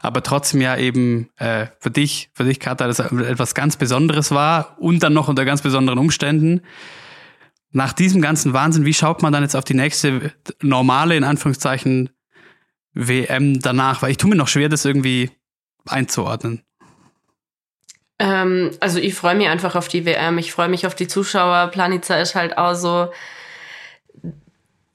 Aber 0.00 0.22
trotzdem 0.22 0.60
ja 0.60 0.76
eben 0.76 1.28
äh, 1.36 1.66
für 1.80 1.90
dich, 1.90 2.30
für 2.32 2.44
dich, 2.44 2.60
Katha, 2.60 2.86
das 2.86 3.00
etwas 3.00 3.54
ganz 3.54 3.76
Besonderes 3.76 4.30
war 4.30 4.76
und 4.78 5.02
dann 5.02 5.12
noch 5.12 5.28
unter 5.28 5.44
ganz 5.44 5.62
besonderen 5.62 5.98
Umständen. 5.98 6.62
Nach 7.70 7.92
diesem 7.92 8.22
ganzen 8.22 8.52
Wahnsinn, 8.52 8.84
wie 8.84 8.94
schaut 8.94 9.22
man 9.22 9.32
dann 9.32 9.42
jetzt 9.42 9.56
auf 9.56 9.64
die 9.64 9.74
nächste 9.74 10.32
normale, 10.62 11.16
in 11.16 11.24
Anführungszeichen, 11.24 12.10
WM 12.94 13.60
danach? 13.60 14.00
Weil 14.02 14.12
ich 14.12 14.16
tue 14.16 14.30
mir 14.30 14.36
noch 14.36 14.48
schwer, 14.48 14.68
das 14.68 14.84
irgendwie 14.84 15.30
einzuordnen. 15.84 16.62
Ähm, 18.18 18.70
also 18.80 18.98
ich 18.98 19.14
freue 19.14 19.34
mich 19.34 19.48
einfach 19.48 19.74
auf 19.74 19.88
die 19.88 20.04
WM. 20.04 20.38
Ich 20.38 20.52
freue 20.52 20.68
mich 20.68 20.86
auf 20.86 20.94
die 20.94 21.08
Zuschauer. 21.08 21.68
Planica 21.68 22.16
ist 22.16 22.34
halt 22.34 22.56
auch 22.56 22.74
so 22.74 23.10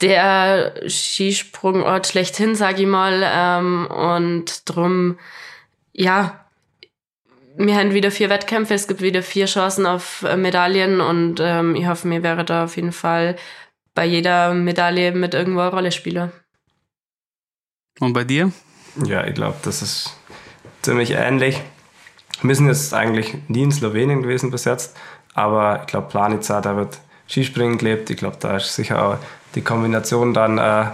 der 0.04 0.74
Skisprungort 0.88 2.08
schlechthin, 2.08 2.56
sag 2.56 2.80
ich 2.80 2.86
mal. 2.86 3.24
Ähm, 3.24 3.88
und 3.88 4.70
drum, 4.70 5.18
ja, 5.94 6.46
wir 7.56 7.76
haben 7.76 7.94
wieder 7.94 8.12
vier 8.12 8.30
Wettkämpfe, 8.30 8.74
es 8.74 8.88
gibt 8.88 9.02
wieder 9.02 9.24
vier 9.24 9.46
Chancen 9.46 9.86
auf 9.86 10.24
äh, 10.24 10.36
Medaillen 10.36 11.02
und 11.02 11.40
ähm, 11.40 11.76
ich 11.76 11.88
hoffe, 11.88 12.08
mir 12.08 12.24
wäre 12.24 12.44
da 12.44 12.66
auf 12.66 12.76
jeden 12.76 12.92
Fall 12.92 13.38
bei 13.96 14.06
jeder 14.06 14.54
Medaille 14.54 15.12
mit 15.12 15.34
irgendwo 15.34 15.62
eine 15.62 15.70
Rolle 15.72 15.92
spielen. 15.92 16.32
Und 18.00 18.14
bei 18.14 18.24
dir? 18.24 18.52
Ja, 19.06 19.26
ich 19.26 19.36
glaube, 19.36 19.58
das 19.64 19.82
ist 19.82 20.18
ziemlich 20.82 21.12
ähnlich. 21.12 21.62
Wir 22.42 22.56
sind 22.56 22.68
jetzt 22.68 22.94
eigentlich 22.94 23.36
nie 23.48 23.64
in 23.64 23.72
Slowenien 23.72 24.24
gewesen 24.24 24.52
bis 24.52 24.66
jetzt, 24.66 24.98
aber 25.36 25.82
ich 25.82 25.88
glaube, 25.88 26.10
Planica, 26.10 26.60
da 26.60 26.76
wird 26.76 27.00
Skispringen 27.30 27.78
gelebt. 27.78 28.10
Ich 28.10 28.18
glaube, 28.18 28.38
da 28.40 28.58
ist 28.58 28.76
sicher 28.76 29.06
auch 29.06 29.18
die 29.56 29.62
Kombination 29.62 30.34
dann, 30.34 30.58
äh, 30.58 30.86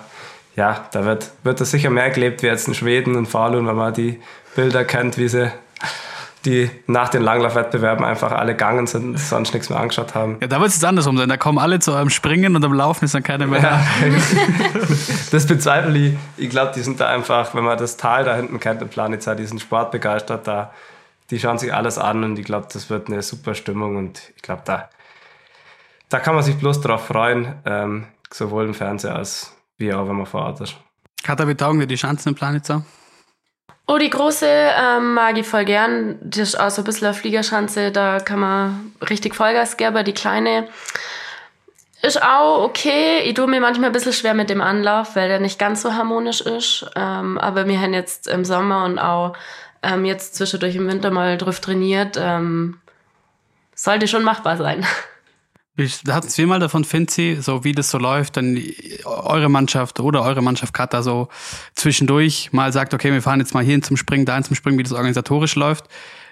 ja, 0.55 0.85
da 0.91 1.05
wird, 1.05 1.31
wird 1.43 1.61
das 1.61 1.71
sicher 1.71 1.89
mehr 1.89 2.09
gelebt 2.09 2.43
wie 2.43 2.47
jetzt 2.47 2.67
in 2.67 2.73
Schweden 2.73 3.15
und 3.15 3.27
Falun, 3.27 3.67
wenn 3.67 3.75
man 3.75 3.93
die 3.93 4.19
Bilder 4.55 4.83
kennt, 4.83 5.17
wie 5.17 5.29
sie 5.29 5.51
die 6.45 6.71
nach 6.87 7.09
den 7.09 7.21
Langlaufwettbewerben 7.21 8.05
einfach 8.05 8.31
alle 8.31 8.53
gegangen 8.53 8.87
sind 8.87 9.09
und 9.09 9.19
sonst 9.19 9.53
nichts 9.53 9.69
mehr 9.69 9.79
angeschaut 9.79 10.15
haben. 10.15 10.37
Ja, 10.39 10.47
da 10.47 10.61
wird 10.61 10.69
es 10.69 10.83
andersrum 10.83 11.17
sein. 11.17 11.27
Da 11.27 11.35
kommen 11.35 11.57
alle 11.57 11.79
zu 11.79 11.91
eurem 11.91 12.09
Springen 12.09 12.55
und 12.55 12.63
am 12.63 12.73
Laufen 12.73 13.05
ist 13.05 13.13
dann 13.13 13.23
keiner 13.23 13.45
mehr 13.45 13.61
ja. 13.61 13.83
das 15.31 15.45
bezweifle 15.45 15.97
ich. 15.99 16.13
Ich 16.37 16.49
glaube, 16.49 16.71
die 16.73 16.81
sind 16.81 17.01
da 17.01 17.07
einfach, 17.07 17.53
wenn 17.55 17.65
man 17.65 17.77
das 17.77 17.97
Tal 17.97 18.23
da 18.23 18.35
hinten 18.35 18.59
kennt 18.59 18.81
in 18.81 18.87
Planitzer, 18.87 19.35
die 19.35 19.45
sind 19.45 19.59
sportbegeistert, 19.59 20.47
da, 20.47 20.71
die 21.29 21.39
schauen 21.39 21.57
sich 21.57 21.73
alles 21.73 21.97
an 21.97 22.23
und 22.23 22.39
ich 22.39 22.45
glaube, 22.45 22.67
das 22.71 22.89
wird 22.89 23.07
eine 23.07 23.21
super 23.21 23.53
Stimmung 23.53 23.97
und 23.97 24.21
ich 24.35 24.41
glaube, 24.41 24.61
da, 24.63 24.89
da 26.07 26.19
kann 26.19 26.35
man 26.35 26.43
sich 26.43 26.55
bloß 26.55 26.79
drauf 26.79 27.07
freuen, 27.07 27.53
ähm, 27.65 28.05
sowohl 28.33 28.65
im 28.65 28.73
Fernsehen 28.73 29.13
als 29.13 29.55
wie 29.77 29.93
auch, 29.93 30.07
wenn 30.07 30.15
man 30.15 30.25
vor 30.25 30.41
Ort 30.41 30.61
ist. 30.61 30.75
Katha, 31.23 31.47
wie 31.47 31.55
taugen 31.55 31.79
dir 31.79 31.87
die 31.87 31.95
Chancen 31.95 32.29
in 32.29 32.35
Planitzer? 32.35 32.83
Oh, 33.87 33.97
die 33.97 34.09
große 34.09 34.45
ähm, 34.45 35.15
mag 35.15 35.37
ich 35.37 35.47
voll 35.47 35.65
gern. 35.65 36.19
Das 36.21 36.49
ist 36.49 36.59
auch 36.59 36.69
so 36.69 36.81
ein 36.81 36.85
bisschen 36.85 37.07
eine 37.07 37.15
Fliegerschanze, 37.15 37.91
da 37.91 38.19
kann 38.19 38.39
man 38.39 38.93
richtig 39.09 39.33
Vollgas 39.33 39.77
geben. 39.77 39.95
Aber 39.95 40.03
die 40.03 40.13
kleine 40.13 40.67
ist 42.03 42.21
auch 42.21 42.63
okay. 42.63 43.21
Ich 43.23 43.33
tue 43.33 43.47
mir 43.47 43.59
manchmal 43.59 43.89
ein 43.89 43.93
bisschen 43.93 44.13
schwer 44.13 44.35
mit 44.35 44.49
dem 44.49 44.61
Anlauf, 44.61 45.15
weil 45.15 45.27
der 45.27 45.39
nicht 45.39 45.57
ganz 45.57 45.81
so 45.81 45.95
harmonisch 45.95 46.41
ist. 46.41 46.85
Ähm, 46.95 47.37
aber 47.39 47.67
wir 47.67 47.81
haben 47.81 47.93
jetzt 47.93 48.27
im 48.27 48.45
Sommer 48.45 48.85
und 48.85 48.99
auch 48.99 49.33
ähm, 49.81 50.05
jetzt 50.05 50.35
zwischendurch 50.35 50.75
im 50.75 50.87
Winter 50.87 51.09
mal 51.09 51.37
drauf 51.37 51.59
trainiert. 51.59 52.15
Ähm, 52.19 52.79
sollte 53.73 54.07
schon 54.07 54.23
machbar 54.23 54.57
sein. 54.57 54.85
Wir 55.79 56.13
hatten 56.13 56.27
es 56.27 56.37
mal 56.37 56.59
davon, 56.59 56.83
Finzi, 56.83 57.37
so 57.39 57.63
wie 57.63 57.71
das 57.71 57.89
so 57.89 57.97
läuft, 57.97 58.35
dann 58.35 58.61
eure 59.05 59.47
Mannschaft 59.47 60.01
oder 60.01 60.23
eure 60.23 60.41
Mannschaft 60.41 60.73
gerade 60.73 60.89
da 60.91 61.01
so 61.01 61.29
zwischendurch 61.73 62.51
mal 62.51 62.73
sagt, 62.73 62.93
okay, 62.93 63.13
wir 63.13 63.21
fahren 63.21 63.39
jetzt 63.39 63.53
mal 63.53 63.63
hin 63.63 63.81
zum 63.81 63.95
Springen, 63.95 64.25
dahin 64.25 64.43
zum 64.43 64.57
Springen, 64.57 64.77
wie 64.77 64.83
das 64.83 64.91
organisatorisch 64.91 65.55
läuft. 65.55 65.85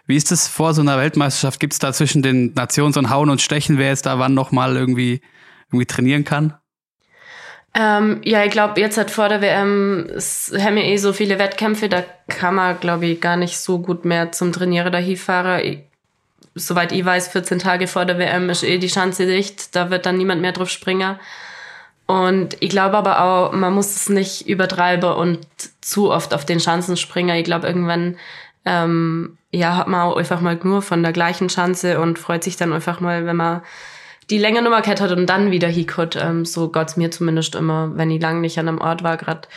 Wie 0.06 0.18
ist 0.18 0.32
das 0.32 0.50
vor 0.50 0.74
so 0.74 0.82
einer 0.82 0.98
Weltmeisterschaft? 0.98 1.62
Gibt 1.62 1.74
es 1.74 1.80
da 1.80 1.94
zwischen 1.94 2.22
den 2.22 2.54
Nationen 2.56 2.92
so 2.92 3.00
ein 3.00 3.10
Hauen 3.10 3.30
und 3.30 3.42
Stechen, 3.42 3.78
wer 3.78 3.88
jetzt 3.88 4.06
da 4.06 4.20
wann 4.20 4.34
nochmal 4.34 4.76
irgendwie, 4.76 5.22
irgendwie 5.68 5.86
trainieren 5.86 6.26
kann? 6.26 6.54
Ähm, 7.74 8.22
ja, 8.26 8.44
ich 8.44 8.52
glaube, 8.52 8.82
jetzt 8.82 8.98
hat 8.98 9.12
vor 9.12 9.30
der 9.30 9.42
WM 9.42 10.10
haben 10.10 10.76
wir 10.76 10.84
eh 10.84 10.98
so 10.98 11.14
viele 11.14 11.40
Wettkämpfe, 11.40 11.88
da 11.88 12.04
kann 12.28 12.56
man, 12.56 12.80
glaube 12.80 13.06
ich, 13.06 13.22
gar 13.22 13.38
nicht 13.38 13.58
so 13.58 13.80
gut 13.80 14.04
mehr 14.04 14.32
zum 14.34 14.52
Trainieren 14.52 14.92
dahin 14.92 15.16
fahren 15.16 15.87
soweit 16.58 16.92
ich 16.92 17.04
weiß, 17.04 17.30
14 17.30 17.60
Tage 17.60 17.88
vor 17.88 18.06
der 18.06 18.20
WM 18.20 18.50
ist 18.50 18.64
eh 18.64 18.78
die 18.78 18.88
Chance 18.88 19.26
dicht. 19.26 19.76
Da 19.76 19.90
wird 19.90 20.06
dann 20.06 20.18
niemand 20.18 20.42
mehr 20.42 20.52
drauf 20.52 20.70
springen. 20.70 21.18
Und 22.06 22.56
ich 22.62 22.70
glaube 22.70 22.98
aber 22.98 23.22
auch, 23.22 23.52
man 23.52 23.74
muss 23.74 23.96
es 23.96 24.10
nicht 24.10 24.48
übertreiben 24.48 25.12
und 25.12 25.46
zu 25.82 26.12
oft 26.12 26.34
auf 26.34 26.46
den 26.46 26.60
Chancen 26.60 26.96
springen. 26.96 27.36
Ich 27.36 27.44
glaube, 27.44 27.68
irgendwann 27.68 28.18
ähm, 28.66 29.38
ja, 29.52 29.76
hat 29.76 29.88
man 29.88 30.02
auch 30.02 30.18
einfach 30.18 30.42
mal 30.42 30.58
nur 30.64 30.82
von 30.82 31.04
der 31.04 31.12
gleichen 31.12 31.50
Chance 31.50 32.00
und 32.00 32.18
freut 32.20 32.44
sich 32.44 32.56
dann 32.56 32.74
einfach 32.74 33.00
mal, 33.00 33.26
wenn 33.26 33.36
man 33.36 33.62
die 34.30 34.38
längere 34.38 34.64
Nummer 34.64 34.82
hat 34.82 35.12
und 35.12 35.26
dann 35.26 35.52
wieder 35.52 35.68
hinkommt. 35.68 36.16
Ähm, 36.16 36.46
so 36.46 36.70
Gott's 36.70 36.98
mir 36.98 37.12
zumindest 37.12 37.56
immer, 37.56 37.96
wenn 37.96 38.12
ich 38.12 38.22
lange 38.22 38.40
nicht 38.40 38.58
an 38.58 38.68
einem 38.68 38.80
Ort 38.80 39.04
war, 39.04 39.18
gerade 39.18 39.48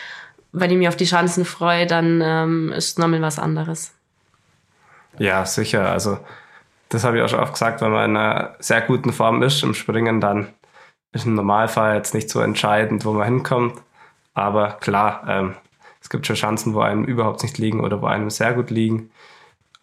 wenn 0.52 0.70
ich 0.70 0.76
mich 0.76 0.88
auf 0.88 0.96
die 0.96 1.06
Chancen 1.06 1.44
freue, 1.44 1.86
dann 1.86 2.20
ähm, 2.24 2.72
ist 2.72 2.98
nochmal 2.98 3.22
was 3.22 3.38
anderes. 3.38 3.92
Ja, 5.18 5.44
sicher. 5.44 5.90
Also 5.90 6.18
das 6.90 7.04
habe 7.04 7.16
ich 7.16 7.22
auch 7.22 7.28
schon 7.28 7.40
oft 7.40 7.54
gesagt, 7.54 7.80
wenn 7.80 7.92
man 7.92 8.10
in 8.10 8.16
einer 8.16 8.56
sehr 8.58 8.80
guten 8.82 9.12
Form 9.12 9.42
ist 9.42 9.62
im 9.62 9.74
Springen, 9.74 10.20
dann 10.20 10.48
ist 11.12 11.24
im 11.24 11.34
Normalfall 11.34 11.96
jetzt 11.96 12.14
nicht 12.14 12.28
so 12.28 12.40
entscheidend, 12.40 13.04
wo 13.04 13.12
man 13.12 13.26
hinkommt. 13.26 13.80
Aber 14.34 14.72
klar, 14.72 15.24
ähm, 15.28 15.54
es 16.00 16.10
gibt 16.10 16.26
schon 16.26 16.36
Chancen, 16.36 16.74
wo 16.74 16.80
einem 16.80 17.04
überhaupt 17.04 17.42
nicht 17.42 17.58
liegen 17.58 17.80
oder 17.80 18.02
wo 18.02 18.06
einem 18.06 18.28
sehr 18.28 18.54
gut 18.54 18.70
liegen. 18.70 19.10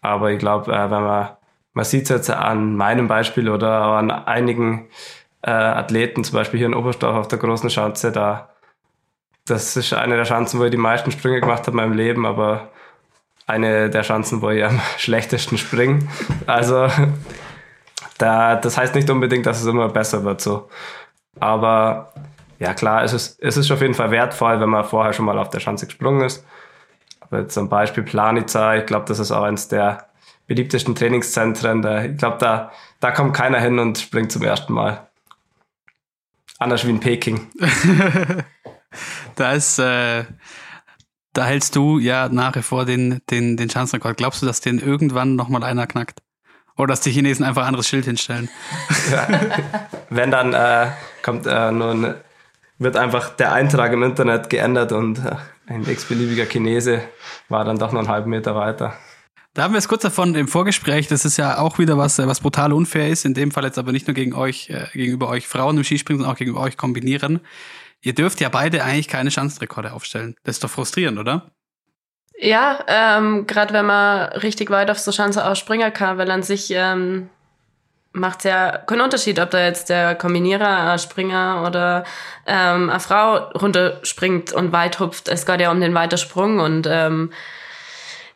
Aber 0.02 0.30
ich 0.30 0.38
glaube, 0.38 0.72
äh, 0.72 0.90
wenn 0.90 1.02
man, 1.02 1.30
man 1.72 1.84
sieht 1.84 2.04
es 2.04 2.08
jetzt 2.10 2.30
an 2.30 2.76
meinem 2.76 3.08
Beispiel 3.08 3.48
oder 3.48 3.70
an 3.70 4.10
einigen 4.10 4.88
äh, 5.42 5.50
Athleten, 5.50 6.24
zum 6.24 6.36
Beispiel 6.36 6.58
hier 6.58 6.66
in 6.66 6.74
Oberstdorf 6.74 7.16
auf 7.16 7.28
der 7.28 7.38
großen 7.38 7.70
Schanze, 7.70 8.12
da, 8.12 8.50
das 9.46 9.76
ist 9.76 9.94
eine 9.94 10.16
der 10.16 10.24
Chancen, 10.24 10.60
wo 10.60 10.64
ich 10.64 10.70
die 10.70 10.76
meisten 10.76 11.10
Sprünge 11.10 11.40
gemacht 11.40 11.60
habe 11.60 11.70
in 11.70 11.76
meinem 11.76 11.92
Leben, 11.94 12.26
aber 12.26 12.70
eine 13.48 13.90
der 13.90 14.02
Chancen, 14.02 14.42
wo 14.42 14.50
ich 14.50 14.64
am 14.64 14.80
schlechtesten 14.98 15.58
springe. 15.58 16.06
Also 16.46 16.88
da, 18.18 18.56
das 18.56 18.76
heißt 18.76 18.94
nicht 18.94 19.10
unbedingt, 19.10 19.46
dass 19.46 19.60
es 19.60 19.66
immer 19.66 19.88
besser 19.88 20.22
wird 20.24 20.40
so. 20.40 20.68
Aber 21.40 22.12
ja 22.58 22.74
klar, 22.74 23.02
es 23.04 23.12
ist, 23.12 23.42
es 23.42 23.56
ist 23.56 23.70
auf 23.70 23.80
jeden 23.80 23.94
Fall 23.94 24.10
wertvoll, 24.10 24.60
wenn 24.60 24.68
man 24.68 24.84
vorher 24.84 25.12
schon 25.12 25.24
mal 25.24 25.38
auf 25.38 25.50
der 25.50 25.60
Schanze 25.60 25.86
gesprungen 25.86 26.24
ist. 26.24 26.44
Aber 27.20 27.48
zum 27.48 27.68
Beispiel 27.68 28.02
Planica, 28.02 28.76
ich 28.76 28.86
glaube, 28.86 29.06
das 29.06 29.18
ist 29.18 29.30
auch 29.30 29.42
eines 29.42 29.68
der 29.68 30.08
beliebtesten 30.46 30.94
Trainingszentren. 30.94 31.82
Da, 31.82 32.04
ich 32.04 32.16
glaube, 32.16 32.38
da, 32.38 32.72
da 33.00 33.10
kommt 33.12 33.34
keiner 33.34 33.60
hin 33.60 33.78
und 33.78 33.98
springt 33.98 34.32
zum 34.32 34.42
ersten 34.42 34.72
Mal. 34.72 35.06
Anders 36.58 36.84
wie 36.86 36.90
in 36.90 37.00
Peking. 37.00 37.48
da 39.36 39.52
ist, 39.52 39.78
äh, 39.78 40.24
da 41.38 41.46
hältst 41.46 41.76
du 41.76 42.00
ja 42.00 42.28
nach 42.28 42.56
wie 42.56 42.62
vor 42.62 42.84
den, 42.84 43.20
den, 43.30 43.56
den 43.56 43.70
Chancenrekord. 43.70 44.16
Glaubst 44.16 44.42
du, 44.42 44.46
dass 44.46 44.60
den 44.60 44.80
irgendwann 44.80 45.36
nochmal 45.36 45.62
einer 45.62 45.86
knackt? 45.86 46.20
Oder 46.76 46.88
dass 46.88 47.00
die 47.00 47.12
Chinesen 47.12 47.44
einfach 47.44 47.62
ein 47.62 47.68
anderes 47.68 47.86
Schild 47.86 48.06
hinstellen? 48.06 48.48
Ja. 49.12 49.28
Wenn 50.10 50.32
dann 50.32 50.52
äh, 50.52 50.88
kommt 51.22 51.46
äh, 51.46 51.70
nur 51.70 51.90
ein, 51.90 52.14
wird 52.78 52.96
einfach 52.96 53.30
der 53.36 53.52
Eintrag 53.52 53.92
im 53.92 54.02
Internet 54.02 54.50
geändert 54.50 54.90
und 54.90 55.18
äh, 55.18 55.36
ein 55.66 55.88
x-beliebiger 55.88 56.46
Chinese 56.46 57.02
war 57.48 57.64
dann 57.64 57.78
doch 57.78 57.92
noch 57.92 58.00
einen 58.00 58.08
halben 58.08 58.30
Meter 58.30 58.56
weiter. 58.56 58.94
Da 59.54 59.62
haben 59.62 59.74
wir 59.74 59.78
es 59.78 59.88
kurz 59.88 60.02
davon 60.02 60.34
im 60.34 60.48
Vorgespräch. 60.48 61.06
Das 61.06 61.24
ist 61.24 61.36
ja 61.36 61.58
auch 61.58 61.78
wieder 61.78 61.96
was, 61.96 62.18
was 62.18 62.40
brutal 62.40 62.72
unfair 62.72 63.08
ist. 63.08 63.24
In 63.24 63.34
dem 63.34 63.52
Fall 63.52 63.64
jetzt 63.64 63.78
aber 63.78 63.92
nicht 63.92 64.08
nur 64.08 64.14
gegen 64.14 64.34
euch, 64.34 64.70
äh, 64.70 64.86
gegenüber 64.92 65.28
euch 65.28 65.46
Frauen 65.46 65.76
im 65.76 65.84
Skispringen, 65.84 66.20
sondern 66.20 66.34
auch 66.34 66.38
gegenüber 66.38 66.62
euch 66.62 66.76
kombinieren. 66.76 67.40
Ihr 68.00 68.14
dürft 68.14 68.40
ja 68.40 68.48
beide 68.48 68.84
eigentlich 68.84 69.08
keine 69.08 69.30
Chancenrekorde 69.30 69.92
aufstellen. 69.92 70.36
Das 70.44 70.56
ist 70.56 70.64
doch 70.64 70.70
frustrierend, 70.70 71.18
oder? 71.18 71.50
Ja, 72.40 72.84
ähm, 72.86 73.46
gerade 73.46 73.74
wenn 73.74 73.86
man 73.86 74.28
richtig 74.34 74.70
weit 74.70 74.90
auf 74.90 74.98
so 74.98 75.10
Chance 75.10 75.44
ausspringen 75.44 75.92
kann, 75.92 76.18
weil 76.18 76.30
an 76.30 76.44
sich 76.44 76.70
ähm, 76.70 77.30
macht 78.12 78.38
es 78.38 78.44
ja 78.44 78.78
keinen 78.78 79.00
Unterschied, 79.00 79.40
ob 79.40 79.50
da 79.50 79.64
jetzt 79.64 79.88
der 79.88 80.14
Kombinierer, 80.14 80.92
ein 80.92 80.98
Springer 81.00 81.64
oder 81.66 82.04
ähm, 82.46 82.90
eine 82.90 83.00
Frau 83.00 83.36
runterspringt 83.58 84.52
und 84.52 84.72
weit 84.72 85.00
hupft. 85.00 85.28
Es 85.28 85.46
geht 85.46 85.60
ja 85.60 85.72
um 85.72 85.80
den 85.80 85.94
Weitersprung 85.94 86.60
und 86.60 86.86
ähm, 86.88 87.32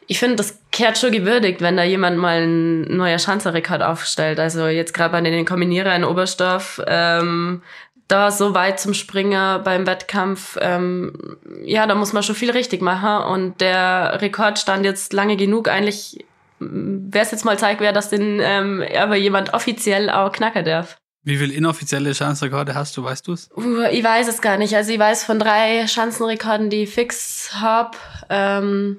ich 0.09 0.19
finde, 0.19 0.37
das 0.37 0.59
kehrt 0.73 0.99
schon 0.99 1.13
gewürdigt, 1.13 1.61
wenn 1.61 1.77
da 1.77 1.85
jemand 1.85 2.19
mal 2.19 2.43
ein 2.43 2.83
neuer 2.83 3.19
Schanzerrekord 3.19 3.83
aufstellt. 3.83 4.41
Also 4.41 4.67
jetzt 4.67 4.95
gerade 4.95 5.13
bei 5.13 5.21
den 5.21 5.47
Kombinierer 5.47 5.95
in 5.95 6.05
Oberstdorf, 6.05 6.83
ähm, 6.87 7.63
da 8.09 8.31
so 8.31 8.55
weit 8.55 8.81
zum 8.81 8.95
Springer 8.95 9.59
beim 9.61 9.87
Wettkampf, 9.87 10.59
ähm, 10.61 11.39
ja, 11.65 11.87
da 11.87 11.95
muss 11.95 12.13
man 12.13 12.23
schon 12.23 12.35
viel 12.35 12.51
richtig 12.51 12.83
machen. 12.83 13.25
Und 13.33 13.61
der 13.61 14.21
Rekord 14.21 14.59
stand 14.59 14.85
jetzt 14.85 15.13
lange 15.13 15.37
genug. 15.37 15.69
Eigentlich 15.69 16.25
wäre 16.59 17.25
es 17.25 17.31
jetzt 17.31 17.45
mal 17.45 17.59
Zeit 17.59 17.81
wäre, 17.81 17.93
dass 17.93 18.11
den 18.11 18.41
ähm, 18.41 18.85
aber 18.97 19.17
jemand 19.17 19.55
offiziell 19.55 20.11
auch 20.11 20.33
knacken 20.33 20.65
darf. 20.65 20.97
Wie 21.25 21.37
viele 21.37 21.53
inoffizielle 21.53 22.15
Schanzenrekorde 22.15 22.75
hast 22.75 22.97
du, 22.97 23.05
weißt 23.05 23.29
du 23.29 23.33
es? 23.33 23.49
Uh, 23.57 23.83
ich 23.93 24.03
weiß 24.03 24.27
es 24.27 24.41
gar 24.41 24.57
nicht. 24.57 24.75
Also 24.75 24.93
ich 24.93 24.99
weiß 24.99 25.23
von 25.23 25.39
drei 25.39 25.87
Schanzenrekorden, 25.87 26.69
die 26.69 26.83
ich 26.83 26.91
fix 26.91 27.53
hab. 27.61 27.97
Ähm, 28.29 28.99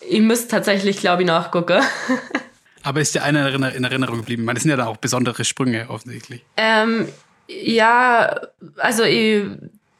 ich 0.00 0.20
müsste 0.20 0.48
tatsächlich, 0.48 0.98
glaube 0.98 1.22
ich, 1.22 1.28
nachgucken. 1.28 1.80
Aber 2.82 3.00
ist 3.00 3.14
dir 3.14 3.22
einer 3.22 3.48
in 3.52 3.84
Erinnerung 3.84 4.18
geblieben? 4.18 4.44
Meine, 4.44 4.56
das 4.56 4.62
sind 4.62 4.70
ja 4.70 4.76
da 4.76 4.86
auch 4.86 4.96
besondere 4.96 5.44
Sprünge 5.44 5.90
offensichtlich. 5.90 6.44
Ähm, 6.56 7.08
ja, 7.48 8.40
also 8.78 9.02
ich, 9.02 9.44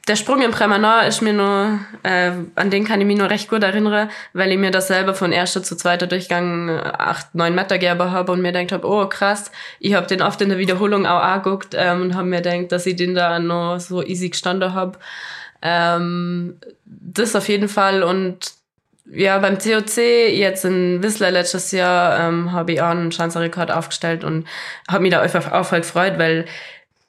der 0.09 0.17
Sprung 0.17 0.41
im 0.43 0.53
Premanor 0.53 1.03
ist 1.03 1.21
mir 1.21 1.33
nur, 1.33 1.81
äh, 2.05 2.31
an 2.55 2.71
den 2.71 2.85
kann 2.85 3.01
ich 3.01 3.07
mich 3.07 3.19
nur 3.19 3.29
recht 3.29 3.49
gut 3.49 3.63
erinnern, 3.63 4.09
weil 4.33 4.53
ich 4.53 4.59
mir 4.59 4.71
das 4.71 4.88
selber 4.88 5.15
von 5.15 5.33
erster 5.33 5.63
zu 5.63 5.77
zweiter 5.77 6.07
Durchgang 6.07 6.69
äh, 6.69 6.81
acht, 6.81 7.35
neun 7.35 7.55
Meter 7.55 7.79
gerber 7.79 8.13
habe 8.13 8.33
und 8.33 8.40
mir 8.40 8.53
denkt 8.53 8.73
habe, 8.73 8.87
oh 8.87 9.07
krass, 9.07 9.51
ich 9.81 9.94
habe 9.94 10.07
den 10.07 10.23
oft 10.23 10.40
in 10.40 10.49
der 10.49 10.59
Wiederholung 10.59 11.07
auch 11.07 11.23
angeguckt 11.23 11.75
ähm, 11.77 12.03
und 12.03 12.15
habe 12.15 12.29
mir 12.29 12.40
denkt, 12.40 12.73
dass 12.73 12.87
ich 12.87 12.97
den 12.97 13.15
da 13.15 13.38
noch 13.38 13.81
so 13.81 14.03
easy 14.03 14.31
gestanden 14.31 14.75
habe. 14.75 14.99
Ähm, 15.63 16.57
das 16.85 17.35
auf 17.35 17.49
jeden 17.49 17.69
Fall 17.69 18.03
und 18.03 18.53
ja, 19.11 19.38
beim 19.38 19.59
COC 19.59 19.99
jetzt 19.99 20.65
in 20.65 21.03
Whistler 21.03 21.31
letztes 21.31 21.71
Jahr 21.71 22.29
ähm, 22.29 22.53
habe 22.53 22.73
ich 22.73 22.83
auch 22.83 22.90
einen 22.90 23.13
Chancerekord 23.13 23.71
aufgestellt 23.71 24.25
und 24.25 24.47
habe 24.88 25.03
mich 25.03 25.13
da 25.13 25.21
einfach 25.21 25.53
auch 25.53 25.65
voll 25.65 25.81
gefreut, 25.81 26.15
weil 26.19 26.44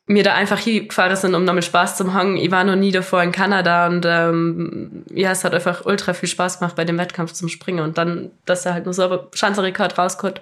mir 0.09 0.23
da 0.23 0.33
einfach 0.35 0.57
hingefahren 0.57 1.17
sind, 1.17 1.35
um 1.35 1.43
nochmal 1.43 1.61
Spaß 1.61 1.97
zu 1.97 2.13
haben. 2.13 2.37
Ich 2.37 2.49
war 2.49 2.63
noch 2.63 2.77
nie 2.77 2.91
davor 2.91 3.21
in 3.21 3.33
Kanada 3.33 3.87
und 3.87 4.05
ähm, 4.07 5.03
ja, 5.11 5.31
es 5.31 5.43
hat 5.43 5.53
einfach 5.53 5.85
ultra 5.85 6.13
viel 6.13 6.29
Spaß 6.29 6.59
gemacht 6.59 6.77
bei 6.77 6.85
dem 6.85 6.97
Wettkampf 6.97 7.33
zum 7.33 7.49
Springen. 7.49 7.81
Und 7.81 7.97
dann, 7.97 8.31
dass 8.45 8.65
er 8.65 8.73
halt 8.73 8.85
nur 8.85 8.93
so 8.93 9.03
ein 9.03 9.19
Schanzrekord 9.33 9.97
rauskommt, 9.97 10.41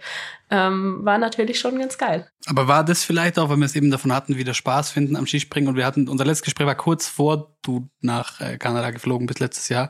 ähm, 0.51 0.99
war 1.03 1.17
natürlich 1.17 1.59
schon 1.59 1.79
ganz 1.79 1.97
geil. 1.97 2.27
Aber 2.45 2.67
war 2.67 2.85
das 2.85 3.03
vielleicht 3.03 3.39
auch, 3.39 3.49
weil 3.49 3.57
wir 3.57 3.65
es 3.65 3.75
eben 3.75 3.89
davon 3.89 4.13
hatten, 4.13 4.37
wieder 4.37 4.53
Spaß 4.53 4.91
finden 4.91 5.15
am 5.15 5.25
Skispringen 5.25 5.67
und 5.67 5.75
wir 5.75 5.85
hatten, 5.87 6.07
unser 6.07 6.25
letztes 6.25 6.43
Gespräch 6.43 6.67
war 6.67 6.75
kurz 6.75 7.07
vor 7.07 7.55
du 7.63 7.89
nach 8.01 8.39
äh, 8.41 8.57
Kanada 8.57 8.91
geflogen 8.91 9.25
bist 9.25 9.39
letztes 9.39 9.69
Jahr. 9.69 9.89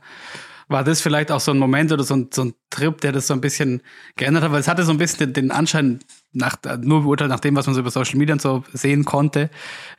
War 0.67 0.84
das 0.84 1.01
vielleicht 1.01 1.32
auch 1.32 1.41
so 1.41 1.51
ein 1.51 1.59
Moment 1.59 1.91
oder 1.91 2.03
so 2.03 2.15
ein, 2.15 2.30
so 2.34 2.45
ein 2.45 2.53
Trip, 2.69 2.99
der 3.01 3.11
das 3.11 3.28
so 3.28 3.34
ein 3.34 3.41
bisschen 3.41 3.82
geändert 4.15 4.43
hat? 4.43 4.51
Weil 4.51 4.61
es 4.61 4.67
hatte 4.67 4.84
so 4.84 4.91
ein 4.91 4.97
bisschen 4.97 5.19
den, 5.19 5.34
den 5.34 5.51
Anschein, 5.51 5.99
nach, 6.36 6.57
nur 6.81 7.03
beurteilt 7.03 7.29
nach 7.29 7.39
dem, 7.39 7.55
was 7.55 7.65
man 7.65 7.73
so 7.73 7.81
über 7.81 7.91
Social 7.91 8.17
Media 8.17 8.33
und 8.33 8.41
so 8.41 8.63
sehen 8.73 9.05
konnte, 9.05 9.49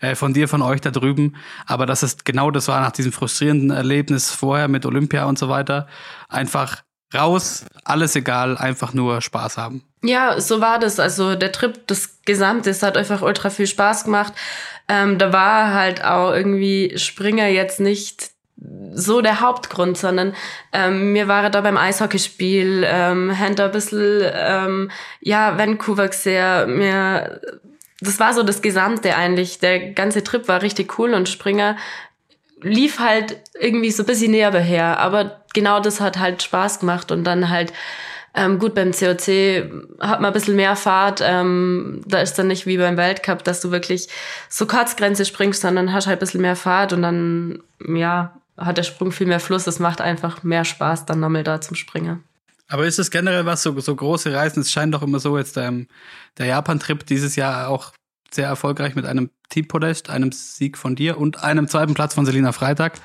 äh, 0.00 0.14
von 0.14 0.34
dir, 0.34 0.48
von 0.48 0.62
euch 0.62 0.80
da 0.80 0.90
drüben. 0.90 1.36
Aber 1.66 1.86
dass 1.86 2.02
es 2.02 2.18
genau 2.24 2.50
das 2.50 2.68
war 2.68 2.80
nach 2.80 2.92
diesem 2.92 3.12
frustrierenden 3.12 3.70
Erlebnis 3.70 4.30
vorher 4.30 4.68
mit 4.68 4.86
Olympia 4.86 5.24
und 5.24 5.38
so 5.38 5.48
weiter. 5.48 5.88
Einfach 6.28 6.82
raus, 7.14 7.64
alles 7.84 8.16
egal, 8.16 8.56
einfach 8.58 8.92
nur 8.92 9.20
Spaß 9.20 9.56
haben. 9.58 9.82
Ja, 10.02 10.40
so 10.40 10.60
war 10.60 10.78
das. 10.78 11.00
Also 11.00 11.34
der 11.34 11.52
Trip, 11.52 11.86
das 11.86 12.22
Gesamte, 12.24 12.70
es 12.70 12.82
hat 12.82 12.96
einfach 12.96 13.22
ultra 13.22 13.50
viel 13.50 13.66
Spaß 13.66 14.04
gemacht. 14.04 14.32
Ähm, 14.88 15.18
da 15.18 15.32
war 15.32 15.72
halt 15.72 16.04
auch 16.04 16.32
irgendwie 16.32 16.94
Springer 16.96 17.48
jetzt 17.48 17.80
nicht 17.80 18.35
so 18.94 19.20
der 19.20 19.40
Hauptgrund, 19.40 19.98
sondern 19.98 20.34
ähm, 20.72 21.12
mir 21.12 21.28
war 21.28 21.50
da 21.50 21.60
beim 21.60 21.76
Eishockeyspiel, 21.76 22.84
ähm, 22.86 23.38
haben 23.38 23.54
da 23.54 23.66
ein 23.66 23.72
bisschen, 23.72 24.22
ähm, 24.32 24.90
ja, 25.20 25.58
Vancouver 25.58 26.10
sehr, 26.12 26.66
mir, 26.66 27.40
das 28.00 28.18
war 28.18 28.32
so 28.32 28.42
das 28.42 28.62
Gesamte 28.62 29.14
eigentlich. 29.14 29.58
Der 29.58 29.90
ganze 29.90 30.24
Trip 30.24 30.48
war 30.48 30.62
richtig 30.62 30.98
cool 30.98 31.12
und 31.12 31.28
Springer 31.28 31.76
lief 32.62 32.98
halt 32.98 33.36
irgendwie 33.60 33.90
so 33.90 34.02
ein 34.02 34.06
bisschen 34.06 34.30
näher 34.30 34.50
her, 34.52 34.98
aber 34.98 35.42
genau 35.52 35.80
das 35.80 36.00
hat 36.00 36.18
halt 36.18 36.42
Spaß 36.42 36.80
gemacht 36.80 37.12
und 37.12 37.24
dann 37.24 37.50
halt 37.50 37.72
ähm, 38.34 38.58
gut, 38.58 38.74
beim 38.74 38.92
COC 38.92 39.70
hat 39.98 40.20
man 40.20 40.26
ein 40.26 40.32
bisschen 40.34 40.56
mehr 40.56 40.76
Fahrt. 40.76 41.22
Ähm, 41.24 42.02
da 42.06 42.20
ist 42.20 42.34
dann 42.34 42.48
nicht 42.48 42.66
wie 42.66 42.76
beim 42.76 42.98
Weltcup, 42.98 43.42
dass 43.44 43.62
du 43.62 43.70
wirklich 43.70 44.08
so 44.50 44.66
Kurzgrenze 44.66 45.24
springst, 45.24 45.62
sondern 45.62 45.94
hast 45.94 46.06
halt 46.06 46.18
ein 46.18 46.20
bisschen 46.20 46.42
mehr 46.42 46.56
Fahrt 46.56 46.92
und 46.92 47.00
dann, 47.00 47.62
ja, 47.88 48.36
hat 48.56 48.78
der 48.78 48.82
Sprung 48.82 49.12
viel 49.12 49.26
mehr 49.26 49.40
Fluss. 49.40 49.66
Es 49.66 49.78
macht 49.78 50.00
einfach 50.00 50.42
mehr 50.42 50.64
Spaß, 50.64 51.06
dann 51.06 51.20
nochmal 51.20 51.44
da 51.44 51.60
zum 51.60 51.76
Springen. 51.76 52.24
Aber 52.68 52.86
ist 52.86 52.98
es 52.98 53.10
generell 53.10 53.46
was, 53.46 53.62
so, 53.62 53.78
so 53.80 53.94
große 53.94 54.32
Reisen? 54.32 54.60
Es 54.60 54.72
scheint 54.72 54.92
doch 54.94 55.02
immer 55.02 55.20
so, 55.20 55.38
jetzt 55.38 55.56
ähm, 55.56 55.86
der 56.38 56.46
Japan-Trip 56.46 57.06
dieses 57.06 57.36
Jahr 57.36 57.68
auch 57.68 57.92
sehr 58.30 58.48
erfolgreich 58.48 58.96
mit 58.96 59.06
einem 59.06 59.30
Teampodest, 59.50 60.10
einem 60.10 60.32
Sieg 60.32 60.76
von 60.76 60.96
dir 60.96 61.18
und 61.18 61.42
einem 61.44 61.68
zweiten 61.68 61.94
Platz 61.94 62.14
von 62.14 62.26
Selina 62.26 62.52
Freitag. 62.52 62.98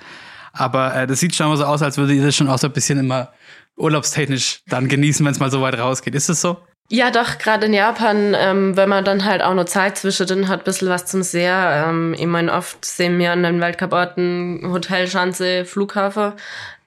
Aber 0.53 0.95
äh, 0.95 1.07
das 1.07 1.19
sieht 1.19 1.35
schon 1.35 1.47
mal 1.47 1.57
so 1.57 1.65
aus, 1.65 1.81
als 1.81 1.97
würde 1.97 2.13
ihr 2.13 2.25
das 2.25 2.35
schon 2.35 2.49
auch 2.49 2.57
so 2.57 2.67
ein 2.67 2.73
bisschen 2.73 2.99
immer 2.99 3.31
urlaubstechnisch 3.77 4.63
dann 4.67 4.87
genießen, 4.87 5.25
wenn 5.25 5.31
es 5.31 5.39
mal 5.39 5.51
so 5.51 5.61
weit 5.61 5.77
rausgeht. 5.77 6.15
Ist 6.15 6.29
es 6.29 6.41
so? 6.41 6.57
Ja, 6.93 7.09
doch, 7.09 7.37
gerade 7.37 7.67
in 7.67 7.73
Japan, 7.73 8.35
ähm, 8.37 8.75
wenn 8.75 8.89
man 8.89 9.05
dann 9.05 9.23
halt 9.23 9.41
auch 9.41 9.53
noch 9.53 9.63
Zeit 9.63 9.97
zwischendrin 9.97 10.49
hat, 10.49 10.59
ein 10.59 10.63
bisschen 10.65 10.89
was 10.89 11.05
zum 11.05 11.23
Sehr. 11.23 11.85
Ähm, 11.87 12.13
ich 12.13 12.25
meine, 12.25 12.51
oft 12.51 12.83
sehen 12.83 13.17
wir 13.17 13.31
an 13.31 13.43
den 13.43 13.61
Weltcuporten 13.61 14.59
Hotelschanze, 14.65 15.63
Flughafen. 15.63 16.33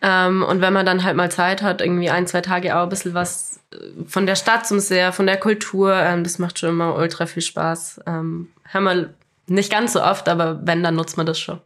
Ähm, 0.02 0.42
und 0.42 0.60
wenn 0.60 0.74
man 0.74 0.84
dann 0.84 1.04
halt 1.04 1.16
mal 1.16 1.30
Zeit 1.30 1.62
hat, 1.62 1.80
irgendwie 1.80 2.10
ein, 2.10 2.26
zwei 2.26 2.42
Tage 2.42 2.76
auch 2.76 2.82
ein 2.82 2.90
bisschen 2.90 3.14
was 3.14 3.60
äh, 3.72 3.76
von 4.06 4.26
der 4.26 4.36
Stadt 4.36 4.66
zum 4.66 4.78
Sehr, 4.78 5.10
von 5.14 5.24
der 5.24 5.38
Kultur, 5.38 5.94
ähm, 5.94 6.22
das 6.22 6.38
macht 6.38 6.58
schon 6.58 6.68
immer 6.68 6.96
ultra 6.96 7.24
viel 7.24 7.42
Spaß. 7.42 8.02
Ähm, 8.06 8.48
haben 8.74 8.84
wir 8.84 9.14
nicht 9.46 9.72
ganz 9.72 9.94
so 9.94 10.02
oft, 10.02 10.28
aber 10.28 10.60
wenn, 10.66 10.82
dann 10.82 10.96
nutzt 10.96 11.16
man 11.16 11.24
das 11.24 11.40
schon. 11.40 11.62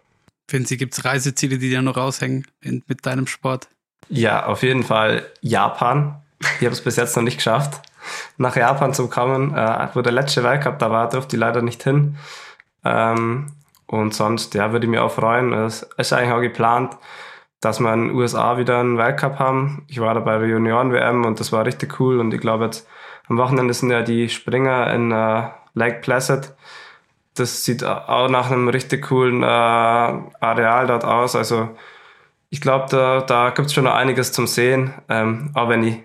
Finden 0.46 0.68
Sie, 0.68 0.76
gibt 0.76 0.94
es 0.94 1.04
Reiseziele, 1.04 1.58
die 1.58 1.70
dir 1.70 1.82
noch 1.82 1.96
raushängen 1.96 2.46
in, 2.60 2.84
mit 2.86 3.04
deinem 3.04 3.26
Sport? 3.26 3.66
Ja, 4.08 4.46
auf 4.46 4.62
jeden 4.62 4.84
Fall 4.84 5.26
Japan. 5.40 6.22
Ich 6.60 6.66
habe 6.66 6.72
es 6.72 6.80
bis 6.80 6.94
jetzt 6.94 7.16
noch 7.16 7.24
nicht 7.24 7.38
geschafft 7.38 7.82
nach 8.36 8.56
Japan 8.56 8.94
zu 8.94 9.08
kommen. 9.08 9.54
Äh, 9.54 9.88
wo 9.94 10.02
der 10.02 10.12
letzte 10.12 10.44
Weltcup 10.44 10.78
da 10.78 10.90
war, 10.90 11.08
durfte 11.08 11.36
ich 11.36 11.40
leider 11.40 11.62
nicht 11.62 11.82
hin. 11.82 12.16
Ähm, 12.84 13.46
und 13.86 14.14
sonst, 14.14 14.54
ja, 14.54 14.72
würde 14.72 14.86
ich 14.86 14.90
mich 14.90 15.00
auch 15.00 15.12
freuen. 15.12 15.52
Es 15.52 15.82
ist 15.96 16.12
eigentlich 16.12 16.32
auch 16.32 16.40
geplant, 16.40 16.96
dass 17.60 17.80
wir 17.80 17.92
in 17.92 18.08
den 18.08 18.16
USA 18.16 18.58
wieder 18.58 18.78
einen 18.80 18.98
Weltcup 18.98 19.38
haben. 19.38 19.84
Ich 19.88 20.00
war 20.00 20.14
da 20.14 20.20
bei 20.20 20.38
der 20.38 20.48
Junioren-WM 20.48 21.24
und 21.24 21.40
das 21.40 21.52
war 21.52 21.64
richtig 21.64 21.98
cool. 21.98 22.20
Und 22.20 22.32
ich 22.34 22.40
glaube 22.40 22.66
jetzt, 22.66 22.86
am 23.28 23.38
Wochenende 23.38 23.74
sind 23.74 23.90
ja 23.90 24.02
die 24.02 24.28
Springer 24.28 24.92
in 24.92 25.10
äh, 25.10 25.48
Lake 25.74 26.00
Placid. 26.00 26.52
Das 27.34 27.64
sieht 27.64 27.84
auch 27.84 28.28
nach 28.28 28.50
einem 28.50 28.68
richtig 28.68 29.06
coolen 29.08 29.42
äh, 29.42 29.46
Areal 29.46 30.86
dort 30.86 31.04
aus. 31.04 31.36
Also 31.36 31.70
ich 32.50 32.60
glaube, 32.60 32.86
da, 32.90 33.20
da 33.20 33.50
gibt 33.50 33.68
es 33.68 33.74
schon 33.74 33.84
noch 33.84 33.94
einiges 33.94 34.32
zum 34.32 34.46
Sehen. 34.46 34.94
Ähm, 35.08 35.50
auch 35.54 35.68
wenn 35.68 35.84
ich 35.84 35.98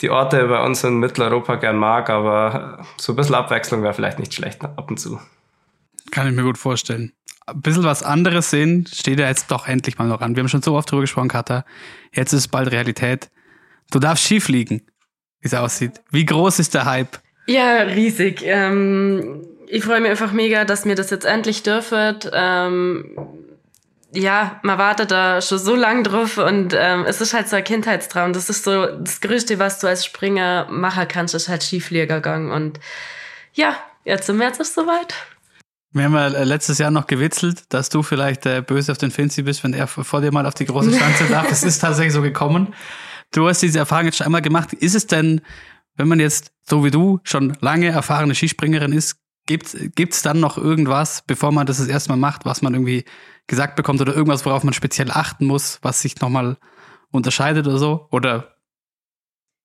die 0.00 0.10
Orte 0.10 0.46
bei 0.48 0.62
uns 0.64 0.82
in 0.84 0.98
Mitteleuropa 0.98 1.56
gern 1.56 1.76
mag, 1.76 2.10
aber 2.10 2.84
so 2.96 3.12
ein 3.12 3.16
bisschen 3.16 3.34
Abwechslung 3.34 3.82
wäre 3.82 3.94
vielleicht 3.94 4.18
nicht 4.18 4.34
schlecht 4.34 4.62
ab 4.62 4.90
und 4.90 4.98
zu. 4.98 5.20
Kann 6.10 6.28
ich 6.28 6.34
mir 6.34 6.42
gut 6.42 6.58
vorstellen. 6.58 7.12
Ein 7.46 7.60
bisschen 7.60 7.84
was 7.84 8.02
anderes 8.02 8.50
sehen 8.50 8.86
steht 8.86 9.20
ja 9.20 9.28
jetzt 9.28 9.50
doch 9.50 9.68
endlich 9.68 9.98
mal 9.98 10.08
noch 10.08 10.20
an. 10.20 10.34
Wir 10.34 10.42
haben 10.42 10.48
schon 10.48 10.62
so 10.62 10.74
oft 10.74 10.90
drüber 10.90 11.02
gesprochen, 11.02 11.28
Katha. 11.28 11.64
Jetzt 12.12 12.32
ist 12.32 12.40
es 12.40 12.48
bald 12.48 12.70
Realität. 12.72 13.30
Du 13.90 13.98
darfst 13.98 14.24
schief 14.24 14.48
liegen, 14.48 14.82
wie 15.40 15.46
es 15.46 15.54
aussieht. 15.54 16.00
Wie 16.10 16.24
groß 16.24 16.58
ist 16.58 16.74
der 16.74 16.86
Hype? 16.86 17.18
Ja, 17.46 17.82
riesig. 17.82 18.42
Ähm, 18.44 19.46
ich 19.68 19.84
freue 19.84 20.00
mich 20.00 20.10
einfach 20.10 20.32
mega, 20.32 20.64
dass 20.64 20.84
mir 20.84 20.94
das 20.94 21.10
jetzt 21.10 21.26
endlich 21.26 21.62
dürfet. 21.62 22.30
Ähm, 22.32 23.16
ja, 24.14 24.60
man 24.62 24.78
wartet 24.78 25.10
da 25.10 25.40
schon 25.40 25.58
so 25.58 25.74
lang 25.74 26.04
drauf 26.04 26.38
und 26.38 26.74
ähm, 26.76 27.04
es 27.06 27.20
ist 27.20 27.34
halt 27.34 27.48
so 27.48 27.56
ein 27.56 27.64
Kindheitstraum. 27.64 28.32
Das 28.32 28.48
ist 28.48 28.64
so 28.64 28.86
das 28.86 29.20
Größte, 29.20 29.58
was 29.58 29.80
du 29.80 29.88
als 29.88 30.04
Springer 30.04 30.66
machen 30.70 31.06
kannst, 31.08 31.34
ist 31.34 31.48
halt 31.48 31.62
Skifliegergang. 31.62 32.50
Und 32.50 32.78
ja, 33.54 33.76
jetzt 34.04 34.28
im 34.28 34.36
März 34.38 34.58
ist 34.58 34.68
es 34.68 34.74
soweit. 34.74 35.14
Wir 35.92 36.04
haben 36.04 36.14
ja 36.14 36.28
äh, 36.28 36.44
letztes 36.44 36.78
Jahr 36.78 36.90
noch 36.90 37.06
gewitzelt, 37.06 37.64
dass 37.68 37.88
du 37.88 38.02
vielleicht 38.02 38.46
äh, 38.46 38.62
böse 38.62 38.92
auf 38.92 38.98
den 38.98 39.10
Finzi 39.10 39.42
bist, 39.42 39.64
wenn 39.64 39.74
er 39.74 39.86
vor 39.86 40.20
dir 40.20 40.32
mal 40.32 40.46
auf 40.46 40.54
die 40.54 40.66
große 40.66 40.92
Schanze 40.92 41.24
darf. 41.30 41.50
Es 41.50 41.62
ist 41.62 41.80
tatsächlich 41.80 42.12
so 42.12 42.22
gekommen. 42.22 42.74
Du 43.32 43.48
hast 43.48 43.62
diese 43.62 43.80
Erfahrung 43.80 44.06
jetzt 44.06 44.18
schon 44.18 44.26
einmal 44.26 44.42
gemacht. 44.42 44.72
Ist 44.72 44.94
es 44.94 45.06
denn, 45.06 45.40
wenn 45.96 46.08
man 46.08 46.20
jetzt 46.20 46.52
so 46.62 46.84
wie 46.84 46.90
du 46.90 47.20
schon 47.24 47.56
lange 47.60 47.88
erfahrene 47.88 48.34
Skispringerin 48.34 48.92
ist, 48.92 49.16
gibt 49.46 49.74
es 49.74 50.22
dann 50.22 50.40
noch 50.40 50.56
irgendwas, 50.56 51.22
bevor 51.26 51.52
man 51.52 51.66
das 51.66 51.78
das 51.78 51.88
erste 51.88 52.10
Mal 52.10 52.16
macht, 52.16 52.44
was 52.44 52.62
man 52.62 52.74
irgendwie 52.74 53.04
gesagt 53.46 53.76
bekommt 53.76 54.00
oder 54.00 54.14
irgendwas, 54.14 54.44
worauf 54.44 54.64
man 54.64 54.74
speziell 54.74 55.10
achten 55.10 55.46
muss, 55.46 55.78
was 55.82 56.00
sich 56.00 56.20
nochmal 56.20 56.56
unterscheidet 57.10 57.66
oder 57.66 57.78
so? 57.78 58.08
Oder 58.10 58.56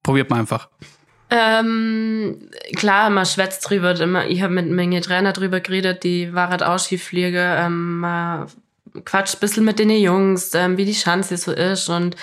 probiert 0.03 0.29
man 0.29 0.39
einfach? 0.39 0.69
Ähm, 1.31 2.49
klar, 2.75 3.09
man 3.09 3.25
schwätzt 3.25 3.69
drüber. 3.69 3.93
Ich 4.27 4.41
habe 4.41 4.53
mit 4.53 4.67
Menge 4.67 5.01
Trainer 5.01 5.31
drüber 5.31 5.59
geredet, 5.59 6.03
die 6.03 6.33
waren 6.33 6.61
auch 6.61 6.79
Skiflieger. 6.79 7.65
Ähm, 7.65 7.99
man 7.99 8.47
quatscht 9.05 9.35
ein 9.35 9.39
bisschen 9.39 9.65
mit 9.65 9.79
den 9.79 9.91
Jungs, 9.91 10.53
ähm, 10.55 10.77
wie 10.77 10.85
die 10.85 10.93
Chance 10.93 11.37
so 11.37 11.51
ist. 11.51 11.87
Und 11.89 12.15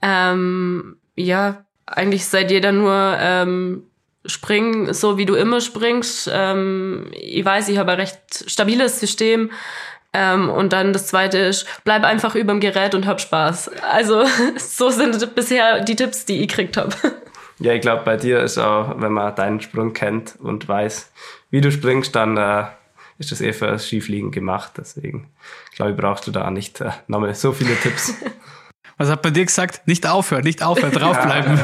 ähm, 0.00 0.96
ja, 1.16 1.64
eigentlich 1.86 2.24
seid 2.26 2.50
jeder 2.50 2.72
nur 2.72 3.16
ähm, 3.18 3.84
springen, 4.24 4.94
so 4.94 5.18
wie 5.18 5.26
du 5.26 5.34
immer 5.34 5.60
springst. 5.60 6.30
Ähm, 6.32 7.08
ich 7.12 7.44
weiß, 7.44 7.68
ich 7.68 7.78
habe 7.78 7.92
ein 7.92 8.00
recht 8.00 8.44
stabiles 8.46 9.00
System. 9.00 9.50
Ähm, 10.14 10.50
und 10.50 10.72
dann 10.72 10.92
das 10.92 11.06
zweite 11.06 11.38
ist, 11.38 11.66
bleib 11.84 12.04
einfach 12.04 12.34
überm 12.34 12.60
Gerät 12.60 12.94
und 12.94 13.06
hab 13.06 13.20
Spaß. 13.20 13.70
Also 13.82 14.24
so 14.56 14.90
sind 14.90 15.34
bisher 15.34 15.80
die 15.80 15.96
Tipps, 15.96 16.24
die 16.24 16.42
ich 16.42 16.48
gekriegt 16.48 16.76
habe. 16.76 16.94
Ja, 17.58 17.72
ich 17.72 17.80
glaube, 17.80 18.02
bei 18.04 18.16
dir 18.16 18.40
ist 18.40 18.58
auch, 18.58 19.00
wenn 19.00 19.12
man 19.12 19.34
deinen 19.34 19.60
Sprung 19.60 19.92
kennt 19.92 20.36
und 20.40 20.68
weiß, 20.68 21.12
wie 21.50 21.60
du 21.60 21.70
springst, 21.70 22.14
dann 22.14 22.36
äh, 22.36 22.64
ist 23.18 23.30
das 23.30 23.40
eh 23.40 23.52
für 23.52 23.78
Skifliegen 23.78 24.30
gemacht. 24.30 24.72
Deswegen 24.76 25.28
glaube 25.74 25.92
ich, 25.92 25.96
brauchst 25.96 26.26
du 26.26 26.30
da 26.30 26.50
nicht 26.50 26.80
äh, 26.80 26.90
nochmal 27.06 27.34
so 27.34 27.52
viele 27.52 27.74
Tipps. 27.76 28.14
Was 28.98 29.08
hat 29.10 29.22
bei 29.22 29.30
dir 29.30 29.44
gesagt? 29.44 29.86
Nicht 29.88 30.06
aufhören, 30.06 30.44
nicht 30.44 30.62
aufhören, 30.62 30.92
draufbleiben. 30.92 31.58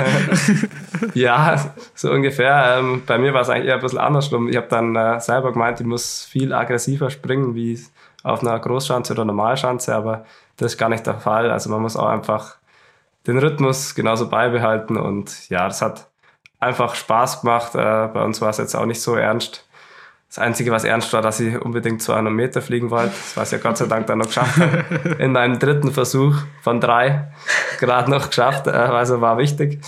ja, 1.14 1.72
so 1.94 2.10
ungefähr. 2.10 2.78
Ähm, 2.78 3.02
bei 3.06 3.18
mir 3.18 3.34
war 3.34 3.42
es 3.42 3.48
eigentlich 3.48 3.68
eher 3.68 3.74
ein 3.74 3.80
bisschen 3.80 3.98
andersrum. 3.98 4.48
Ich 4.48 4.56
habe 4.56 4.66
dann 4.68 4.96
äh, 4.96 5.20
selber 5.20 5.52
gemeint, 5.52 5.78
ich 5.78 5.86
muss 5.86 6.24
viel 6.24 6.52
aggressiver 6.52 7.10
springen, 7.10 7.54
wie 7.54 7.78
auf 8.28 8.42
einer 8.42 8.58
Großschanze 8.58 9.12
oder 9.12 9.24
Normalschanze, 9.24 9.94
aber 9.94 10.24
das 10.56 10.72
ist 10.72 10.78
gar 10.78 10.88
nicht 10.88 11.06
der 11.06 11.18
Fall. 11.18 11.50
Also 11.50 11.70
man 11.70 11.82
muss 11.82 11.96
auch 11.96 12.08
einfach 12.08 12.56
den 13.26 13.38
Rhythmus 13.38 13.94
genauso 13.94 14.28
beibehalten 14.28 14.96
und 14.96 15.48
ja, 15.48 15.66
das 15.66 15.82
hat 15.82 16.08
einfach 16.60 16.94
Spaß 16.94 17.42
gemacht. 17.42 17.74
Äh, 17.74 18.08
bei 18.12 18.22
uns 18.24 18.40
war 18.40 18.50
es 18.50 18.58
jetzt 18.58 18.74
auch 18.74 18.86
nicht 18.86 19.00
so 19.02 19.14
ernst. 19.14 19.64
Das 20.28 20.38
Einzige, 20.38 20.70
was 20.72 20.84
ernst 20.84 21.12
war, 21.14 21.22
dass 21.22 21.40
ich 21.40 21.58
unbedingt 21.58 22.02
200 22.02 22.32
Meter 22.32 22.60
fliegen 22.60 22.90
wollte. 22.90 23.08
Das 23.08 23.36
was 23.36 23.52
ich 23.52 23.62
ja 23.62 23.66
Gott 23.66 23.78
sei 23.78 23.86
Dank 23.86 24.06
dann 24.06 24.18
noch 24.18 24.26
geschafft. 24.26 24.60
In 25.18 25.32
meinem 25.32 25.58
dritten 25.58 25.90
Versuch 25.90 26.36
von 26.62 26.80
drei 26.80 27.32
gerade 27.78 28.10
noch 28.10 28.28
geschafft. 28.28 28.66
Äh, 28.66 28.70
also 28.70 29.20
war 29.20 29.38
wichtig. 29.38 29.80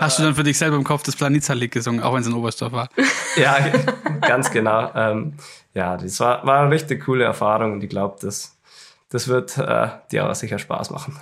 Hast 0.00 0.18
du 0.18 0.22
dann 0.22 0.34
für 0.34 0.42
dich 0.42 0.56
selber 0.56 0.76
im 0.76 0.84
Kopf 0.84 1.02
das 1.02 1.14
Planitzer-Lied 1.14 1.72
gesungen, 1.72 2.02
auch 2.02 2.14
wenn 2.14 2.22
es 2.22 2.26
in 2.26 2.32
Oberstdorf 2.32 2.72
war? 2.72 2.88
Ja, 3.36 3.58
ganz 4.22 4.50
genau. 4.50 4.90
Ähm, 4.92 5.34
ja, 5.72 5.96
das 5.96 6.18
war, 6.18 6.44
war 6.44 6.62
eine 6.62 6.70
richtig 6.74 7.04
coole 7.04 7.24
Erfahrung 7.24 7.74
und 7.74 7.84
ich 7.84 7.88
glaube, 7.88 8.16
das, 8.20 8.58
das 9.08 9.28
wird 9.28 9.56
äh, 9.56 9.88
dir 10.10 10.28
auch 10.28 10.34
sicher 10.34 10.58
Spaß 10.58 10.90
machen. 10.90 11.16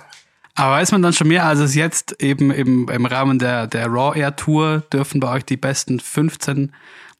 Aber 0.55 0.71
weiß 0.71 0.91
man 0.91 1.03
dann 1.03 1.13
schon 1.13 1.27
mehr, 1.27 1.45
als 1.45 1.59
es 1.59 1.75
jetzt 1.75 2.21
eben 2.21 2.49
im, 2.49 2.89
im 2.89 3.05
Rahmen 3.05 3.37
der, 3.37 3.67
der 3.67 3.87
Raw 3.87 4.17
Air 4.17 4.35
Tour 4.35 4.81
dürfen 4.91 5.19
bei 5.19 5.31
euch 5.31 5.45
die 5.45 5.57
besten 5.57 5.99
15 5.99 6.73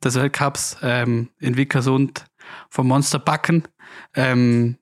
des 0.04 0.16
Weltcups 0.16 0.78
ähm, 0.82 1.30
in 1.40 1.56
Vikersund 1.56 2.26
vom 2.70 2.88
Monster 2.88 3.20
backen. 3.20 3.68
Ähm, 4.16 4.78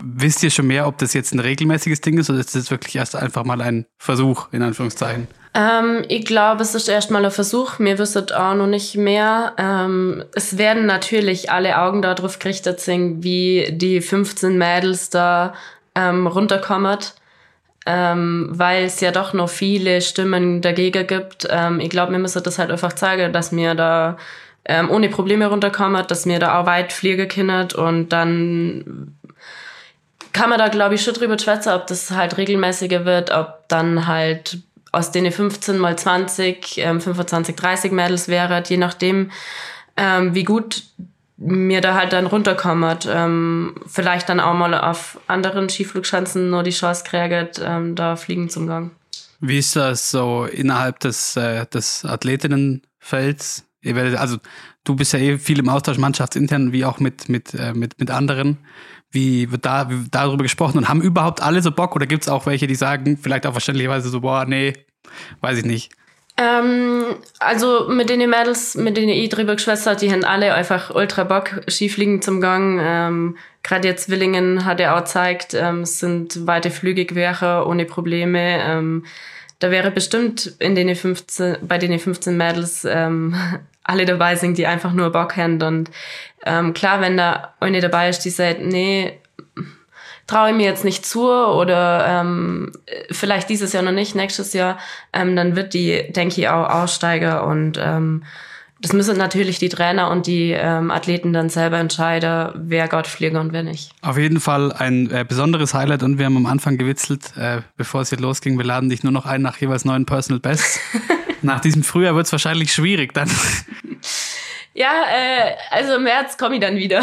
wisst 0.00 0.44
ihr 0.44 0.50
schon 0.50 0.68
mehr, 0.68 0.86
ob 0.86 0.98
das 0.98 1.12
jetzt 1.12 1.34
ein 1.34 1.40
regelmäßiges 1.40 2.00
Ding 2.00 2.18
ist 2.18 2.30
oder 2.30 2.38
ist 2.38 2.54
das 2.54 2.70
wirklich 2.70 2.94
erst 2.94 3.16
einfach 3.16 3.44
mal 3.44 3.60
ein 3.60 3.86
Versuch, 3.98 4.52
in 4.52 4.62
Anführungszeichen? 4.62 5.26
Ähm, 5.54 6.04
ich 6.08 6.26
glaube, 6.26 6.62
es 6.62 6.74
ist 6.74 6.88
erstmal 6.88 7.24
ein 7.24 7.30
Versuch. 7.30 7.78
Mir 7.78 7.98
wisset 7.98 8.32
auch 8.32 8.54
noch 8.54 8.66
nicht 8.66 8.96
mehr. 8.96 9.52
Ähm, 9.56 10.24
es 10.34 10.58
werden 10.58 10.86
natürlich 10.86 11.50
alle 11.50 11.78
Augen 11.78 12.02
darauf 12.02 12.38
gerichtet 12.40 12.80
sein, 12.80 13.22
wie 13.22 13.68
die 13.70 14.00
15 14.00 14.58
Mädels 14.58 15.10
da 15.10 15.54
ähm, 15.94 16.26
runterkommen. 16.26 16.98
Ähm, 17.86 18.48
weil 18.50 18.84
es 18.84 19.00
ja 19.00 19.10
doch 19.10 19.34
noch 19.34 19.50
viele 19.50 20.00
Stimmen 20.00 20.62
dagegen 20.62 21.06
gibt. 21.06 21.46
Ähm, 21.50 21.80
ich 21.80 21.90
glaube, 21.90 22.12
wir 22.12 22.18
müssen 22.18 22.42
das 22.42 22.58
halt 22.58 22.70
einfach 22.70 22.94
zeigen, 22.94 23.32
dass 23.32 23.54
wir 23.54 23.74
da 23.74 24.16
ähm, 24.64 24.90
ohne 24.90 25.10
Probleme 25.10 25.46
runterkommen, 25.46 26.06
dass 26.06 26.26
wir 26.26 26.38
da 26.38 26.58
auch 26.58 26.66
weit 26.66 26.94
fliegen 26.94 27.28
können 27.28 27.68
und 27.72 28.08
dann 28.08 29.14
kann 30.32 30.48
man 30.48 30.58
da, 30.58 30.68
glaube 30.68 30.94
ich, 30.94 31.04
schon 31.04 31.12
drüber 31.12 31.38
schwätzen, 31.38 31.74
ob 31.74 31.86
das 31.86 32.10
halt 32.10 32.38
regelmäßiger 32.38 33.04
wird, 33.04 33.30
ob 33.30 33.68
dann 33.68 34.06
halt 34.06 34.58
aus 34.94 35.10
denen 35.10 35.32
15 35.32 35.78
mal 35.78 35.96
20, 35.96 36.78
ähm, 36.78 37.00
25, 37.00 37.56
30 37.56 37.92
Mädels 37.92 38.28
wäre, 38.28 38.62
je 38.66 38.76
nachdem, 38.76 39.30
ähm, 39.96 40.34
wie 40.34 40.44
gut 40.44 40.84
mir 41.36 41.80
da 41.80 41.94
halt 41.94 42.12
dann 42.12 42.26
runterkommt. 42.26 43.08
Ähm, 43.10 43.74
vielleicht 43.86 44.28
dann 44.28 44.40
auch 44.40 44.54
mal 44.54 44.74
auf 44.74 45.20
anderen 45.26 45.68
Skiflugschanzen 45.68 46.50
nur 46.50 46.62
die 46.62 46.70
Chance 46.70 47.04
kriegt, 47.04 47.60
ähm, 47.62 47.94
da 47.94 48.16
fliegen 48.16 48.48
zum 48.48 48.66
Gang. 48.66 48.90
Wie 49.40 49.58
ist 49.58 49.76
das 49.76 50.10
so 50.10 50.44
innerhalb 50.44 51.00
des, 51.00 51.36
äh, 51.36 51.66
des 51.66 52.04
Athletinnenfelds? 52.04 53.64
Ihr 53.82 53.94
werdet, 53.96 54.18
also 54.18 54.38
du 54.84 54.96
bist 54.96 55.12
ja 55.12 55.18
eh 55.18 55.38
viel 55.38 55.58
im 55.58 55.68
Austausch 55.68 55.98
mannschaftsintern, 55.98 56.72
wie 56.72 56.84
auch 56.84 57.00
mit, 57.00 57.28
mit, 57.28 57.52
äh, 57.54 57.74
mit, 57.74 57.98
mit 57.98 58.10
anderen. 58.10 58.58
Wie 59.14 59.50
wird 59.50 59.64
da 59.64 59.88
wie 59.88 60.08
darüber 60.10 60.42
gesprochen 60.42 60.78
und 60.78 60.88
haben 60.88 61.00
überhaupt 61.00 61.40
alle 61.40 61.62
so 61.62 61.70
Bock 61.70 61.94
oder 61.94 62.06
gibt 62.06 62.24
es 62.24 62.28
auch 62.28 62.46
welche, 62.46 62.66
die 62.66 62.74
sagen, 62.74 63.16
vielleicht 63.16 63.46
auch 63.46 63.52
verständlicherweise 63.52 64.08
so, 64.08 64.20
boah, 64.20 64.44
nee, 64.44 64.72
weiß 65.40 65.58
ich 65.58 65.64
nicht. 65.64 65.92
Ähm, 66.36 67.04
also 67.38 67.88
mit 67.88 68.10
den 68.10 68.28
Mädels, 68.28 68.74
mit 68.74 68.96
denen 68.96 69.10
ich 69.10 69.28
drüber 69.28 69.54
geschwätzt 69.54 69.88
die 70.02 70.10
haben 70.10 70.24
alle 70.24 70.54
einfach 70.54 70.92
ultra 70.92 71.22
Bock, 71.22 71.62
Skifliegen 71.68 72.22
zum 72.22 72.40
Gang. 72.40 72.80
Ähm, 72.82 73.36
Gerade 73.62 73.88
jetzt 73.88 74.10
Willingen 74.10 74.64
hat 74.64 74.80
er 74.80 74.94
auch 74.94 75.04
gezeigt, 75.04 75.54
ähm, 75.54 75.82
es 75.82 76.00
sind 76.00 76.46
weite 76.46 76.70
Flüge 76.70 77.06
gewesen, 77.06 77.62
ohne 77.66 77.84
Probleme. 77.86 78.58
Ähm, 78.60 79.04
da 79.60 79.70
wäre 79.70 79.90
bestimmt 79.90 80.56
in 80.58 80.74
den 80.74 80.94
15, 80.94 81.58
bei 81.62 81.78
den 81.78 81.98
15 81.98 82.36
Mädels 82.36 82.84
ähm, 82.84 83.34
alle 83.84 84.06
dabei 84.06 84.36
sind, 84.36 84.58
die 84.58 84.66
einfach 84.66 84.92
nur 84.92 85.12
Bock 85.12 85.36
haben. 85.36 85.62
Und 85.62 85.90
ähm, 86.44 86.74
klar, 86.74 87.00
wenn 87.00 87.16
da 87.16 87.54
eine 87.60 87.80
dabei 87.80 88.08
ist, 88.08 88.20
die 88.20 88.30
sagt, 88.30 88.60
nee, 88.60 89.20
traue 90.26 90.50
ich 90.50 90.56
mir 90.56 90.64
jetzt 90.66 90.84
nicht 90.84 91.04
zu 91.04 91.28
oder 91.28 92.06
ähm, 92.08 92.72
vielleicht 93.10 93.48
dieses 93.50 93.72
Jahr 93.72 93.82
noch 93.82 93.92
nicht, 93.92 94.14
nächstes 94.14 94.52
Jahr, 94.54 94.78
ähm, 95.12 95.36
dann 95.36 95.54
wird 95.54 95.74
die, 95.74 96.10
denke 96.12 96.40
ich, 96.40 96.48
auch 96.48 96.68
aussteiger 96.68 97.46
und 97.46 97.78
ähm, 97.80 98.24
das 98.84 98.92
müssen 98.92 99.16
natürlich 99.16 99.58
die 99.58 99.70
Trainer 99.70 100.10
und 100.10 100.26
die 100.26 100.50
ähm, 100.50 100.90
Athleten 100.90 101.32
dann 101.32 101.48
selber 101.48 101.78
entscheiden, 101.78 102.50
wer 102.54 102.86
Gott 102.86 103.06
fliegen 103.06 103.38
und 103.38 103.54
wer 103.54 103.62
nicht. 103.62 103.90
Auf 104.02 104.18
jeden 104.18 104.40
Fall 104.40 104.74
ein 104.74 105.10
äh, 105.10 105.24
besonderes 105.26 105.72
Highlight 105.72 106.02
und 106.02 106.18
wir 106.18 106.26
haben 106.26 106.36
am 106.36 106.44
Anfang 106.44 106.76
gewitzelt, 106.76 107.34
äh, 107.38 107.62
bevor 107.78 108.02
es 108.02 108.10
jetzt 108.10 108.20
losging, 108.20 108.58
wir 108.58 108.64
laden 108.66 108.90
dich 108.90 109.02
nur 109.02 109.10
noch 109.10 109.24
ein 109.24 109.40
nach 109.40 109.56
jeweils 109.56 109.86
neuen 109.86 110.04
Personal 110.04 110.38
Bests. 110.38 110.80
nach 111.42 111.60
diesem 111.60 111.82
Frühjahr 111.82 112.14
wird 112.14 112.26
es 112.26 112.32
wahrscheinlich 112.32 112.74
schwierig 112.74 113.14
dann. 113.14 113.30
Ja, 114.76 115.04
äh, 115.08 115.52
also 115.70 115.94
im 115.94 116.02
März 116.02 116.36
komme 116.36 116.56
ich 116.56 116.60
dann 116.60 116.74
wieder. 116.74 117.00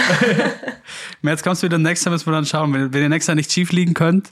März 1.22 1.42
kommst 1.42 1.64
du 1.64 1.68
wieder, 1.68 1.78
nächstes 1.78 2.04
Jahr 2.04 2.12
müssen 2.12 2.26
wir 2.26 2.34
dann 2.34 2.46
schauen. 2.46 2.74
Wenn, 2.74 2.94
wenn 2.94 3.02
ihr 3.02 3.08
nächstes 3.08 3.28
Jahr 3.28 3.36
nicht 3.36 3.50
schief 3.50 3.72
liegen 3.72 3.94
könnt, 3.94 4.30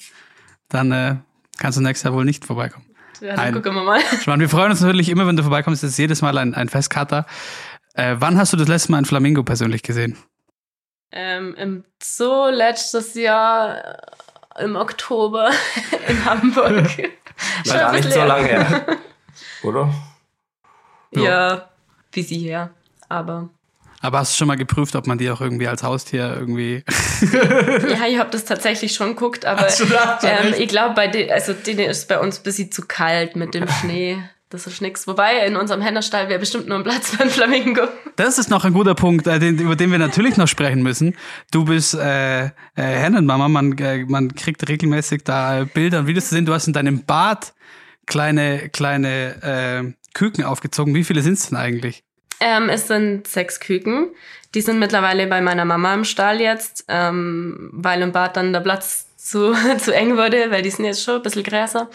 dann 0.67 0.91
äh, 0.91 1.15
kannst 1.57 1.77
du 1.77 1.81
nächstes 1.81 2.03
Jahr 2.03 2.13
wohl 2.13 2.25
nicht 2.25 2.43
vorbeikommen. 2.43 2.88
Ja, 3.21 3.35
dann 3.35 3.53
gucken 3.53 3.73
wir 3.75 3.83
mal. 3.83 3.99
Schmarrn, 4.21 4.39
wir 4.39 4.49
freuen 4.49 4.71
uns 4.71 4.81
natürlich 4.81 5.09
immer, 5.09 5.27
wenn 5.27 5.35
du 5.35 5.43
vorbeikommst. 5.43 5.83
Das 5.83 5.91
ist 5.91 5.97
jedes 5.97 6.21
Mal 6.21 6.37
ein, 6.37 6.53
ein 6.53 6.69
Festkater. 6.69 7.25
Äh, 7.93 8.15
wann 8.19 8.37
hast 8.37 8.53
du 8.53 8.57
das 8.57 8.67
letzte 8.67 8.91
Mal 8.91 8.99
ein 8.99 9.05
Flamingo 9.05 9.43
persönlich 9.43 9.83
gesehen? 9.83 10.17
Ähm, 11.11 11.55
Im 11.55 11.83
Zoo 12.01 12.49
letztes 12.49 13.15
Jahr 13.15 13.77
äh, 13.77 14.63
im 14.63 14.75
Oktober 14.75 15.49
in 16.07 16.25
Hamburg. 16.25 16.85
War 17.65 17.77
gar 17.77 17.91
nicht 17.93 18.11
so 18.11 18.23
lange 18.23 18.47
her. 18.47 18.85
Oder? 19.63 19.93
Ja, 21.11 21.21
ja 21.21 21.69
wie 22.11 22.21
sie 22.21 22.39
her. 22.39 22.71
Aber. 23.07 23.49
Aber 24.01 24.19
hast 24.19 24.33
du 24.33 24.37
schon 24.37 24.47
mal 24.47 24.55
geprüft, 24.55 24.95
ob 24.95 25.07
man 25.07 25.17
die 25.17 25.29
auch 25.29 25.41
irgendwie 25.41 25.67
als 25.67 25.83
Haustier 25.83 26.35
irgendwie. 26.37 26.83
ja, 27.21 28.07
ich 28.07 28.17
habe 28.17 28.29
das 28.31 28.45
tatsächlich 28.45 28.93
schon 28.93 29.09
geguckt, 29.09 29.45
aber 29.45 29.67
ähm, 30.23 30.53
ich 30.57 30.69
glaube, 30.69 30.95
bei 30.95 31.07
den, 31.07 31.29
also 31.31 31.53
denen 31.53 31.89
ist 31.89 32.07
bei 32.07 32.19
uns 32.19 32.39
ein 32.39 32.43
bisschen 32.43 32.71
zu 32.71 32.83
kalt 32.83 33.35
mit 33.35 33.53
dem 33.53 33.67
Schnee. 33.67 34.17
Das 34.51 34.65
ist 34.65 34.81
nix. 34.81 35.05
Wobei, 35.05 35.45
in 35.45 35.55
unserem 35.55 35.81
Hennerstall 35.81 36.27
wäre 36.27 36.39
bestimmt 36.39 36.67
nur 36.67 36.77
ein 36.77 36.83
Platz 36.83 37.11
für 37.11 37.21
ein 37.21 37.29
Flamingo. 37.29 37.83
Das 38.15 38.39
ist 38.39 38.49
noch 38.49 38.65
ein 38.65 38.73
guter 38.73 38.95
Punkt, 38.95 39.27
äh, 39.27 39.37
über 39.37 39.75
den 39.75 39.91
wir 39.91 39.99
natürlich 39.99 40.37
noch 40.37 40.47
sprechen 40.47 40.81
müssen. 40.81 41.15
Du 41.51 41.65
bist 41.65 41.93
äh, 41.93 42.45
äh, 42.45 42.49
Hennenmama, 42.75 43.47
man, 43.47 43.77
äh, 43.77 44.05
man 44.05 44.33
kriegt 44.33 44.67
regelmäßig 44.67 45.23
da 45.23 45.65
Bilder 45.71 45.99
und 45.99 46.07
Videos 46.07 46.29
zu 46.29 46.35
sehen. 46.35 46.47
Du 46.47 46.53
hast 46.53 46.65
in 46.65 46.73
deinem 46.73 47.05
Bad 47.05 47.53
kleine, 48.07 48.69
kleine 48.69 49.43
äh, 49.43 49.93
Küken 50.15 50.43
aufgezogen. 50.43 50.95
Wie 50.95 51.03
viele 51.03 51.21
sind 51.21 51.33
es 51.33 51.49
denn 51.49 51.57
eigentlich? 51.57 52.03
Ähm, 52.39 52.69
es 52.69 52.87
sind 52.87 53.27
sechs 53.27 53.59
Küken. 53.59 54.07
Die 54.55 54.61
sind 54.61 54.79
mittlerweile 54.79 55.27
bei 55.27 55.41
meiner 55.41 55.65
Mama 55.65 55.93
im 55.93 56.03
Stall 56.03 56.41
jetzt, 56.41 56.85
ähm, 56.87 57.69
weil 57.71 58.01
im 58.01 58.11
Bad 58.11 58.37
dann 58.37 58.53
der 58.53 58.61
Platz 58.61 59.07
zu, 59.17 59.53
zu 59.77 59.93
eng 59.93 60.17
wurde, 60.17 60.49
weil 60.49 60.61
die 60.61 60.71
sind 60.71 60.85
jetzt 60.85 61.03
schon 61.03 61.15
ein 61.15 61.21
bisschen 61.21 61.43
größer. 61.43 61.89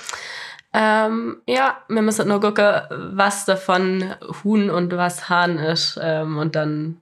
Ähm, 0.73 1.37
ja, 1.47 1.79
wir 1.89 2.03
müssen 2.03 2.29
nur 2.29 2.41
gucken, 2.41 2.83
was 2.91 3.45
davon 3.45 4.15
Huhn 4.43 4.71
und 4.71 4.97
was 4.97 5.29
Hahn 5.29 5.59
ist. 5.59 5.99
Ähm, 6.03 6.37
und 6.37 6.57
dann, 6.57 6.99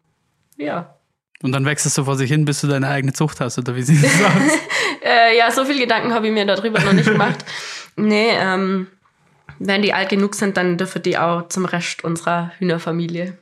ja. 0.57 0.95
Und 1.43 1.53
dann 1.53 1.65
wächst 1.65 1.87
es 1.87 1.95
so 1.95 2.05
vor 2.05 2.17
sich 2.17 2.31
hin, 2.31 2.45
bis 2.45 2.61
du 2.61 2.67
deine 2.69 2.89
eigene 2.89 3.13
Zucht 3.13 3.41
hast, 3.41 3.59
oder 3.59 3.75
wie 3.75 3.83
sieht 3.83 4.05
das 4.05 4.13
aus? 4.25 4.59
äh, 5.03 5.37
ja, 5.37 5.51
so 5.51 5.65
viel 5.65 5.79
Gedanken 5.79 6.13
habe 6.13 6.29
ich 6.29 6.33
mir 6.33 6.47
darüber 6.47 6.81
noch 6.81 6.93
nicht 6.93 7.11
gemacht. 7.11 7.45
Nee, 7.95 8.31
ähm, 8.31 8.87
wenn 9.67 9.83
die 9.83 9.93
alt 9.93 10.09
genug 10.09 10.35
sind, 10.35 10.57
dann 10.57 10.79
dürfen 10.79 11.03
die 11.03 11.19
auch 11.19 11.49
zum 11.49 11.65
Rest 11.65 12.05
unserer 12.05 12.53
Hühnerfamilie. 12.59 13.39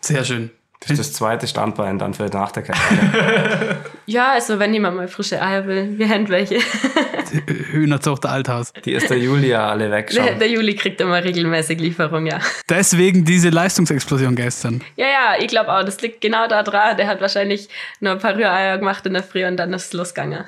Sehr 0.00 0.24
schön. 0.24 0.50
Das 0.80 0.90
ist 0.90 0.98
das 0.98 1.12
zweite 1.12 1.46
Standbein 1.46 1.98
dann 1.98 2.12
für 2.12 2.24
nach 2.26 2.50
der 2.50 2.64
Karriere. 2.64 3.78
ja, 4.06 4.32
also 4.32 4.58
wenn 4.58 4.74
jemand 4.74 4.96
mal 4.96 5.06
frische 5.06 5.40
Eier 5.40 5.64
will, 5.66 5.96
wir 5.96 6.08
haben 6.08 6.28
welche. 6.28 6.58
Hühnerzucht 7.70 8.26
Althaus. 8.26 8.72
Die 8.84 8.92
ist 8.92 9.08
der 9.08 9.18
Julia 9.18 9.68
alle 9.68 9.92
weg 9.92 10.12
schon. 10.12 10.24
Der, 10.24 10.34
der, 10.34 10.48
Juli 10.48 10.74
kriegt 10.74 11.00
immer 11.00 11.22
regelmäßig 11.22 11.78
Lieferung, 11.78 12.26
ja. 12.26 12.40
Deswegen 12.68 13.24
diese 13.24 13.50
Leistungsexplosion 13.50 14.34
gestern. 14.34 14.82
Ja, 14.96 15.06
ja, 15.06 15.34
ich 15.38 15.46
glaube 15.46 15.72
auch, 15.72 15.84
das 15.84 16.00
liegt 16.00 16.20
genau 16.20 16.48
da 16.48 16.64
dran. 16.64 16.96
Der 16.96 17.06
hat 17.06 17.20
wahrscheinlich 17.20 17.68
nur 18.00 18.14
ein 18.14 18.18
paar 18.18 18.34
Rühreier 18.34 18.78
gemacht 18.78 19.06
in 19.06 19.14
der 19.14 19.22
Früh 19.22 19.46
und 19.46 19.56
dann 19.56 19.72
ist 19.72 19.86
es 19.86 19.92
losgegangen. 19.92 20.44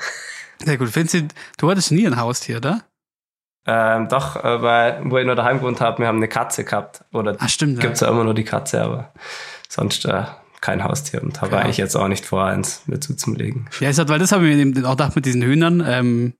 Sehr 0.65 0.77
gut. 0.77 0.95
Vinci, 0.95 1.29
du 1.59 1.71
hattest 1.71 1.93
nie 1.93 2.07
ein 2.07 2.17
Haustier, 2.17 2.57
oder? 2.57 2.83
Ähm, 3.67 4.09
doch, 4.09 4.43
äh, 4.45 4.62
weil, 4.62 5.01
wo 5.05 5.19
ich 5.19 5.27
noch 5.27 5.37
daheim 5.37 5.59
gewohnt 5.59 5.81
habe, 5.81 6.01
wir 6.01 6.07
haben 6.07 6.19
eine 6.19 6.29
Katze 6.29 6.65
gehabt. 6.65 7.05
Oder 7.12 7.37
Ach, 7.39 7.49
stimmt. 7.49 7.81
Gibt's 7.81 8.01
ja 8.01 8.09
immer 8.09 8.25
nur 8.25 8.35
die 8.35 8.45
Katze, 8.45 8.83
aber 8.83 9.12
sonst 9.69 10.05
äh, 10.05 10.25
kein 10.61 10.85
Haustier 10.85 11.23
und 11.23 11.41
habe 11.41 11.59
eigentlich 11.59 11.77
jetzt 11.77 11.95
auch 11.95 12.09
nicht 12.09 12.25
vor, 12.25 12.45
eins 12.45 12.83
mir 12.87 13.01
zuzulegen. 13.01 13.69
Ja, 13.81 13.91
ich 13.91 13.97
sag, 13.97 14.09
weil 14.09 14.19
das 14.19 14.33
habe 14.33 14.49
ich 14.49 14.65
mir 14.65 14.87
auch 14.87 14.93
gedacht 14.93 15.17
mit 15.17 15.27
diesen 15.27 15.43
Hühnern. 15.43 15.85
Ähm, 15.87 16.35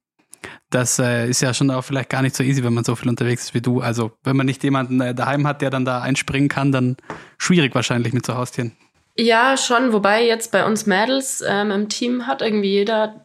das 0.71 0.99
äh, 0.99 1.29
ist 1.29 1.41
ja 1.41 1.55
schon 1.55 1.71
auch 1.71 1.83
vielleicht 1.83 2.11
gar 2.11 2.23
nicht 2.23 2.35
so 2.35 2.43
easy, 2.43 2.65
wenn 2.65 2.75
man 2.75 2.85
so 2.85 2.97
viel 2.97 3.09
unterwegs 3.09 3.45
ist 3.45 3.55
wie 3.55 3.61
du. 3.61 3.81
Also 3.81 4.13
wenn 4.25 4.37
man 4.37 4.47
nicht 4.47 4.63
jemanden 4.65 5.01
äh, 5.01 5.15
daheim 5.15 5.47
hat, 5.47 5.63
der 5.63 5.71
dann 5.71 5.85
da 5.85 6.01
einspringen 6.01 6.49
kann, 6.49 6.73
dann 6.73 6.97
schwierig 7.39 7.75
wahrscheinlich 7.75 8.13
mit 8.13 8.27
so 8.27 8.35
Haustieren. 8.35 8.73
Ja, 9.17 9.57
schon. 9.57 9.93
Wobei 9.93 10.25
jetzt 10.27 10.53
bei 10.53 10.67
uns 10.67 10.87
Mädels 10.87 11.43
ähm, 11.47 11.71
im 11.71 11.89
Team 11.89 12.27
hat 12.27 12.43
irgendwie 12.43 12.71
jeder 12.71 13.25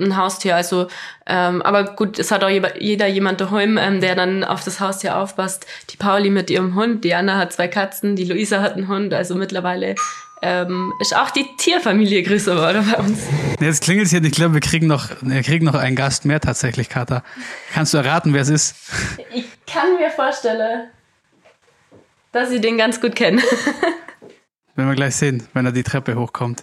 ein 0.00 0.16
Haustier. 0.16 0.56
Also, 0.56 0.88
ähm, 1.26 1.62
aber 1.62 1.84
gut, 1.94 2.18
es 2.18 2.30
hat 2.30 2.42
auch 2.44 2.48
jeder 2.48 3.06
jemand 3.06 3.40
daheim, 3.40 3.78
ähm, 3.78 4.00
der 4.00 4.14
dann 4.14 4.44
auf 4.44 4.64
das 4.64 4.80
Haustier 4.80 5.16
aufpasst. 5.16 5.66
Die 5.90 5.96
Pauli 5.96 6.30
mit 6.30 6.50
ihrem 6.50 6.74
Hund, 6.74 7.04
die 7.04 7.14
Anna 7.14 7.38
hat 7.38 7.52
zwei 7.52 7.68
Katzen, 7.68 8.16
die 8.16 8.24
Luisa 8.24 8.60
hat 8.60 8.74
einen 8.74 8.88
Hund. 8.88 9.14
Also 9.14 9.34
mittlerweile 9.34 9.94
ähm, 10.42 10.92
ist 11.00 11.14
auch 11.14 11.30
die 11.30 11.46
Tierfamilie 11.56 12.22
größer 12.22 12.54
geworden 12.54 12.88
bei 12.90 12.98
uns. 12.98 13.26
Jetzt 13.60 13.82
klingelt 13.82 14.06
es 14.06 14.10
hier. 14.10 14.24
Ich 14.24 14.32
glaube, 14.32 14.54
wir 14.54 14.60
kriegen 14.60 14.86
noch, 14.86 15.08
wir 15.20 15.42
kriegen 15.42 15.66
noch 15.66 15.74
einen 15.74 15.96
Gast 15.96 16.24
mehr 16.24 16.40
tatsächlich, 16.40 16.88
Kata. 16.88 17.22
Kannst 17.74 17.92
du 17.92 17.98
erraten, 17.98 18.32
wer 18.32 18.42
es 18.42 18.48
ist? 18.48 18.74
Ich 19.34 19.46
kann 19.66 19.96
mir 19.98 20.10
vorstellen, 20.10 20.88
dass 22.32 22.50
ich 22.50 22.60
den 22.60 22.78
ganz 22.78 23.00
gut 23.00 23.14
kenne. 23.16 23.42
Werden 24.74 24.88
wir 24.88 24.94
gleich 24.94 25.16
sehen, 25.16 25.46
wenn 25.52 25.66
er 25.66 25.72
die 25.72 25.82
Treppe 25.82 26.16
hochkommt. 26.16 26.62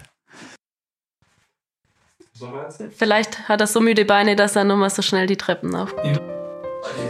Vielleicht 2.95 3.47
hat 3.47 3.61
er 3.61 3.67
so 3.67 3.79
müde 3.79 4.05
Beine, 4.05 4.35
dass 4.35 4.55
er 4.55 4.63
nur 4.63 4.77
mal 4.77 4.89
so 4.89 5.01
schnell 5.01 5.27
die 5.27 5.37
Treppen 5.37 5.75
auf. 5.75 5.93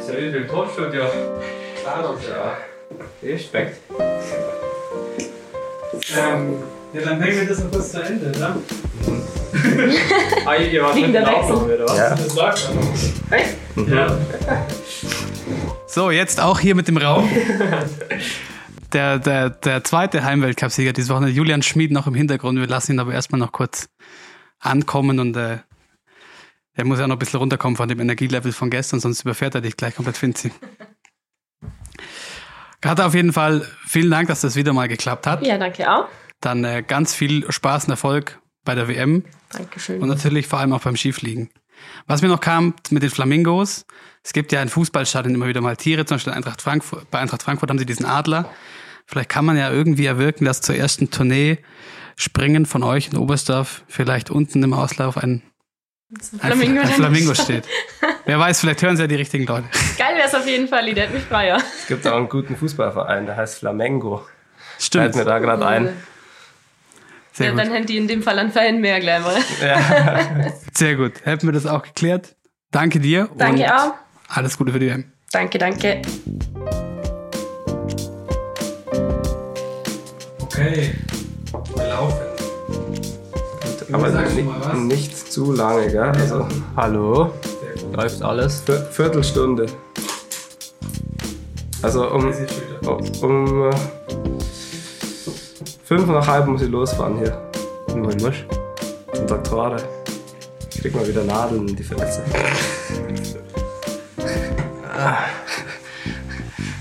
Israel 0.01 0.35
im 0.35 0.47
Torstudio. 0.47 1.03
Ja, 1.83 2.57
Respekt. 3.23 3.79
Ähm, 6.15 6.63
ja, 6.93 7.01
dann 7.01 7.19
bringen 7.19 7.39
wir 7.39 7.47
das 7.47 7.63
noch 7.63 7.71
kurz 7.71 7.91
zu 7.91 8.01
Ende, 8.01 8.31
oder? 8.37 8.57
Ah, 10.45 10.55
ihr 10.55 10.83
wart 10.83 10.95
mit 10.95 11.17
Aufnahme, 11.17 11.75
oder 11.75 11.85
was? 11.85 11.97
Ja. 11.97 12.15
Das 12.15 12.37
er 12.37 12.73
noch. 12.73 13.87
Ja. 13.87 14.17
So, 15.87 16.11
jetzt 16.11 16.39
auch 16.39 16.59
hier 16.59 16.75
mit 16.75 16.87
dem 16.87 16.97
Raum. 16.97 17.29
Der, 18.93 19.19
der, 19.19 19.49
der 19.49 19.83
zweite 19.83 20.23
Heimweltcupsieger 20.23 20.93
diese 20.93 21.13
Woche, 21.13 21.27
Julian 21.27 21.61
Schmid, 21.61 21.91
noch 21.91 22.07
im 22.07 22.15
Hintergrund. 22.15 22.57
Wir 22.57 22.67
lassen 22.67 22.93
ihn 22.93 22.99
aber 22.99 23.11
erstmal 23.11 23.37
noch 23.37 23.51
kurz 23.51 23.89
ankommen 24.59 25.19
und 25.19 25.35
äh, 25.35 25.59
er 26.73 26.85
muss 26.85 26.99
ja 26.99 27.07
noch 27.07 27.15
ein 27.15 27.19
bisschen 27.19 27.39
runterkommen 27.39 27.75
von 27.75 27.89
dem 27.89 27.99
Energielevel 27.99 28.51
von 28.51 28.69
gestern, 28.69 28.99
sonst 28.99 29.21
überfährt 29.21 29.55
er 29.55 29.61
dich 29.61 29.77
gleich 29.77 29.95
komplett, 29.95 30.17
Finzi. 30.17 30.51
Hat 32.85 33.01
auf 33.01 33.15
jeden 33.15 33.33
Fall 33.33 33.67
vielen 33.85 34.11
Dank, 34.11 34.27
dass 34.27 34.41
das 34.41 34.55
wieder 34.55 34.73
mal 34.73 34.87
geklappt 34.87 35.25
hat. 35.25 35.45
Ja, 35.45 35.57
danke 35.57 35.91
auch. 35.91 36.07
Dann 36.39 36.63
äh, 36.63 36.83
ganz 36.87 37.15
viel 37.15 37.51
Spaß 37.51 37.85
und 37.85 37.91
Erfolg 37.91 38.39
bei 38.63 38.75
der 38.75 38.87
WM 38.87 39.23
Dankeschön. 39.49 40.01
und 40.01 40.07
natürlich 40.07 40.45
vor 40.47 40.59
allem 40.59 40.73
auch 40.73 40.81
beim 40.81 40.95
Skifliegen. 40.95 41.49
Was 42.05 42.21
mir 42.21 42.27
noch 42.27 42.41
kam 42.41 42.75
mit 42.91 43.01
den 43.01 43.09
Flamingos, 43.09 43.85
es 44.23 44.33
gibt 44.33 44.51
ja 44.51 44.61
in 44.61 44.69
Fußballstadien 44.69 45.33
immer 45.33 45.47
wieder 45.47 45.61
mal 45.61 45.75
Tiere, 45.77 46.05
zum 46.05 46.15
Beispiel 46.15 46.33
Eintracht 46.33 46.61
Frankfurt, 46.61 47.09
bei 47.09 47.19
Eintracht 47.19 47.43
Frankfurt 47.43 47.69
haben 47.69 47.79
sie 47.79 47.85
diesen 47.85 48.05
Adler. 48.05 48.49
Vielleicht 49.05 49.29
kann 49.29 49.45
man 49.45 49.57
ja 49.57 49.71
irgendwie 49.71 50.05
erwirken, 50.05 50.45
dass 50.45 50.61
zur 50.61 50.75
ersten 50.75 51.09
Tournee 51.09 51.59
Springen 52.19 52.65
von 52.65 52.81
euch 52.81 53.09
in 53.11 53.17
Oberstdorf 53.17 53.83
vielleicht 53.87 54.31
unten 54.31 54.63
im 54.63 54.73
Auslauf 54.73 55.17
ein, 55.17 55.43
ein, 56.11 56.39
Flamingo, 56.39 56.81
ein 56.81 56.87
Flamingo 56.87 57.35
steht. 57.35 57.65
Wer 58.25 58.39
weiß, 58.39 58.59
vielleicht 58.59 58.81
hören 58.81 58.97
sie 58.97 59.03
ja 59.03 59.07
die 59.07 59.15
richtigen 59.15 59.45
Leute. 59.45 59.65
Geil 59.99 60.15
wäre 60.15 60.27
es 60.27 60.33
auf 60.33 60.47
jeden 60.47 60.67
Fall, 60.67 60.87
ich 60.87 60.97
hätte 60.97 61.13
mich 61.13 61.23
freier. 61.23 61.57
Es 61.57 61.85
gibt 61.87 62.07
auch 62.07 62.17
einen 62.17 62.27
guten 62.27 62.55
Fußballverein, 62.55 63.27
der 63.27 63.37
heißt 63.37 63.59
Flamengo. 63.59 64.17
Fällt 64.17 64.83
Stimmt. 64.83 65.15
mir 65.15 65.25
da 65.25 65.37
gerade 65.37 65.67
ein. 65.67 65.93
Sehr 67.33 67.49
ja, 67.49 67.55
dann 67.55 67.67
gut. 67.67 67.77
hätte 67.77 67.93
ich 67.93 67.99
in 67.99 68.07
dem 68.07 68.23
Fall 68.23 68.39
einen 68.39 68.51
Fan 68.51 68.81
mehr 68.81 68.99
gleich 68.99 69.21
mal. 69.21 69.35
Sehr 70.73 70.95
gut. 70.95 71.23
Hätten 71.23 71.47
wir 71.47 71.53
das 71.53 71.67
auch 71.67 71.83
geklärt. 71.83 72.35
Danke 72.71 72.99
dir. 72.99 73.29
Danke 73.37 73.63
und 73.63 73.71
auch. 73.71 73.93
Alles 74.27 74.57
Gute 74.57 74.71
für 74.71 74.79
die 74.79 74.87
WM. 74.87 75.11
Danke, 75.31 75.59
danke. 75.59 76.01
Okay. 80.41 80.95
Laufen. 81.77 82.17
Aber 83.93 84.11
sagst 84.11 84.35
du 84.37 84.41
nicht, 84.41 84.73
nicht 84.75 85.31
zu 85.31 85.53
lange, 85.53 85.87
gell? 85.89 86.01
Also 86.19 86.45
Hallo. 86.75 87.31
Läuft 87.95 88.21
alles? 88.21 88.61
Vier- 88.65 88.85
Viertelstunde. 88.91 89.65
Also 91.81 92.09
um, 92.11 92.33
um 93.21 93.69
äh, 93.69 93.75
fünf 95.85 96.07
nach 96.07 96.27
halb 96.27 96.47
muss 96.47 96.61
ich 96.63 96.69
losfahren 96.69 97.17
hier. 97.19 97.37
Wohin 97.87 98.17
musst 98.19 98.45
Zum 99.13 99.27
Doktorate. 99.27 99.83
Ich 100.73 100.81
krieg 100.81 100.95
mal 100.95 101.07
wieder 101.07 101.23
Nadeln 101.23 101.67
in 101.67 101.75
die 101.75 101.83
Fresse. 101.83 102.23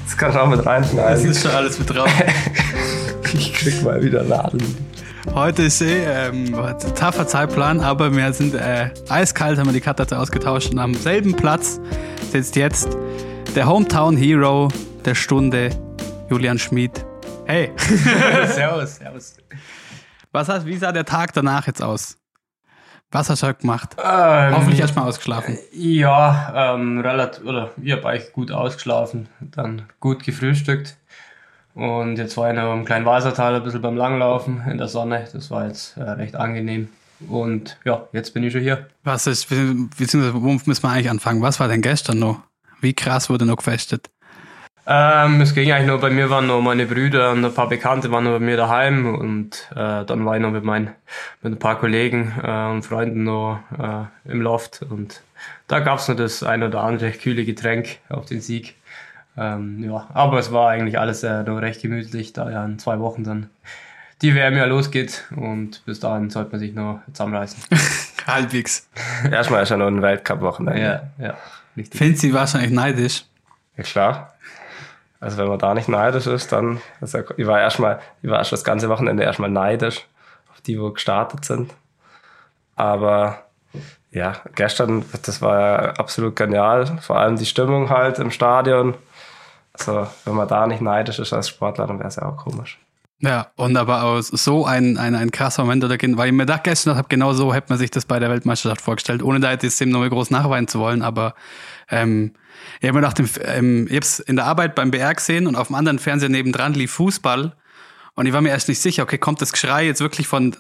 Das 0.07 0.17
kann 0.17 0.31
ich 0.31 0.37
auch 0.39 0.49
mit 0.49 0.59
Das 0.61 0.67
reinschneiden. 0.67 1.31
ist 1.31 1.43
schon 1.43 1.51
alles 1.51 1.79
mit 1.79 1.91
drauf. 1.95 2.09
Ich 3.35 3.53
krieg 3.55 3.83
mal 3.83 4.03
wieder 4.03 4.23
Nadeln. 4.23 4.63
Heute 5.35 5.65
ist 5.65 5.83
eh 5.83 6.05
ähm, 6.05 6.55
taffer 6.95 7.27
Zeitplan, 7.27 7.81
aber 7.81 8.15
wir 8.15 8.33
sind 8.33 8.55
äh, 8.55 8.91
eiskalt, 9.09 9.59
haben 9.59 9.67
wir 9.67 9.73
die 9.73 9.81
Karte 9.81 10.17
ausgetauscht 10.17 10.71
und 10.71 10.79
am 10.79 10.95
selben 10.95 11.35
Platz 11.35 11.81
sitzt 12.31 12.55
jetzt 12.55 12.97
der 13.57 13.67
Hometown 13.67 14.17
Hero 14.17 14.69
der 15.05 15.17
Stunde, 15.17 15.71
Julian 16.31 16.59
Schmid. 16.59 17.05
Hey, 17.47 17.73
servus, 18.47 18.97
servus. 18.97 19.37
was 20.31 20.49
hast, 20.49 20.67
wie 20.67 20.77
sah 20.77 20.93
der 20.93 21.05
Tag 21.05 21.33
danach 21.33 21.67
jetzt 21.67 21.83
aus? 21.83 22.19
Was 23.11 23.29
hast 23.29 23.43
du 23.43 23.49
heute 23.49 23.61
gemacht? 23.61 23.97
Ähm, 24.03 24.55
Hoffentlich 24.55 24.81
erstmal 24.81 25.09
ausgeschlafen. 25.09 25.59
Ja, 25.73 26.75
ähm, 26.75 27.01
relativ, 27.01 27.45
oder 27.45 27.71
ich 27.83 27.93
habe 27.93 28.09
eigentlich 28.09 28.33
gut 28.33 28.53
ausgeschlafen, 28.53 29.29
dann 29.41 29.83
gut 30.01 30.23
gefrühstückt. 30.23 30.97
Und 31.77 32.17
jetzt 32.17 32.39
war 32.39 32.51
ich 32.51 32.57
noch 32.57 32.73
im 32.73 32.87
kleinen 32.87 33.05
Wassertal 33.05 33.55
ein 33.55 33.63
bisschen 33.63 33.83
beim 33.83 33.99
Langlaufen 33.99 34.63
in 34.71 34.79
der 34.79 34.89
Sonne. 34.89 35.29
Das 35.31 35.51
war 35.51 35.67
jetzt 35.67 35.99
äh, 35.99 36.03
recht 36.03 36.35
angenehm. 36.35 36.89
Und 37.29 37.79
ja, 37.85 38.09
jetzt 38.13 38.33
bin 38.33 38.45
ich 38.45 38.53
schon 38.53 38.63
hier. 38.63 38.87
Was 39.05 39.27
ist, 39.27 39.51
beziehungsweise 39.51 40.33
wo 40.35 40.59
müssen 40.65 40.83
wir 40.83 40.89
eigentlich 40.89 41.11
anfangen? 41.11 41.43
Was 41.43 41.61
war 41.61 41.69
denn 41.69 41.83
gestern 41.83 42.19
noch? 42.19 42.41
Wie 42.81 42.95
krass 42.95 43.29
wurde 43.29 43.45
noch 43.45 43.57
gefestet? 43.57 44.09
Ähm, 44.87 45.43
es 45.43 45.53
ging 45.53 45.71
eigentlich 45.71 45.89
nur, 45.89 46.01
bei 46.01 46.09
mir 46.09 46.31
waren 46.31 46.47
noch 46.47 46.63
meine 46.63 46.87
Brüder 46.87 47.33
und 47.33 47.45
ein 47.45 47.53
paar 47.53 47.69
Bekannte 47.69 48.11
waren 48.11 48.25
noch 48.25 48.33
bei 48.33 48.39
mir 48.39 48.57
daheim 48.57 49.15
und 49.15 49.69
äh, 49.73 50.05
dann 50.05 50.25
war 50.25 50.37
ich 50.37 50.43
noch 50.43 50.53
mit, 50.53 50.65
mein, 50.65 50.95
mit 51.43 51.55
ein 51.55 51.59
paar 51.59 51.79
Kollegen 51.79 52.33
äh, 52.43 52.71
und 52.71 52.85
Freunden 52.85 53.25
noch 53.25 53.59
äh, 53.77 54.31
im 54.31 54.41
Loft 54.41 54.83
und 54.89 55.23
da 55.67 55.81
gab 55.81 55.99
es 55.99 56.09
noch 56.09 56.15
das 56.15 56.45
ein 56.45 56.63
oder 56.63 56.83
andere 56.85 57.11
kühle 57.11 57.45
Getränk 57.45 57.99
auf 58.09 58.27
den 58.27 58.41
Sieg. 58.41 58.77
Ähm, 59.37 59.85
ja, 59.85 60.09
aber 60.15 60.39
es 60.39 60.53
war 60.53 60.71
eigentlich 60.71 60.99
alles 60.99 61.23
äh, 61.23 61.43
noch 61.43 61.59
recht 61.59 61.83
gemütlich, 61.83 62.33
da 62.33 62.51
ja 62.51 62.65
in 62.65 62.79
zwei 62.79 62.99
Wochen 63.01 63.25
dann 63.25 63.51
die 64.23 64.35
WM 64.35 64.57
ja 64.57 64.65
losgeht 64.65 65.25
und 65.37 65.85
bis 65.85 66.01
dahin 66.01 66.31
sollte 66.31 66.53
man 66.53 66.61
sich 66.61 66.75
noch 66.75 67.01
zusammenreißen. 67.13 67.63
Halbwegs. 68.27 68.89
Erstmal 69.31 69.63
ist 69.63 69.69
ja 69.69 69.77
noch 69.77 69.89
ein 69.89 70.03
Weltcup-Wochenende. 70.03 70.81
ja, 70.81 71.03
ja, 71.19 71.35
richtig. 71.77 71.99
Finzi 71.99 72.33
wahrscheinlich 72.33 72.71
neidisch. 72.71 73.25
Ja, 73.77 73.83
klar. 73.83 74.33
Also 75.21 75.39
wenn 75.39 75.49
man 75.49 75.59
da 75.59 75.75
nicht 75.75 75.89
neidisch 75.89 76.27
ist, 76.27 76.53
dann. 76.53 76.81
Also 77.01 77.21
ich 77.37 77.47
war 77.47 77.61
erstmal, 77.61 78.01
ich 78.23 78.31
war 78.31 78.43
schon 78.45 78.57
das 78.57 78.65
ganze 78.65 78.89
Wochenende 78.89 79.23
erstmal 79.23 79.51
neidisch 79.51 80.07
auf 80.51 80.61
die, 80.63 80.81
wo 80.81 80.91
gestartet 80.91 81.45
sind. 81.45 81.75
Aber 82.75 83.45
ja, 84.11 84.37
gestern, 84.55 85.05
das 85.25 85.43
war 85.43 85.61
ja 85.61 85.91
absolut 85.95 86.37
genial. 86.37 86.87
Vor 87.01 87.19
allem 87.19 87.37
die 87.37 87.47
Stimmung 87.47 87.91
halt 87.91 88.19
im 88.19 88.31
Stadion. 88.31 88.95
Also 89.79 90.07
wenn 90.25 90.35
man 90.35 90.49
da 90.49 90.67
nicht 90.67 90.81
neidisch 90.81 91.19
ist 91.19 91.33
als 91.33 91.49
Sportler, 91.49 91.87
dann 91.87 91.99
wäre 91.99 92.09
es 92.09 92.17
ja 92.17 92.25
auch 92.25 92.37
komisch. 92.37 92.79
Ja, 93.21 93.47
und 93.57 93.77
aber 93.79 94.03
aus 94.03 94.29
so 94.29 94.67
ein, 94.67 94.99
ein, 94.99 95.15
ein 95.15 95.31
krasser 95.31 95.63
Moment, 95.63 95.83
oder, 95.83 95.97
weil 95.97 96.29
ich 96.29 96.35
mir 96.35 96.45
da 96.45 96.59
gestern 96.59 96.97
habe, 96.97 97.09
genau 97.09 97.33
so 97.33 97.55
hätte 97.55 97.71
man 97.71 97.79
sich 97.79 97.91
das 97.91 98.05
bei 98.05 98.19
der 98.19 98.29
Weltmeisterschaft 98.29 98.83
vorgestellt, 98.83 99.23
ohne 99.23 99.41
da 99.41 99.53
jetzt 99.53 99.81
dem 99.81 99.89
nochmal 99.89 100.11
groß 100.11 100.31
nachweinen 100.31 100.69
zu 100.69 100.79
wollen, 100.81 101.01
aber 101.01 101.35
ähm, 101.89 102.35
ich 102.81 102.89
habe 102.89 103.01
mir 103.01 103.13
ähm, 103.45 103.87
ich 103.89 103.97
hab's 103.97 104.19
in 104.19 104.37
der 104.37 104.45
Arbeit 104.45 104.75
beim 104.75 104.91
BR 104.91 105.15
gesehen 105.15 105.47
und 105.47 105.57
auf 105.57 105.69
dem 105.69 105.77
anderen 105.77 105.99
Fernseher 105.99 106.29
nebendran 106.29 106.75
lief 106.75 106.93
Fußball 106.93 107.55
und 108.17 108.27
ich 108.27 108.35
war 108.35 108.43
mir 108.43 108.51
erst 108.51 108.69
nicht 108.69 108.81
sicher, 108.81 109.05
okay, 109.05 109.17
kommt 109.17 109.41
das 109.41 109.53
Geschrei 109.53 109.87
jetzt 109.87 110.03
wirklich 110.03 110.27
von 110.27 110.55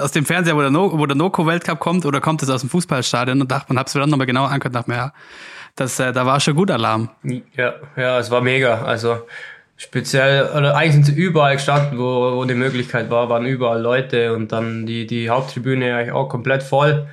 aus 0.00 0.12
dem 0.12 0.26
Fernseher, 0.26 0.56
wo 0.56 0.60
der, 0.60 0.70
no 0.70 0.98
wo 0.98 1.06
der 1.06 1.16
Noco-Weltcup 1.16 1.78
kommt, 1.78 2.06
oder 2.06 2.20
kommt 2.20 2.42
es 2.42 2.50
aus 2.50 2.60
dem 2.60 2.70
Fußballstadion 2.70 3.40
und 3.40 3.50
dachte, 3.50 3.72
man 3.72 3.78
hab's 3.78 3.94
mir 3.94 4.00
dann 4.00 4.10
nochmal 4.10 4.26
genauer 4.26 4.50
angehört 4.50 4.66
und 4.66 4.74
dachte 4.74 4.90
mir, 4.90 4.96
ja, 4.96 5.12
das, 5.76 6.00
äh, 6.00 6.12
da 6.12 6.26
war 6.26 6.40
schon 6.40 6.56
gut 6.56 6.70
Alarm. 6.70 7.10
Ja, 7.54 7.74
ja, 7.96 8.18
es 8.18 8.30
war 8.30 8.40
mega. 8.40 8.82
Also 8.82 9.20
speziell, 9.76 10.50
oder 10.56 10.74
eigentlich 10.76 10.94
sind 10.94 11.06
sie 11.06 11.14
überall 11.14 11.56
gestanden, 11.56 11.98
wo, 11.98 12.36
wo 12.36 12.44
die 12.44 12.54
Möglichkeit 12.54 13.10
war, 13.10 13.28
waren 13.28 13.46
überall 13.46 13.80
Leute 13.80 14.34
und 14.34 14.52
dann 14.52 14.86
die, 14.86 15.06
die 15.06 15.30
Haupttribüne 15.30 15.94
eigentlich 15.94 16.12
auch 16.12 16.28
komplett 16.28 16.62
voll. 16.62 17.06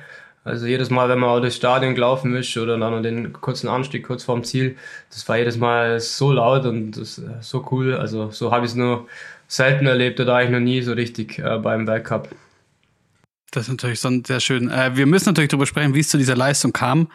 Also 0.44 0.66
jedes 0.66 0.90
Mal, 0.90 1.08
wenn 1.08 1.18
man 1.18 1.30
auch 1.30 1.40
durchs 1.40 1.56
Stadion 1.56 1.94
gelaufen 1.94 2.34
ist 2.36 2.54
oder 2.56 2.76
dann 2.78 2.92
noch 2.92 3.02
den 3.02 3.32
kurzen 3.32 3.68
Anstieg 3.68 4.06
kurz 4.06 4.24
vorm 4.24 4.44
Ziel, 4.44 4.76
das 5.10 5.26
war 5.26 5.38
jedes 5.38 5.56
Mal 5.56 6.00
so 6.00 6.32
laut 6.32 6.66
und 6.66 6.92
das, 6.92 7.18
äh, 7.18 7.22
so 7.40 7.66
cool. 7.70 7.94
Also 7.94 8.30
so 8.30 8.50
habe 8.50 8.66
ich 8.66 8.72
es 8.72 8.76
nur 8.76 9.06
selten 9.46 9.86
erlebt 9.86 10.20
oder 10.20 10.34
eigentlich 10.34 10.50
noch 10.50 10.60
nie 10.60 10.82
so 10.82 10.92
richtig 10.92 11.38
äh, 11.38 11.58
beim 11.58 11.86
Weltcup. 11.86 12.28
Das 13.50 13.64
ist 13.64 13.70
natürlich 13.70 14.00
so 14.00 14.10
sehr 14.26 14.40
schön. 14.40 14.70
Äh, 14.70 14.96
wir 14.96 15.06
müssen 15.06 15.28
natürlich 15.28 15.50
darüber 15.50 15.66
sprechen, 15.66 15.94
wie 15.94 16.00
es 16.00 16.08
zu 16.08 16.18
dieser 16.18 16.36
Leistung 16.36 16.72
kam. 16.72 17.08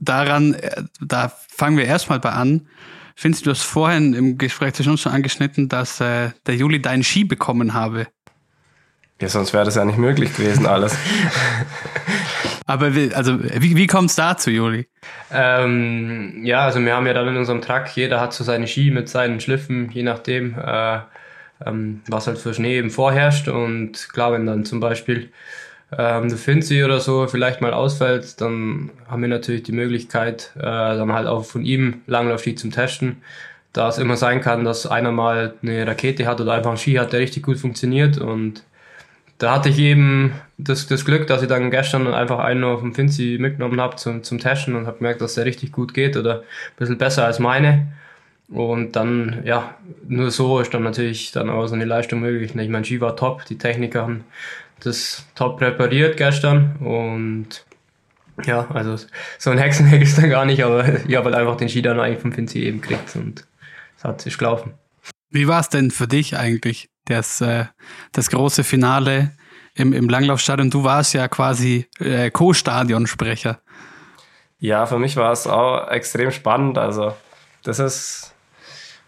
Daran, 0.00 0.54
äh, 0.54 0.82
da 1.00 1.32
fangen 1.48 1.76
wir 1.76 1.84
erstmal 1.84 2.20
bei 2.20 2.30
an. 2.30 2.68
Findest 3.16 3.46
du 3.46 3.50
das 3.50 3.62
vorhin 3.62 4.14
im 4.14 4.38
Gespräch 4.38 4.74
zwischen 4.74 4.90
uns 4.90 5.00
schon 5.00 5.12
angeschnitten, 5.12 5.68
dass 5.68 6.00
äh, 6.00 6.30
der 6.46 6.54
Juli 6.54 6.80
deinen 6.80 7.02
Ski 7.02 7.24
bekommen 7.24 7.74
habe? 7.74 8.06
Ja, 9.20 9.28
sonst 9.28 9.52
wäre 9.52 9.64
das 9.64 9.74
ja 9.74 9.84
nicht 9.84 9.98
möglich 9.98 10.36
gewesen 10.36 10.66
alles. 10.66 10.96
Aber 12.66 12.94
wie, 12.94 13.12
also, 13.14 13.42
wie, 13.42 13.76
wie 13.76 13.86
kommt 13.86 14.10
es 14.10 14.16
dazu, 14.16 14.50
Juli? 14.50 14.86
Ähm, 15.32 16.44
ja, 16.44 16.60
also 16.60 16.80
wir 16.80 16.94
haben 16.94 17.06
ja 17.06 17.14
dann 17.14 17.26
in 17.26 17.36
unserem 17.36 17.62
Truck, 17.62 17.86
jeder 17.94 18.20
hat 18.20 18.34
so 18.34 18.44
seine 18.44 18.68
Ski 18.68 18.90
mit 18.90 19.08
seinen 19.08 19.40
Schliffen, 19.40 19.90
je 19.90 20.02
nachdem, 20.02 20.54
äh, 20.58 20.98
ähm, 21.66 22.02
was 22.08 22.26
halt 22.26 22.38
für 22.38 22.54
Schnee 22.54 22.76
eben 22.76 22.90
vorherrscht. 22.90 23.48
Und 23.48 24.10
klar, 24.12 24.32
wenn 24.32 24.46
dann 24.46 24.64
zum 24.64 24.80
Beispiel 24.80 25.32
ähm, 25.96 26.30
Finzi 26.30 26.84
oder 26.84 27.00
so 27.00 27.26
vielleicht 27.26 27.60
mal 27.60 27.72
ausfällt, 27.72 28.40
dann 28.40 28.90
haben 29.08 29.22
wir 29.22 29.28
natürlich 29.28 29.62
die 29.62 29.72
Möglichkeit, 29.72 30.52
äh, 30.56 30.62
dann 30.62 31.12
halt 31.12 31.26
auch 31.26 31.44
von 31.44 31.64
ihm 31.64 32.02
Langlaufski 32.06 32.54
zum 32.54 32.70
Testen. 32.70 33.22
Da 33.72 33.88
es 33.88 33.98
immer 33.98 34.16
sein 34.16 34.40
kann, 34.40 34.64
dass 34.64 34.86
einer 34.86 35.12
mal 35.12 35.54
eine 35.62 35.86
Rakete 35.86 36.26
hat 36.26 36.40
oder 36.40 36.52
einfach 36.52 36.70
einen 36.70 36.78
Ski 36.78 36.94
hat, 36.94 37.12
der 37.12 37.20
richtig 37.20 37.42
gut 37.42 37.58
funktioniert. 37.58 38.18
Und 38.18 38.64
da 39.38 39.52
hatte 39.54 39.68
ich 39.68 39.78
eben 39.78 40.32
das, 40.58 40.86
das 40.88 41.04
Glück, 41.04 41.26
dass 41.26 41.42
ich 41.42 41.48
dann 41.48 41.70
gestern 41.70 42.12
einfach 42.12 42.40
einen 42.40 42.64
auf 42.64 42.80
dem 42.80 42.94
Finzi 42.94 43.36
mitgenommen 43.40 43.80
habe 43.80 43.96
zum, 43.96 44.22
zum 44.22 44.38
Testen 44.38 44.74
und 44.74 44.86
habe 44.86 44.98
gemerkt, 44.98 45.20
dass 45.20 45.34
der 45.34 45.44
richtig 45.44 45.72
gut 45.72 45.94
geht 45.94 46.16
oder 46.16 46.40
ein 46.40 46.76
bisschen 46.76 46.98
besser 46.98 47.24
als 47.24 47.38
meine. 47.38 47.88
Und 48.48 48.96
dann, 48.96 49.42
ja, 49.44 49.74
nur 50.08 50.30
so 50.30 50.58
ist 50.60 50.72
dann 50.72 50.82
natürlich 50.82 51.32
dann 51.32 51.50
auch 51.50 51.66
so 51.66 51.74
eine 51.74 51.84
Leistung 51.84 52.20
möglich. 52.20 52.54
Ich 52.54 52.68
meine, 52.68 52.84
Ski 52.84 53.00
war 53.00 53.14
top, 53.14 53.44
die 53.44 53.58
Techniker 53.58 54.02
haben 54.02 54.24
das 54.80 55.26
top 55.34 55.60
repariert 55.60 56.16
gestern 56.16 56.76
und 56.76 57.64
ja, 58.44 58.68
also 58.70 59.04
so 59.38 59.50
ein 59.50 59.58
Hexenhack 59.58 60.00
ist 60.02 60.18
dann 60.18 60.30
gar 60.30 60.44
nicht, 60.44 60.62
aber 60.62 61.04
ich 61.06 61.16
habe 61.16 61.26
halt 61.26 61.34
einfach 61.34 61.56
den 61.56 61.68
Ski 61.68 61.82
dann 61.82 61.98
eigentlich 61.98 62.20
vom 62.20 62.32
Finzi 62.32 62.60
eben 62.60 62.80
gekriegt 62.80 63.14
und 63.16 63.46
es 63.96 64.04
hat 64.04 64.20
sich 64.20 64.38
gelaufen. 64.38 64.74
Wie 65.30 65.48
war 65.48 65.60
es 65.60 65.68
denn 65.68 65.90
für 65.90 66.06
dich 66.06 66.36
eigentlich, 66.36 66.88
das, 67.04 67.40
äh, 67.40 67.66
das 68.12 68.30
große 68.30 68.64
Finale 68.64 69.32
im, 69.74 69.92
im 69.92 70.08
Langlaufstadion? 70.08 70.70
Du 70.70 70.84
warst 70.84 71.14
ja 71.14 71.28
quasi 71.28 71.86
äh, 71.98 72.30
Co-Stadionsprecher. 72.30 73.60
Ja, 74.60 74.86
für 74.86 74.98
mich 74.98 75.16
war 75.16 75.32
es 75.32 75.46
auch 75.46 75.88
extrem 75.88 76.30
spannend. 76.30 76.78
Also 76.78 77.14
das 77.62 77.78
ist 77.78 78.34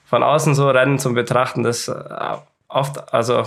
von 0.04 0.22
außen 0.22 0.54
so 0.54 0.68
Rennen 0.68 0.98
zum 0.98 1.14
Betrachten, 1.14 1.62
das 1.62 1.88
äh, 1.88 2.36
oft, 2.68 3.14
also 3.14 3.44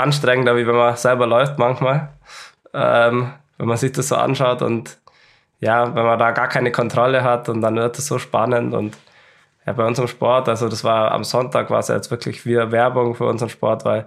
anstrengender, 0.00 0.56
wie 0.56 0.66
wenn 0.66 0.76
man 0.76 0.96
selber 0.96 1.26
läuft 1.26 1.58
manchmal. 1.58 2.08
Ähm, 2.72 3.32
wenn 3.58 3.68
man 3.68 3.76
sich 3.76 3.92
das 3.92 4.08
so 4.08 4.16
anschaut 4.16 4.62
und 4.62 4.98
ja, 5.60 5.94
wenn 5.94 6.04
man 6.04 6.18
da 6.18 6.30
gar 6.30 6.48
keine 6.48 6.72
Kontrolle 6.72 7.22
hat 7.22 7.48
und 7.48 7.60
dann 7.60 7.76
wird 7.76 7.98
es 7.98 8.06
so 8.06 8.18
spannend 8.18 8.74
und 8.74 8.96
ja, 9.66 9.74
bei 9.74 9.84
unserem 9.84 10.08
Sport, 10.08 10.48
also 10.48 10.68
das 10.68 10.84
war 10.84 11.12
am 11.12 11.24
Sonntag, 11.24 11.68
war 11.70 11.80
es 11.80 11.88
jetzt 11.88 12.10
wirklich 12.10 12.46
wie 12.46 12.56
Werbung 12.56 13.14
für 13.14 13.26
unseren 13.26 13.50
Sport, 13.50 13.84
weil 13.84 14.06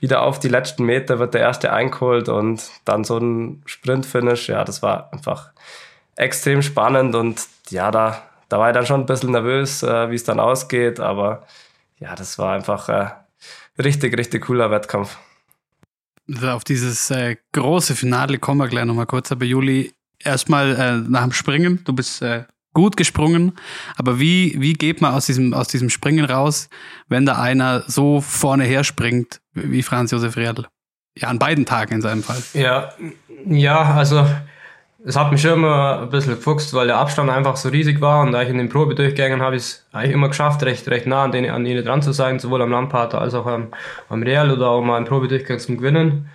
wieder 0.00 0.22
auf 0.22 0.38
die 0.40 0.48
letzten 0.48 0.84
Meter 0.84 1.18
wird 1.18 1.34
der 1.34 1.42
erste 1.42 1.72
eingeholt 1.72 2.28
und 2.28 2.68
dann 2.84 3.04
so 3.04 3.18
ein 3.18 3.62
Sprint-Finish, 3.66 4.48
ja, 4.48 4.64
das 4.64 4.82
war 4.82 5.12
einfach 5.12 5.50
extrem 6.16 6.62
spannend 6.62 7.14
und 7.14 7.40
ja, 7.70 7.92
da, 7.92 8.22
da 8.48 8.58
war 8.58 8.70
ich 8.70 8.74
dann 8.74 8.86
schon 8.86 9.02
ein 9.02 9.06
bisschen 9.06 9.30
nervös, 9.30 9.84
äh, 9.84 10.10
wie 10.10 10.16
es 10.16 10.24
dann 10.24 10.40
ausgeht, 10.40 10.98
aber 10.98 11.44
ja, 11.98 12.16
das 12.16 12.38
war 12.38 12.54
einfach 12.54 12.88
äh, 12.88 13.10
richtig, 13.80 14.16
richtig 14.18 14.46
cooler 14.46 14.70
Wettkampf. 14.72 15.16
Auf 16.42 16.64
dieses 16.64 17.10
äh, 17.10 17.36
große 17.52 17.96
Finale 17.96 18.38
kommen 18.38 18.60
wir 18.60 18.68
gleich 18.68 18.84
nochmal 18.84 19.06
kurz. 19.06 19.32
Aber 19.32 19.44
Juli, 19.44 19.92
erstmal 20.18 20.76
äh, 20.76 21.10
nach 21.10 21.22
dem 21.22 21.32
Springen, 21.32 21.82
du 21.84 21.92
bist 21.92 22.22
äh, 22.22 22.44
gut 22.74 22.96
gesprungen, 22.96 23.52
aber 23.96 24.20
wie, 24.20 24.54
wie 24.60 24.74
geht 24.74 25.00
man 25.00 25.14
aus 25.14 25.26
diesem, 25.26 25.54
aus 25.54 25.68
diesem 25.68 25.90
Springen 25.90 26.24
raus, 26.24 26.68
wenn 27.08 27.26
da 27.26 27.40
einer 27.40 27.82
so 27.88 28.20
vorne 28.20 28.64
her 28.64 28.84
springt 28.84 29.40
wie 29.52 29.82
Franz 29.82 30.10
Josef 30.10 30.36
Riedl? 30.36 30.66
Ja, 31.16 31.28
an 31.28 31.38
beiden 31.38 31.66
Tagen 31.66 31.94
in 31.94 32.02
seinem 32.02 32.22
Fall. 32.22 32.40
Ja, 32.54 32.92
ja, 33.46 33.94
also 33.94 34.28
es 35.04 35.16
hat 35.16 35.30
mich 35.30 35.44
immer 35.44 36.00
ein 36.02 36.10
bisschen 36.10 36.34
gefuchst, 36.34 36.74
weil 36.74 36.88
der 36.88 36.96
Abstand 36.96 37.30
einfach 37.30 37.56
so 37.56 37.68
riesig 37.68 38.00
war 38.00 38.22
und 38.22 38.32
da 38.32 38.42
ich 38.42 38.48
in 38.48 38.58
den 38.58 38.68
Probedurchgängen 38.68 39.40
habe 39.40 39.56
ich 39.56 39.62
es 39.62 39.86
eigentlich 39.92 40.12
immer 40.12 40.28
geschafft, 40.28 40.62
recht, 40.64 40.88
recht 40.88 41.06
nah 41.06 41.24
an 41.24 41.32
denen, 41.32 41.50
an 41.50 41.64
denen 41.64 41.84
dran 41.84 42.02
zu 42.02 42.12
sein, 42.12 42.38
sowohl 42.38 42.62
am 42.62 42.72
Lampater 42.72 43.20
als 43.20 43.34
auch 43.34 43.46
am, 43.46 43.68
am 44.08 44.22
Real 44.22 44.50
oder 44.50 44.68
auch 44.68 44.82
mal 44.82 44.98
im 44.98 45.04
Probedurchgang 45.04 45.60
zum 45.60 45.76
Gewinnen. 45.78 46.28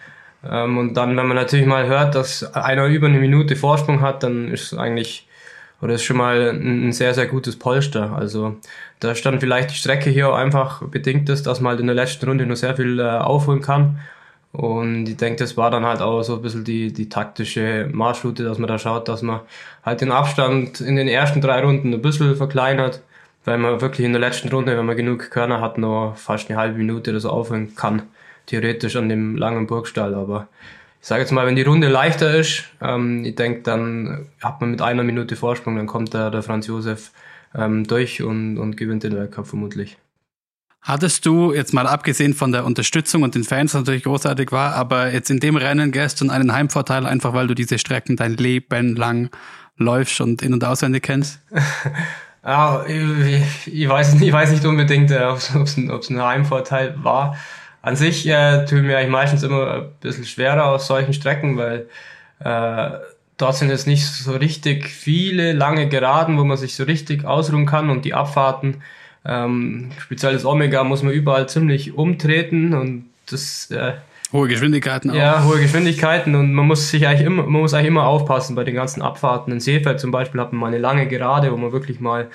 Ähm, 0.49 0.77
und 0.77 0.93
dann, 0.95 1.15
wenn 1.17 1.27
man 1.27 1.35
natürlich 1.35 1.65
mal 1.65 1.87
hört, 1.87 2.15
dass 2.15 2.55
einer 2.55 2.85
über 2.87 3.07
eine 3.07 3.19
Minute 3.19 3.55
Vorsprung 3.57 4.01
hat, 4.01 4.23
dann 4.23 4.49
ist 4.49 4.71
es 4.71 4.77
eigentlich, 4.77 5.27
oder 5.81 5.95
ist 5.95 6.03
schon 6.03 6.17
mal 6.17 6.51
ein, 6.51 6.87
ein 6.87 6.91
sehr, 6.93 7.13
sehr 7.13 7.27
gutes 7.27 7.59
Polster. 7.59 8.13
Also 8.15 8.55
da 9.01 9.11
ist 9.11 9.25
dann 9.25 9.41
vielleicht 9.41 9.71
die 9.71 9.75
Strecke 9.75 10.09
hier 10.09 10.29
auch 10.29 10.35
einfach 10.35 10.83
bedingt 10.83 11.29
ist, 11.29 11.47
dass 11.47 11.59
man 11.59 11.71
halt 11.71 11.81
in 11.81 11.87
der 11.87 11.95
letzten 11.95 12.27
Runde 12.27 12.45
nur 12.45 12.55
sehr 12.55 12.75
viel 12.75 12.99
äh, 12.99 13.03
aufholen 13.03 13.61
kann. 13.61 13.99
Und 14.53 15.09
ich 15.09 15.17
denke, 15.17 15.39
das 15.39 15.57
war 15.57 15.71
dann 15.71 15.83
halt 15.83 16.01
auch 16.01 16.21
so 16.21 16.35
ein 16.35 16.41
bisschen 16.43 16.63
die, 16.63 16.93
die 16.93 17.09
taktische 17.09 17.89
Marschroute, 17.91 18.43
dass 18.43 18.59
man 18.59 18.67
da 18.67 18.77
schaut, 18.77 19.07
dass 19.07 19.23
man 19.23 19.41
halt 19.83 20.01
den 20.01 20.11
Abstand 20.11 20.79
in 20.79 20.95
den 20.95 21.07
ersten 21.07 21.41
drei 21.41 21.61
Runden 21.61 21.91
ein 21.91 22.01
bisschen 22.03 22.35
verkleinert, 22.35 23.01
weil 23.45 23.57
man 23.57 23.81
wirklich 23.81 24.05
in 24.05 24.13
der 24.13 24.21
letzten 24.21 24.49
Runde, 24.49 24.77
wenn 24.77 24.85
man 24.85 24.95
genug 24.95 25.31
Körner 25.31 25.59
hat, 25.59 25.79
noch 25.79 26.15
fast 26.17 26.49
eine 26.49 26.59
halbe 26.59 26.77
Minute 26.77 27.09
oder 27.09 27.19
so 27.19 27.31
aufhören 27.31 27.75
kann, 27.75 28.03
theoretisch 28.45 28.95
an 28.95 29.09
dem 29.09 29.37
langen 29.37 29.65
Burgstall. 29.65 30.13
Aber 30.13 30.47
ich 31.01 31.07
sage 31.07 31.21
jetzt 31.21 31.31
mal, 31.31 31.47
wenn 31.47 31.55
die 31.55 31.63
Runde 31.63 31.87
leichter 31.87 32.35
ist, 32.35 32.65
ähm, 32.79 33.25
ich 33.25 33.33
denke, 33.33 33.63
dann 33.63 34.27
hat 34.39 34.61
man 34.61 34.69
mit 34.69 34.83
einer 34.83 35.03
Minute 35.03 35.35
Vorsprung, 35.35 35.77
dann 35.77 35.87
kommt 35.87 36.13
der, 36.13 36.29
der 36.29 36.43
Franz 36.43 36.67
Josef 36.67 37.11
ähm, 37.55 37.85
durch 37.85 38.21
und, 38.21 38.59
und 38.59 38.77
gewinnt 38.77 39.03
den 39.03 39.15
Weltcup 39.15 39.47
vermutlich. 39.47 39.97
Hattest 40.83 41.25
du, 41.25 41.53
jetzt 41.53 41.73
mal 41.73 41.87
abgesehen 41.87 42.33
von 42.33 42.51
der 42.51 42.65
Unterstützung 42.65 43.23
und 43.23 43.35
den 43.35 43.45
Fans 43.45 43.73
was 43.73 43.81
natürlich 43.81 44.03
großartig 44.03 44.51
war, 44.51 44.75
aber 44.75 45.13
jetzt 45.13 45.29
in 45.29 45.39
dem 45.39 45.55
Rennen 45.55 45.93
gestern 45.93 46.29
einen 46.29 46.51
Heimvorteil, 46.51 47.05
einfach 47.05 47.33
weil 47.33 47.47
du 47.47 47.55
diese 47.55 47.79
Strecken 47.79 48.17
dein 48.17 48.35
Leben 48.35 48.97
lang 48.97 49.29
läufst 49.77 50.19
und 50.19 50.41
in- 50.41 50.51
und 50.51 50.63
auswendig 50.65 51.03
kennst? 51.03 51.39
ja, 52.45 52.85
ich, 52.87 53.73
ich, 53.73 53.87
weiß, 53.87 54.21
ich 54.21 54.33
weiß 54.33 54.51
nicht 54.51 54.65
unbedingt, 54.65 55.09
ob 55.13 55.37
es 55.37 55.77
ein, 55.77 55.89
ein 55.89 56.21
Heimvorteil 56.21 56.95
war. 57.01 57.37
An 57.81 57.95
sich 57.95 58.27
äh, 58.27 58.65
tue 58.65 58.81
mir 58.81 58.97
eigentlich 58.97 59.09
meistens 59.09 59.43
immer 59.43 59.73
ein 59.73 59.89
bisschen 60.01 60.25
schwerer 60.25 60.65
aus 60.65 60.87
solchen 60.87 61.13
Strecken, 61.13 61.55
weil 61.55 61.87
äh, 62.39 62.89
dort 63.37 63.55
sind 63.55 63.69
jetzt 63.69 63.87
nicht 63.87 64.05
so 64.05 64.33
richtig 64.33 64.89
viele 64.89 65.53
lange 65.53 65.87
Geraden, 65.87 66.37
wo 66.37 66.43
man 66.43 66.57
sich 66.57 66.75
so 66.75 66.83
richtig 66.83 67.23
ausruhen 67.23 67.65
kann 67.65 67.89
und 67.89 68.03
die 68.03 68.13
Abfahrten 68.13 68.81
ähm, 69.25 69.91
speziell 69.99 70.33
das 70.33 70.45
Omega 70.45 70.83
muss 70.83 71.03
man 71.03 71.13
überall 71.13 71.47
ziemlich 71.47 71.93
umtreten 71.93 72.73
und 72.73 73.05
das 73.29 73.71
äh, 73.71 73.93
hohe 74.33 74.47
Geschwindigkeiten 74.47 75.11
auch. 75.11 75.15
Ja, 75.15 75.43
hohe 75.45 75.61
Geschwindigkeiten 75.61 76.35
und 76.35 76.53
man 76.53 76.67
muss 76.67 76.89
sich 76.89 77.07
eigentlich 77.07 77.25
immer, 77.25 77.43
man 77.43 77.61
muss 77.61 77.73
eigentlich 77.73 77.87
immer 77.87 78.05
aufpassen 78.05 78.55
bei 78.55 78.63
den 78.63 78.75
ganzen 78.75 79.01
Abfahrten. 79.01 79.53
In 79.53 79.59
Seefeld 79.59 79.99
zum 79.99 80.11
Beispiel 80.11 80.41
hat 80.41 80.51
man 80.51 80.59
mal 80.59 80.67
eine 80.67 80.79
lange 80.79 81.07
Gerade, 81.07 81.51
wo 81.51 81.57
man 81.57 81.71
wirklich 81.71 81.99
mal 81.99 82.29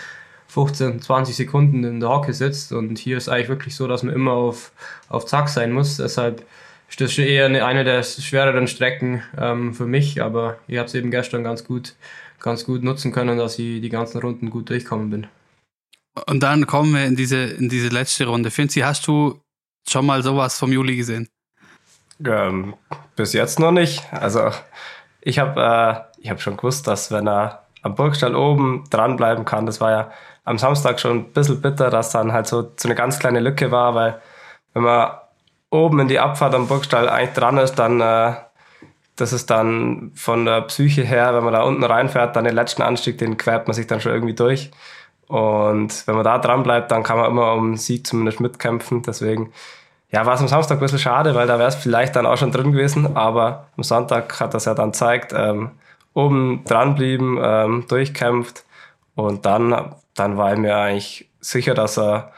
15, 0.48 1.02
20 1.02 1.36
Sekunden 1.36 1.84
in 1.84 2.00
der 2.00 2.08
Hocke 2.08 2.32
sitzt 2.32 2.72
und 2.72 2.98
hier 2.98 3.18
ist 3.18 3.28
eigentlich 3.28 3.48
wirklich 3.48 3.76
so, 3.76 3.86
dass 3.86 4.02
man 4.02 4.14
immer 4.14 4.32
auf, 4.32 4.72
auf 5.08 5.26
Zack 5.26 5.48
sein 5.50 5.72
muss. 5.72 5.98
Deshalb 5.98 6.42
ist 6.88 7.00
das 7.00 7.12
schon 7.12 7.24
eher 7.24 7.46
eine, 7.46 7.66
eine 7.66 7.84
der 7.84 8.02
schwereren 8.02 8.66
Strecken 8.66 9.22
ähm, 9.38 9.74
für 9.74 9.86
mich, 9.86 10.22
aber 10.22 10.56
ich 10.66 10.78
habe 10.78 10.86
es 10.86 10.94
eben 10.94 11.10
gestern 11.10 11.44
ganz 11.44 11.64
gut, 11.64 11.94
ganz 12.40 12.64
gut 12.64 12.82
nutzen 12.82 13.12
können, 13.12 13.36
dass 13.36 13.58
ich 13.58 13.82
die 13.82 13.90
ganzen 13.90 14.20
Runden 14.20 14.48
gut 14.48 14.70
durchkommen 14.70 15.10
bin. 15.10 15.26
Und 16.26 16.42
dann 16.42 16.66
kommen 16.66 16.94
wir 16.94 17.04
in 17.04 17.16
diese, 17.16 17.36
in 17.36 17.68
diese 17.68 17.88
letzte 17.88 18.26
Runde. 18.26 18.50
Finzi, 18.50 18.80
hast 18.80 19.06
du 19.06 19.40
schon 19.88 20.06
mal 20.06 20.22
sowas 20.22 20.58
vom 20.58 20.72
Juli 20.72 20.96
gesehen? 20.96 21.28
Ähm, 22.24 22.74
bis 23.16 23.32
jetzt 23.32 23.60
noch 23.60 23.72
nicht. 23.72 24.02
Also 24.12 24.50
ich 25.20 25.38
habe 25.38 26.04
äh, 26.22 26.28
hab 26.28 26.40
schon 26.40 26.56
gewusst, 26.56 26.86
dass 26.86 27.10
wenn 27.10 27.28
er 27.28 27.64
am 27.82 27.94
Burgstall 27.94 28.34
oben 28.34 28.84
dranbleiben 28.90 29.44
kann, 29.44 29.66
das 29.66 29.80
war 29.80 29.90
ja 29.90 30.10
am 30.44 30.58
Samstag 30.58 30.98
schon 30.98 31.18
ein 31.18 31.32
bisschen 31.32 31.60
bitter, 31.60 31.90
dass 31.90 32.10
dann 32.10 32.32
halt 32.32 32.46
so, 32.46 32.72
so 32.76 32.88
eine 32.88 32.94
ganz 32.94 33.18
kleine 33.18 33.40
Lücke 33.40 33.70
war, 33.70 33.94
weil 33.94 34.20
wenn 34.72 34.82
man 34.82 35.10
oben 35.70 36.00
in 36.00 36.08
die 36.08 36.18
Abfahrt 36.18 36.54
am 36.54 36.66
Burgstall 36.66 37.08
eigentlich 37.08 37.34
dran 37.34 37.58
ist, 37.58 37.74
dann 37.74 38.00
äh, 38.00 38.34
das 39.18 39.32
ist 39.32 39.50
dann 39.50 40.12
von 40.14 40.44
der 40.44 40.62
Psyche 40.62 41.02
her, 41.02 41.34
wenn 41.34 41.42
man 41.42 41.52
da 41.52 41.62
unten 41.62 41.82
reinfährt, 41.82 42.36
dann 42.36 42.44
den 42.44 42.54
letzten 42.54 42.82
Anstieg, 42.82 43.18
den 43.18 43.36
quert 43.36 43.66
man 43.66 43.74
sich 43.74 43.86
dann 43.86 44.00
schon 44.00 44.12
irgendwie 44.12 44.34
durch. 44.34 44.70
Und 45.28 46.06
wenn 46.06 46.14
man 46.14 46.24
da 46.24 46.38
dran 46.38 46.62
bleibt, 46.62 46.90
dann 46.90 47.02
kann 47.02 47.18
man 47.18 47.30
immer 47.30 47.52
um 47.52 47.76
Sieg 47.76 48.06
zumindest 48.06 48.40
mitkämpfen. 48.40 49.02
Deswegen, 49.02 49.52
ja, 50.10 50.24
war 50.26 50.34
es 50.34 50.40
am 50.40 50.48
Samstag 50.48 50.78
ein 50.78 50.80
bisschen 50.80 50.98
schade, 50.98 51.34
weil 51.34 51.46
da 51.46 51.58
wäre 51.58 51.68
es 51.68 51.74
vielleicht 51.74 52.16
dann 52.16 52.26
auch 52.26 52.38
schon 52.38 52.50
drin 52.50 52.72
gewesen. 52.72 53.16
Aber 53.16 53.66
am 53.76 53.82
Sonntag 53.84 54.40
hat 54.40 54.54
das 54.54 54.64
ja 54.64 54.74
dann 54.74 54.92
gezeigt, 54.92 55.34
ähm, 55.36 55.72
oben 56.14 56.64
dranbleiben, 56.64 57.38
ähm, 57.42 57.84
durchkämpft. 57.88 58.64
Und 59.14 59.44
dann, 59.44 59.94
dann 60.14 60.38
war 60.38 60.54
ich 60.54 60.58
mir 60.58 60.76
eigentlich 60.76 61.28
sicher, 61.40 61.74
dass 61.74 61.98
er 61.98 62.32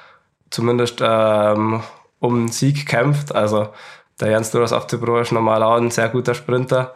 zumindest 0.50 1.00
ähm, 1.00 1.82
um 2.18 2.34
einen 2.34 2.48
Sieg 2.48 2.86
kämpft. 2.86 3.34
Also 3.34 3.68
der 4.20 4.30
Jens 4.30 4.50
Duras 4.50 4.72
auf 4.72 4.88
Tibro 4.88 5.18
ist 5.20 5.32
normal 5.32 5.62
auch 5.62 5.76
ein 5.76 5.90
sehr 5.90 6.08
guter 6.08 6.34
Sprinter. 6.34 6.92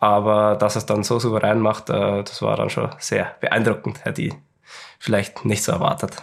Aber 0.00 0.56
dass 0.56 0.76
er 0.76 0.80
es 0.80 0.86
dann 0.86 1.02
so 1.02 1.18
souverän 1.18 1.60
macht, 1.60 1.88
äh, 1.90 2.22
das 2.22 2.42
war 2.42 2.56
dann 2.56 2.70
schon 2.70 2.90
sehr 2.98 3.34
beeindruckend, 3.40 4.00
Herr 4.04 4.12
Die 4.12 4.34
vielleicht 5.00 5.44
nicht 5.44 5.64
so 5.64 5.72
erwartet. 5.72 6.22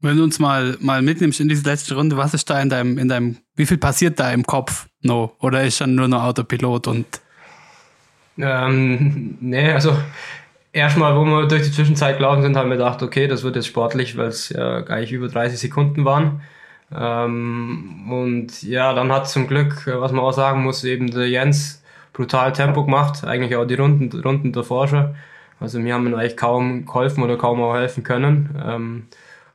Wenn 0.00 0.16
du 0.16 0.22
uns 0.22 0.38
mal, 0.38 0.76
mal 0.78 1.02
mitnimmst 1.02 1.40
in 1.40 1.48
diese 1.48 1.68
letzte 1.68 1.96
Runde, 1.96 2.16
was 2.16 2.32
ist 2.32 2.48
da 2.48 2.60
in 2.60 2.68
deinem, 2.68 2.98
in 2.98 3.08
deinem, 3.08 3.38
wie 3.56 3.66
viel 3.66 3.78
passiert 3.78 4.20
da 4.20 4.30
im 4.30 4.44
Kopf 4.44 4.86
no? 5.02 5.32
Oder 5.40 5.64
ist 5.64 5.80
dann 5.80 5.96
nur 5.96 6.06
noch 6.06 6.22
Autopilot 6.22 6.86
und? 6.86 7.06
Ähm, 8.38 9.36
nee, 9.40 9.72
also 9.72 9.96
erstmal, 10.72 11.16
wo 11.16 11.24
wir 11.24 11.48
durch 11.48 11.62
die 11.62 11.72
Zwischenzeit 11.72 12.18
gelaufen 12.18 12.42
sind, 12.42 12.56
haben 12.56 12.70
wir 12.70 12.76
gedacht, 12.76 13.02
okay, 13.02 13.26
das 13.26 13.42
wird 13.42 13.56
jetzt 13.56 13.66
sportlich, 13.66 14.16
weil 14.16 14.28
es 14.28 14.50
ja 14.50 14.80
gleich 14.80 15.10
über 15.10 15.26
30 15.26 15.58
Sekunden 15.58 16.04
waren. 16.04 16.42
Ähm, 16.94 18.10
und 18.10 18.62
ja, 18.62 18.94
dann 18.94 19.10
hat 19.12 19.28
zum 19.28 19.48
Glück, 19.48 19.86
was 19.86 20.12
man 20.12 20.24
auch 20.24 20.32
sagen 20.32 20.62
muss, 20.62 20.84
eben 20.84 21.10
der 21.10 21.28
Jens 21.28 21.82
brutal 22.12 22.52
Tempo 22.52 22.84
gemacht, 22.84 23.24
eigentlich 23.24 23.56
auch 23.56 23.64
die 23.64 23.74
Runden, 23.74 24.20
Runden 24.20 24.52
davor 24.52 24.88
schon. 24.88 25.16
Also 25.60 25.82
wir 25.82 25.94
haben 25.94 26.06
ihm 26.06 26.14
eigentlich 26.14 26.36
kaum 26.36 26.86
geholfen 26.86 27.22
oder 27.22 27.36
kaum 27.36 27.60
auch 27.62 27.74
helfen 27.74 28.04
können. 28.04 28.60
Ähm, 28.64 29.06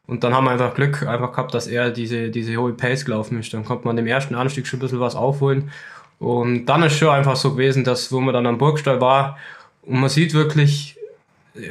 und 0.06 0.24
dann 0.24 0.34
haben 0.34 0.46
wir 0.46 0.52
einfach 0.52 0.74
Glück 0.76 1.08
einfach 1.08 1.32
gehabt, 1.32 1.54
dass 1.54 1.68
er 1.68 1.90
diese, 1.90 2.30
diese 2.30 2.58
hohe 2.58 2.74
Pace 2.74 3.06
gelaufen 3.06 3.40
ist. 3.40 3.54
Dann 3.54 3.64
konnte 3.64 3.88
man 3.88 3.96
dem 3.96 4.08
ersten 4.08 4.36
Anstieg 4.36 4.68
schon 4.68 4.80
ein 4.80 4.82
bisschen 4.82 5.00
was 5.00 5.16
aufholen. 5.16 5.72
Und 6.20 6.66
dann 6.66 6.84
ist 6.84 6.98
schon 6.98 7.10
einfach 7.10 7.36
so 7.36 7.52
gewesen, 7.52 7.84
dass 7.84 8.12
wo 8.12 8.20
man 8.20 8.34
dann 8.34 8.46
am 8.46 8.58
Burgstall 8.58 9.02
war 9.02 9.38
und 9.82 10.00
man 10.00 10.10
sieht 10.10 10.34
wirklich, 10.34 10.98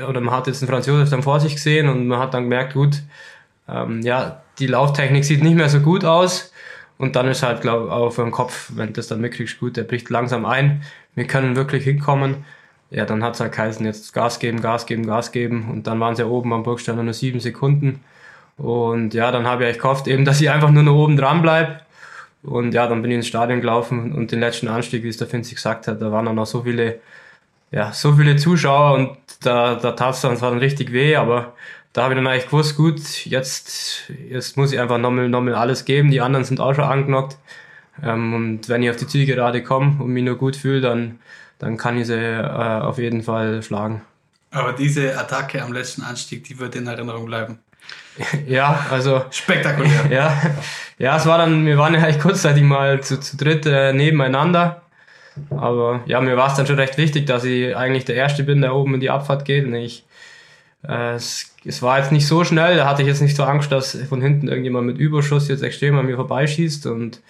oder 0.07 0.21
man 0.21 0.35
hat 0.35 0.47
jetzt 0.47 0.61
den 0.61 0.69
Franz 0.69 0.87
Josef 0.87 1.11
dann 1.11 1.23
vor 1.23 1.41
sich 1.41 1.55
gesehen 1.55 1.89
und 1.89 2.07
man 2.07 2.19
hat 2.19 2.35
dann 2.35 2.45
gemerkt, 2.45 2.75
gut, 2.75 3.03
ähm, 3.69 4.03
ja, 4.03 4.43
die 4.59 4.67
Lauftechnik 4.67 5.25
sieht 5.25 5.43
nicht 5.43 5.57
mehr 5.57 5.69
so 5.69 5.81
gut 5.81 6.05
aus. 6.05 6.53
Und 6.99 7.17
dann 7.17 7.27
ist 7.29 7.43
halt, 7.43 7.63
glaube 7.63 7.87
ich, 7.87 7.93
auch 7.93 8.11
für 8.11 8.23
den 8.23 8.31
Kopf, 8.31 8.71
wenn 8.75 8.93
das 8.93 9.09
dann 9.09 9.21
mitkriegst, 9.21 9.59
gut, 9.59 9.77
der 9.77 9.85
bricht 9.85 10.09
langsam 10.11 10.45
ein. 10.45 10.83
Wir 11.15 11.27
können 11.27 11.57
wirklich 11.57 11.85
hinkommen. 11.85 12.45
Ja, 12.93 13.07
dann 13.07 13.25
hat 13.25 13.35
es 13.35 13.41
halt 13.41 13.53
geheißen, 13.53 13.87
jetzt 13.87 14.13
Gas 14.13 14.39
geben, 14.39 14.61
Gas 14.61 14.87
geben, 14.87 15.07
Gas 15.07 15.33
geben. 15.33 15.71
Und 15.71 15.87
dann 15.87 15.99
waren 15.99 16.15
sie 16.15 16.23
ja 16.23 16.29
oben 16.29 16.53
am 16.53 16.63
Burgstall 16.63 16.97
nur 16.97 17.15
sieben 17.15 17.41
Sekunden. 17.41 18.01
Und 18.59 19.15
ja, 19.15 19.33
dann 19.33 19.47
habe 19.47 19.69
ich 19.69 19.79
gehofft, 19.79 20.07
eben, 20.09 20.25
dass 20.25 20.41
ich 20.41 20.51
einfach 20.51 20.71
nur 20.71 20.83
noch 20.83 20.95
oben 20.95 21.17
dran 21.17 21.41
bleibe. 21.43 21.81
Und 22.43 22.75
ja, 22.75 22.87
dann 22.87 23.03
bin 23.03 23.11
ich 23.11 23.17
ins 23.17 23.29
Stadion 23.29 23.61
gelaufen 23.61 24.13
und 24.13 24.33
den 24.33 24.41
letzten 24.41 24.69
Anstieg, 24.69 25.05
wie 25.05 25.09
es 25.09 25.17
der 25.17 25.29
Finzi 25.29 25.55
gesagt 25.55 25.87
hat, 25.89 26.03
da 26.03 26.11
waren 26.13 26.27
dann 26.27 26.35
noch 26.35 26.47
so 26.47 26.63
viele, 26.63 27.01
ja, 27.71 27.93
so 27.93 28.13
viele 28.13 28.37
Zuschauer 28.37 28.95
und 28.95 29.17
da, 29.43 29.77
da 29.77 29.93
tat 29.93 30.15
es 30.15 30.21
dann 30.23 30.37
zwar 30.37 30.51
dann 30.51 30.59
richtig 30.59 30.93
weh, 30.93 31.17
aber 31.17 31.55
da 31.93 32.05
habe 32.05 32.15
ich 32.15 32.19
dann 32.19 32.27
eigentlich 32.27 32.47
gewusst, 32.47 32.77
gut, 32.77 33.27
jetzt, 33.27 34.11
jetzt 34.29 34.57
muss 34.57 34.73
ich 34.73 34.81
einfach 34.81 34.99
nochmal, 34.99 35.29
nochmal 35.29 35.55
alles 35.55 35.85
geben. 35.85 36.11
Die 36.11 36.21
anderen 36.21 36.45
sind 36.45 36.61
auch 36.61 36.75
schon 36.75 36.85
angenockt. 36.85 37.37
Ähm, 38.03 38.35
und 38.35 38.69
wenn 38.69 38.83
ich 38.83 38.91
auf 38.91 38.97
die 38.97 39.07
Zielgerade 39.07 39.63
komme 39.63 40.03
und 40.03 40.13
mich 40.13 40.25
nur 40.25 40.37
gut 40.37 40.57
fühle, 40.57 40.81
dann, 40.81 41.19
dann 41.63 41.77
kann 41.77 41.97
ich 41.97 42.09
sie 42.09 42.19
äh, 42.19 42.81
auf 42.81 42.99
jeden 42.99 43.23
Fall 43.23 43.63
schlagen. 43.63 44.03
Aber 44.51 44.73
diese 44.73 45.17
Attacke 45.17 45.63
am 45.63 45.73
letzten 45.73 46.03
Anstieg, 46.03 46.43
die 46.45 46.59
wird 46.59 46.75
in 46.75 46.87
Erinnerung 46.87 47.25
bleiben. 47.25 47.59
Ja, 48.47 48.87
also. 48.91 49.25
Spektakulär. 49.31 50.07
Ja, 50.11 50.37
ja, 50.99 51.17
es 51.17 51.25
war 51.25 51.39
dann, 51.39 51.65
wir 51.65 51.79
waren 51.79 51.95
ja 51.95 52.01
eigentlich 52.01 52.21
kurzzeitig 52.21 52.63
mal 52.63 53.01
zu, 53.01 53.19
zu 53.19 53.37
dritt 53.37 53.65
äh, 53.65 53.93
nebeneinander. 53.93 54.83
Aber 55.51 56.03
ja, 56.07 56.21
mir 56.21 56.37
war 56.37 56.49
es 56.49 56.55
dann 56.55 56.67
schon 56.67 56.77
recht 56.77 56.99
wichtig, 56.99 57.27
dass 57.27 57.45
ich 57.45 57.75
eigentlich 57.75 58.05
der 58.05 58.17
Erste 58.17 58.43
bin, 58.43 58.61
der 58.61 58.75
oben 58.75 58.95
in 58.95 59.01
die 59.01 59.11
Abfahrt 59.11 59.45
geht. 59.45 59.65
Und 59.65 59.75
ich, 59.75 60.05
äh, 60.87 61.15
es, 61.15 61.55
es 61.65 61.81
war 61.81 61.99
jetzt 61.99 62.13
nicht 62.13 62.27
so 62.27 62.45
schnell, 62.45 62.77
da 62.77 62.87
hatte 62.87 63.03
ich 63.03 63.09
jetzt 63.09 63.23
nicht 63.23 63.37
so 63.37 63.45
Angst, 63.45 63.71
dass 63.71 63.97
von 64.09 64.21
hinten 64.21 64.49
irgendjemand 64.49 64.89
mit 64.89 64.99
Überschuss 64.99 65.49
jetzt 65.49 65.63
extrem 65.63 65.97
an 65.97 66.07
mir 66.07 66.17
vorbeischießt. 66.17 66.87
Und 66.87 67.21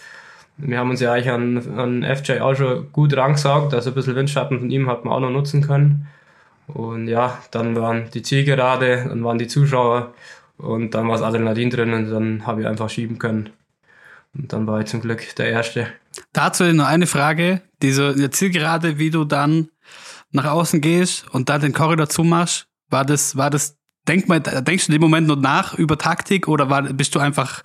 wir 0.64 0.78
haben 0.78 0.90
uns 0.90 1.00
ja 1.00 1.12
eigentlich 1.12 1.30
an, 1.30 1.78
an 1.78 2.16
FJ 2.16 2.38
auch 2.40 2.54
schon 2.54 2.90
gut 2.92 3.16
rangesaugt, 3.16 3.74
also 3.74 3.90
ein 3.90 3.94
bisschen 3.94 4.14
Windschatten 4.14 4.58
von 4.60 4.70
ihm 4.70 4.88
hat 4.88 5.04
man 5.04 5.12
auch 5.14 5.20
noch 5.20 5.30
nutzen 5.30 5.62
können. 5.62 6.06
Und 6.68 7.08
ja, 7.08 7.38
dann 7.50 7.74
waren 7.76 8.10
die 8.14 8.22
Zielgerade, 8.22 9.06
dann 9.08 9.24
waren 9.24 9.38
die 9.38 9.48
Zuschauer 9.48 10.14
und 10.58 10.94
dann 10.94 11.08
war 11.08 11.16
das 11.16 11.22
Adrenalin 11.22 11.70
drin 11.70 11.92
und 11.92 12.10
dann 12.10 12.46
habe 12.46 12.62
ich 12.62 12.66
einfach 12.66 12.88
schieben 12.88 13.18
können. 13.18 13.50
Und 14.34 14.52
dann 14.52 14.66
war 14.66 14.80
ich 14.80 14.86
zum 14.86 15.00
Glück 15.00 15.34
der 15.36 15.50
Erste. 15.50 15.88
Dazu 16.32 16.64
nur 16.64 16.86
eine 16.86 17.06
Frage. 17.06 17.60
Diese 17.82 18.30
Zielgerade, 18.30 18.98
wie 18.98 19.10
du 19.10 19.24
dann 19.24 19.68
nach 20.30 20.46
außen 20.46 20.80
gehst 20.80 21.28
und 21.34 21.48
dann 21.48 21.60
den 21.60 21.72
Korridor 21.72 22.08
zumachst, 22.08 22.66
war 22.88 23.04
das, 23.04 23.36
war 23.36 23.50
das, 23.50 23.76
denk 24.06 24.28
mal, 24.28 24.40
denkst 24.40 24.86
du 24.86 24.92
in 24.92 24.98
dem 24.98 25.02
Moment 25.02 25.26
noch 25.26 25.36
nach 25.36 25.74
über 25.74 25.98
Taktik 25.98 26.48
oder 26.48 26.70
war, 26.70 26.82
bist 26.82 27.14
du 27.14 27.18
einfach 27.18 27.62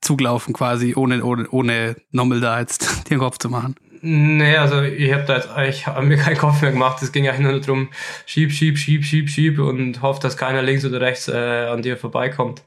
zugelaufen 0.00 0.54
quasi, 0.54 0.94
ohne, 0.94 1.22
ohne, 1.24 1.48
ohne 1.50 1.96
Nommel 2.10 2.40
da 2.40 2.60
jetzt 2.60 3.10
den 3.10 3.18
Kopf 3.18 3.38
zu 3.38 3.48
machen? 3.48 3.76
Nee, 4.02 4.56
also 4.56 4.80
ich 4.80 5.12
habe 5.12 5.24
da 5.24 5.36
jetzt 5.36 5.50
ich 5.68 5.86
hab 5.86 6.02
mir 6.02 6.16
keinen 6.16 6.38
Kopf 6.38 6.62
mehr 6.62 6.72
gemacht. 6.72 7.02
Es 7.02 7.12
ging 7.12 7.28
eigentlich 7.28 7.40
nur 7.40 7.60
darum, 7.60 7.88
schieb, 8.24 8.50
schieb, 8.50 8.78
schieb, 8.78 9.04
schieb, 9.04 9.28
schieb 9.28 9.58
und 9.58 10.00
hofft, 10.00 10.24
dass 10.24 10.38
keiner 10.38 10.62
links 10.62 10.86
oder 10.86 11.02
rechts 11.02 11.28
äh, 11.28 11.66
an 11.70 11.82
dir 11.82 11.98
vorbeikommt. 11.98 12.62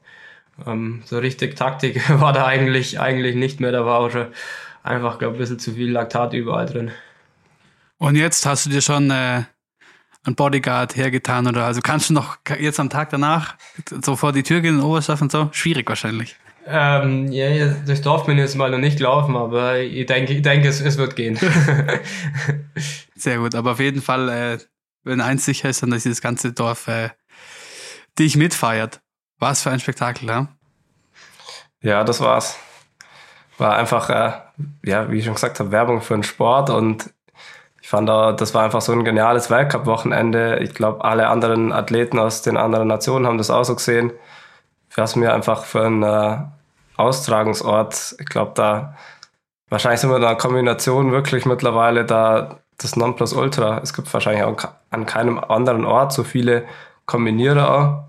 Ähm, 0.64 1.02
so 1.04 1.18
richtig 1.18 1.56
Taktik 1.56 2.08
war 2.20 2.32
da 2.32 2.46
eigentlich 2.46 3.00
eigentlich 3.00 3.34
nicht 3.34 3.58
mehr. 3.58 3.72
Da 3.72 3.84
war 3.84 3.98
auch 3.98 4.10
schon 4.10 4.28
einfach, 4.84 5.18
glaube 5.18 5.36
ein 5.36 5.38
bisschen 5.38 5.58
zu 5.58 5.72
viel 5.72 5.90
Laktat 5.90 6.34
überall 6.34 6.66
drin. 6.66 6.92
Und 7.98 8.16
jetzt 8.16 8.46
hast 8.46 8.66
du 8.66 8.70
dir 8.70 8.80
schon 8.80 9.10
äh, 9.10 9.42
ein 10.24 10.34
Bodyguard 10.36 10.96
hergetan 10.96 11.46
oder 11.46 11.64
also 11.64 11.80
kannst 11.80 12.10
du 12.10 12.14
noch 12.14 12.36
jetzt 12.58 12.80
am 12.80 12.90
Tag 12.90 13.10
danach 13.10 13.56
so 14.02 14.14
vor 14.14 14.32
die 14.32 14.42
Tür 14.42 14.60
gehen 14.60 14.78
in 14.78 14.84
Oberstdorf 14.84 15.20
und 15.22 15.32
so? 15.32 15.48
Schwierig 15.52 15.88
wahrscheinlich. 15.88 16.36
Ähm, 16.66 17.30
ja, 17.30 17.74
Dorf 18.02 18.26
bin 18.26 18.38
ich 18.38 18.42
jetzt 18.42 18.54
mal 18.54 18.70
noch 18.70 18.78
nicht 18.78 18.98
gelaufen, 18.98 19.36
aber 19.36 19.78
ich 19.78 20.06
denke, 20.06 20.32
ich 20.32 20.42
denke 20.42 20.68
es, 20.68 20.80
es 20.80 20.96
wird 20.96 21.14
gehen. 21.14 21.38
Sehr 23.14 23.38
gut, 23.38 23.54
aber 23.54 23.72
auf 23.72 23.80
jeden 23.80 24.00
Fall, 24.00 24.28
äh, 24.28 24.58
wenn 25.02 25.20
eins 25.20 25.44
sicher 25.44 25.68
ist, 25.68 25.82
dann 25.82 25.92
ist 25.92 26.06
das 26.06 26.22
ganze 26.22 26.52
Dorf 26.52 26.88
äh, 26.88 27.10
dich 28.18 28.36
mitfeiert. 28.36 29.00
Was 29.38 29.62
für 29.62 29.70
ein 29.70 29.80
Spektakel, 29.80 30.28
ja? 30.28 30.48
Ja, 31.82 32.02
das 32.02 32.20
war's. 32.20 32.58
War 33.58 33.76
einfach, 33.76 34.08
äh, 34.08 34.32
ja, 34.84 35.10
wie 35.10 35.18
ich 35.18 35.24
schon 35.24 35.34
gesagt 35.34 35.60
habe, 35.60 35.70
Werbung 35.70 36.00
für 36.00 36.14
den 36.14 36.22
Sport 36.22 36.70
und 36.70 37.12
ich 37.82 37.90
fand 37.90 38.08
da, 38.08 38.32
das 38.32 38.54
war 38.54 38.64
einfach 38.64 38.80
so 38.80 38.92
ein 38.92 39.04
geniales 39.04 39.50
Weltcup-Wochenende. 39.50 40.60
Ich 40.62 40.72
glaube, 40.72 41.04
alle 41.04 41.28
anderen 41.28 41.70
Athleten 41.70 42.18
aus 42.18 42.40
den 42.40 42.56
anderen 42.56 42.88
Nationen 42.88 43.26
haben 43.26 43.36
das 43.36 43.50
auch 43.50 43.64
so 43.64 43.74
gesehen. 43.74 44.10
Was 44.96 45.16
mir 45.16 45.34
einfach 45.34 45.64
für 45.64 45.82
einen 45.82 46.02
äh, 46.02 46.38
Austragungsort, 46.96 48.16
ich 48.18 48.26
glaube, 48.26 48.52
da 48.54 48.96
wahrscheinlich 49.68 50.00
sind 50.00 50.10
wir 50.10 50.16
in 50.16 50.24
einer 50.24 50.36
Kombination 50.36 51.12
wirklich 51.12 51.46
mittlerweile 51.46 52.04
da 52.04 52.60
das 52.78 52.96
Nonplusultra. 52.96 53.80
Es 53.82 53.92
gibt 53.92 54.12
wahrscheinlich 54.12 54.44
auch 54.44 54.68
an 54.90 55.06
keinem 55.06 55.38
anderen 55.38 55.84
Ort 55.84 56.12
so 56.12 56.24
viele 56.24 56.64
Kombinierer, 57.06 58.08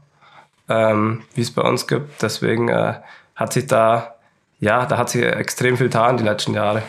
ähm, 0.70 1.24
wie 1.34 1.42
es 1.42 1.54
bei 1.54 1.62
uns 1.62 1.88
gibt. 1.88 2.22
Deswegen 2.22 2.70
äh, 2.70 2.96
hat 3.36 3.54
sich 3.54 3.68
da, 3.68 4.16
ja, 4.60 4.86
da 4.86 4.98
hat 4.98 5.10
sich 5.10 5.24
extrem 5.24 5.78
viel 5.78 5.88
getan 5.88 6.18
die 6.18 6.24
letzten 6.24 6.54
Jahre. 6.54 6.84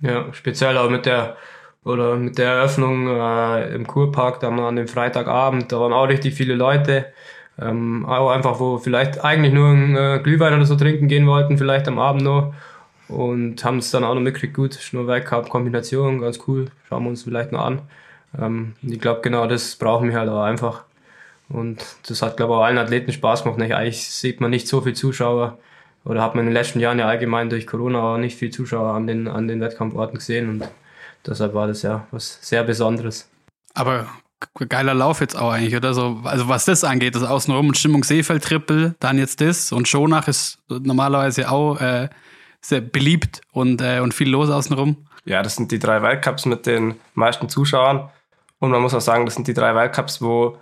Ja, 0.00 0.32
speziell 0.32 0.76
auch 0.78 0.90
mit 0.90 1.06
der 1.06 1.36
oder 1.84 2.16
mit 2.16 2.38
der 2.38 2.52
Eröffnung 2.52 3.08
äh, 3.08 3.74
im 3.74 3.86
Kurpark, 3.86 4.40
da 4.40 4.48
an 4.48 4.76
dem 4.76 4.88
Freitagabend, 4.88 5.72
da 5.72 5.80
waren 5.80 5.92
auch 5.92 6.08
richtig 6.08 6.34
viele 6.34 6.54
Leute. 6.54 7.12
Ähm, 7.60 8.06
auch 8.06 8.30
einfach, 8.30 8.60
wo 8.60 8.78
vielleicht 8.78 9.24
eigentlich 9.24 9.52
nur 9.52 9.68
ein 9.68 9.96
äh, 9.96 10.20
Glühwein 10.22 10.54
oder 10.54 10.64
so 10.64 10.76
trinken 10.76 11.08
gehen 11.08 11.26
wollten, 11.26 11.58
vielleicht 11.58 11.88
am 11.88 11.98
Abend 11.98 12.22
noch. 12.22 12.54
Und 13.08 13.64
haben 13.64 13.78
es 13.78 13.90
dann 13.90 14.04
auch 14.04 14.14
noch 14.14 14.20
mitgekriegt, 14.20 14.54
gut, 14.54 14.74
Schnurrwerk 14.74 15.48
Kombination, 15.48 16.20
ganz 16.20 16.40
cool, 16.46 16.66
schauen 16.88 17.04
wir 17.04 17.10
uns 17.10 17.22
vielleicht 17.22 17.52
noch 17.52 17.64
an. 17.64 17.82
Ähm, 18.38 18.74
ich 18.82 19.00
glaube, 19.00 19.22
genau 19.22 19.46
das 19.46 19.76
brauchen 19.76 20.10
wir 20.10 20.18
halt 20.18 20.28
auch 20.28 20.42
einfach. 20.42 20.84
Und 21.48 21.84
das 22.06 22.20
hat, 22.22 22.36
glaube 22.36 22.52
ich, 22.52 22.58
auch 22.58 22.64
allen 22.64 22.78
Athleten 22.78 23.12
Spaß 23.12 23.44
gemacht. 23.44 23.60
Eigentlich 23.60 24.10
sieht 24.10 24.40
man 24.40 24.50
nicht 24.50 24.68
so 24.68 24.82
viel 24.82 24.94
Zuschauer 24.94 25.58
oder 26.04 26.22
hat 26.22 26.34
man 26.34 26.44
in 26.44 26.50
den 26.50 26.54
letzten 26.54 26.80
Jahren 26.80 26.98
ja 26.98 27.06
allgemein 27.06 27.50
durch 27.50 27.66
Corona 27.66 28.14
auch 28.14 28.18
nicht 28.18 28.38
viel 28.38 28.50
Zuschauer 28.50 28.94
an 28.94 29.06
den, 29.06 29.28
an 29.28 29.48
den 29.48 29.60
Wettkampforten 29.60 30.18
gesehen 30.18 30.48
und 30.48 30.68
deshalb 31.26 31.54
war 31.54 31.66
das 31.66 31.82
ja 31.82 32.06
was 32.10 32.38
sehr 32.40 32.64
Besonderes. 32.64 33.28
Aber 33.74 34.06
geiler 34.68 34.94
Lauf 34.94 35.20
jetzt 35.20 35.36
auch 35.36 35.50
eigentlich, 35.50 35.76
oder 35.76 35.94
so. 35.94 36.20
Also 36.24 36.48
was 36.48 36.64
das 36.64 36.84
angeht, 36.84 37.14
das 37.14 37.22
Außenrum 37.22 37.68
und 37.68 37.76
Stimmung 37.76 38.04
Seefeld 38.04 38.44
Triple, 38.44 38.94
dann 39.00 39.18
jetzt 39.18 39.40
das 39.40 39.72
und 39.72 39.88
Schonach 39.88 40.28
ist 40.28 40.58
normalerweise 40.68 41.50
auch 41.50 41.80
äh, 41.80 42.08
sehr 42.60 42.80
beliebt 42.80 43.40
und, 43.52 43.80
äh, 43.80 44.00
und 44.00 44.14
viel 44.14 44.28
los 44.28 44.50
außenrum. 44.50 44.96
Ja, 45.24 45.42
das 45.42 45.56
sind 45.56 45.72
die 45.72 45.78
drei 45.78 46.02
Weltcups 46.02 46.46
mit 46.46 46.66
den 46.66 46.94
meisten 47.14 47.48
Zuschauern 47.48 48.10
und 48.58 48.70
man 48.70 48.80
muss 48.80 48.94
auch 48.94 49.00
sagen, 49.00 49.24
das 49.24 49.34
sind 49.34 49.46
die 49.46 49.54
drei 49.54 49.74
Weltcups, 49.74 50.22
wo 50.22 50.58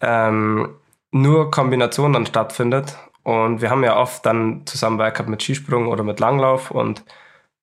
ähm, 0.00 0.74
nur 1.10 1.50
Kombination 1.50 2.12
dann 2.12 2.26
stattfindet 2.26 2.96
und 3.22 3.60
wir 3.60 3.70
haben 3.70 3.84
ja 3.84 3.96
oft 3.96 4.24
dann 4.24 4.62
zusammen 4.66 4.98
Weltcup 4.98 5.28
mit 5.28 5.42
Skisprung 5.42 5.88
oder 5.88 6.02
mit 6.02 6.20
Langlauf 6.20 6.70
und 6.70 7.04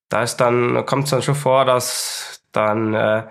da 0.09 0.21
ist 0.21 0.37
dann, 0.37 0.85
kommt 0.85 1.05
es 1.05 1.09
dann 1.09 1.21
schon 1.21 1.35
vor, 1.35 1.65
dass 1.65 2.41
dann 2.51 2.93
äh, 2.93 3.23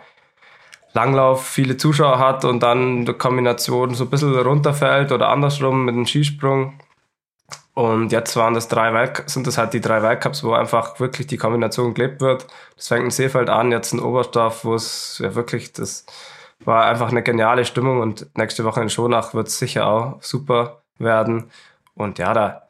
Langlauf 0.95 1.47
viele 1.47 1.77
Zuschauer 1.77 2.19
hat 2.21 2.45
und 2.45 2.63
dann 2.63 3.05
die 3.05 3.13
Kombination 3.13 3.95
so 3.95 4.05
ein 4.05 4.11
bisschen 4.11 4.35
runterfällt 4.35 5.11
oder 5.13 5.29
andersrum 5.29 5.85
mit 5.85 5.95
dem 5.95 6.07
Skisprung. 6.07 6.79
Und 7.75 8.13
jetzt 8.13 8.37
waren 8.37 8.55
das 8.55 8.69
drei 8.69 8.95
Weltcups, 8.95 9.35
sind 9.35 9.49
das 9.49 9.59
halt 9.59 9.73
die 9.75 9.81
drei 9.81 10.01
Weltcups, 10.03 10.45
wo 10.45 10.53
einfach 10.53 11.01
wirklich 11.01 11.27
die 11.27 11.37
Kombination 11.37 11.93
gelebt 11.93 12.21
wird. 12.21 12.47
Das 12.77 12.87
fängt 12.87 13.05
in 13.05 13.11
Seefeld 13.11 13.51
an, 13.51 13.73
jetzt 13.73 13.93
in 13.93 13.99
Oberstdorf, 13.99 14.65
wo 14.65 14.75
es 14.77 15.19
ja 15.21 15.35
wirklich, 15.35 15.73
das 15.73 16.07
war 16.65 16.85
einfach 16.87 17.11
eine 17.11 17.25
geniale 17.25 17.65
Stimmung 17.65 18.01
und 18.01 18.29
nächste 18.37 18.65
Woche 18.65 18.81
in 18.81 18.91
Schonach 18.91 19.35
wird 19.35 19.49
es 19.49 19.59
sicher 19.59 19.89
auch 19.89 20.23
super 20.23 20.83
werden. 20.99 21.51
Und 21.97 22.21
ja, 22.21 22.33
da, 22.33 22.63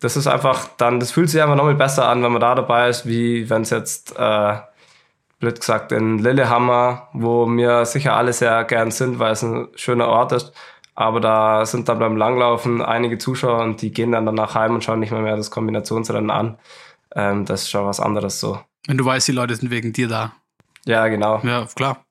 das 0.00 0.16
ist 0.16 0.26
einfach 0.26 0.68
dann, 0.76 0.98
das 0.98 1.12
fühlt 1.12 1.30
sich 1.30 1.40
einfach 1.40 1.54
nochmal 1.54 1.76
besser 1.76 2.08
an, 2.08 2.24
wenn 2.24 2.32
man 2.32 2.40
da 2.40 2.56
dabei 2.56 2.88
ist, 2.88 3.06
wie 3.06 3.48
wenn 3.48 3.62
es 3.62 3.70
jetzt 3.70 4.16
äh, 4.18 4.56
blöd 5.38 5.60
gesagt, 5.60 5.92
in 5.92 6.18
Lillehammer, 6.18 7.08
wo 7.12 7.46
wir 7.46 7.84
sicher 7.84 8.14
alle 8.14 8.32
sehr 8.32 8.64
gern 8.64 8.90
sind, 8.90 9.18
weil 9.18 9.32
es 9.32 9.42
ein 9.42 9.68
schöner 9.74 10.08
Ort 10.08 10.32
ist. 10.32 10.52
Aber 10.94 11.20
da 11.20 11.64
sind 11.64 11.88
dann 11.88 12.00
beim 12.00 12.16
Langlaufen 12.16 12.82
einige 12.82 13.18
Zuschauer 13.18 13.62
und 13.62 13.80
die 13.82 13.92
gehen 13.92 14.12
dann 14.12 14.26
danach 14.26 14.54
heim 14.56 14.74
und 14.74 14.82
schauen 14.82 14.98
nicht 14.98 15.12
mehr, 15.12 15.22
mehr 15.22 15.36
das 15.36 15.50
Kombinationsrennen 15.50 16.30
an. 16.30 16.58
Ähm, 17.14 17.44
das 17.44 17.62
ist 17.62 17.70
schon 17.70 17.86
was 17.86 18.00
anderes 18.00 18.40
so. 18.40 18.60
Wenn 18.86 18.98
du 18.98 19.04
weißt, 19.04 19.28
die 19.28 19.32
Leute 19.32 19.54
sind 19.54 19.70
wegen 19.70 19.92
dir 19.92 20.08
da. 20.08 20.32
Ja, 20.86 21.06
genau. 21.06 21.40
Ja, 21.44 21.66
klar. 21.74 22.04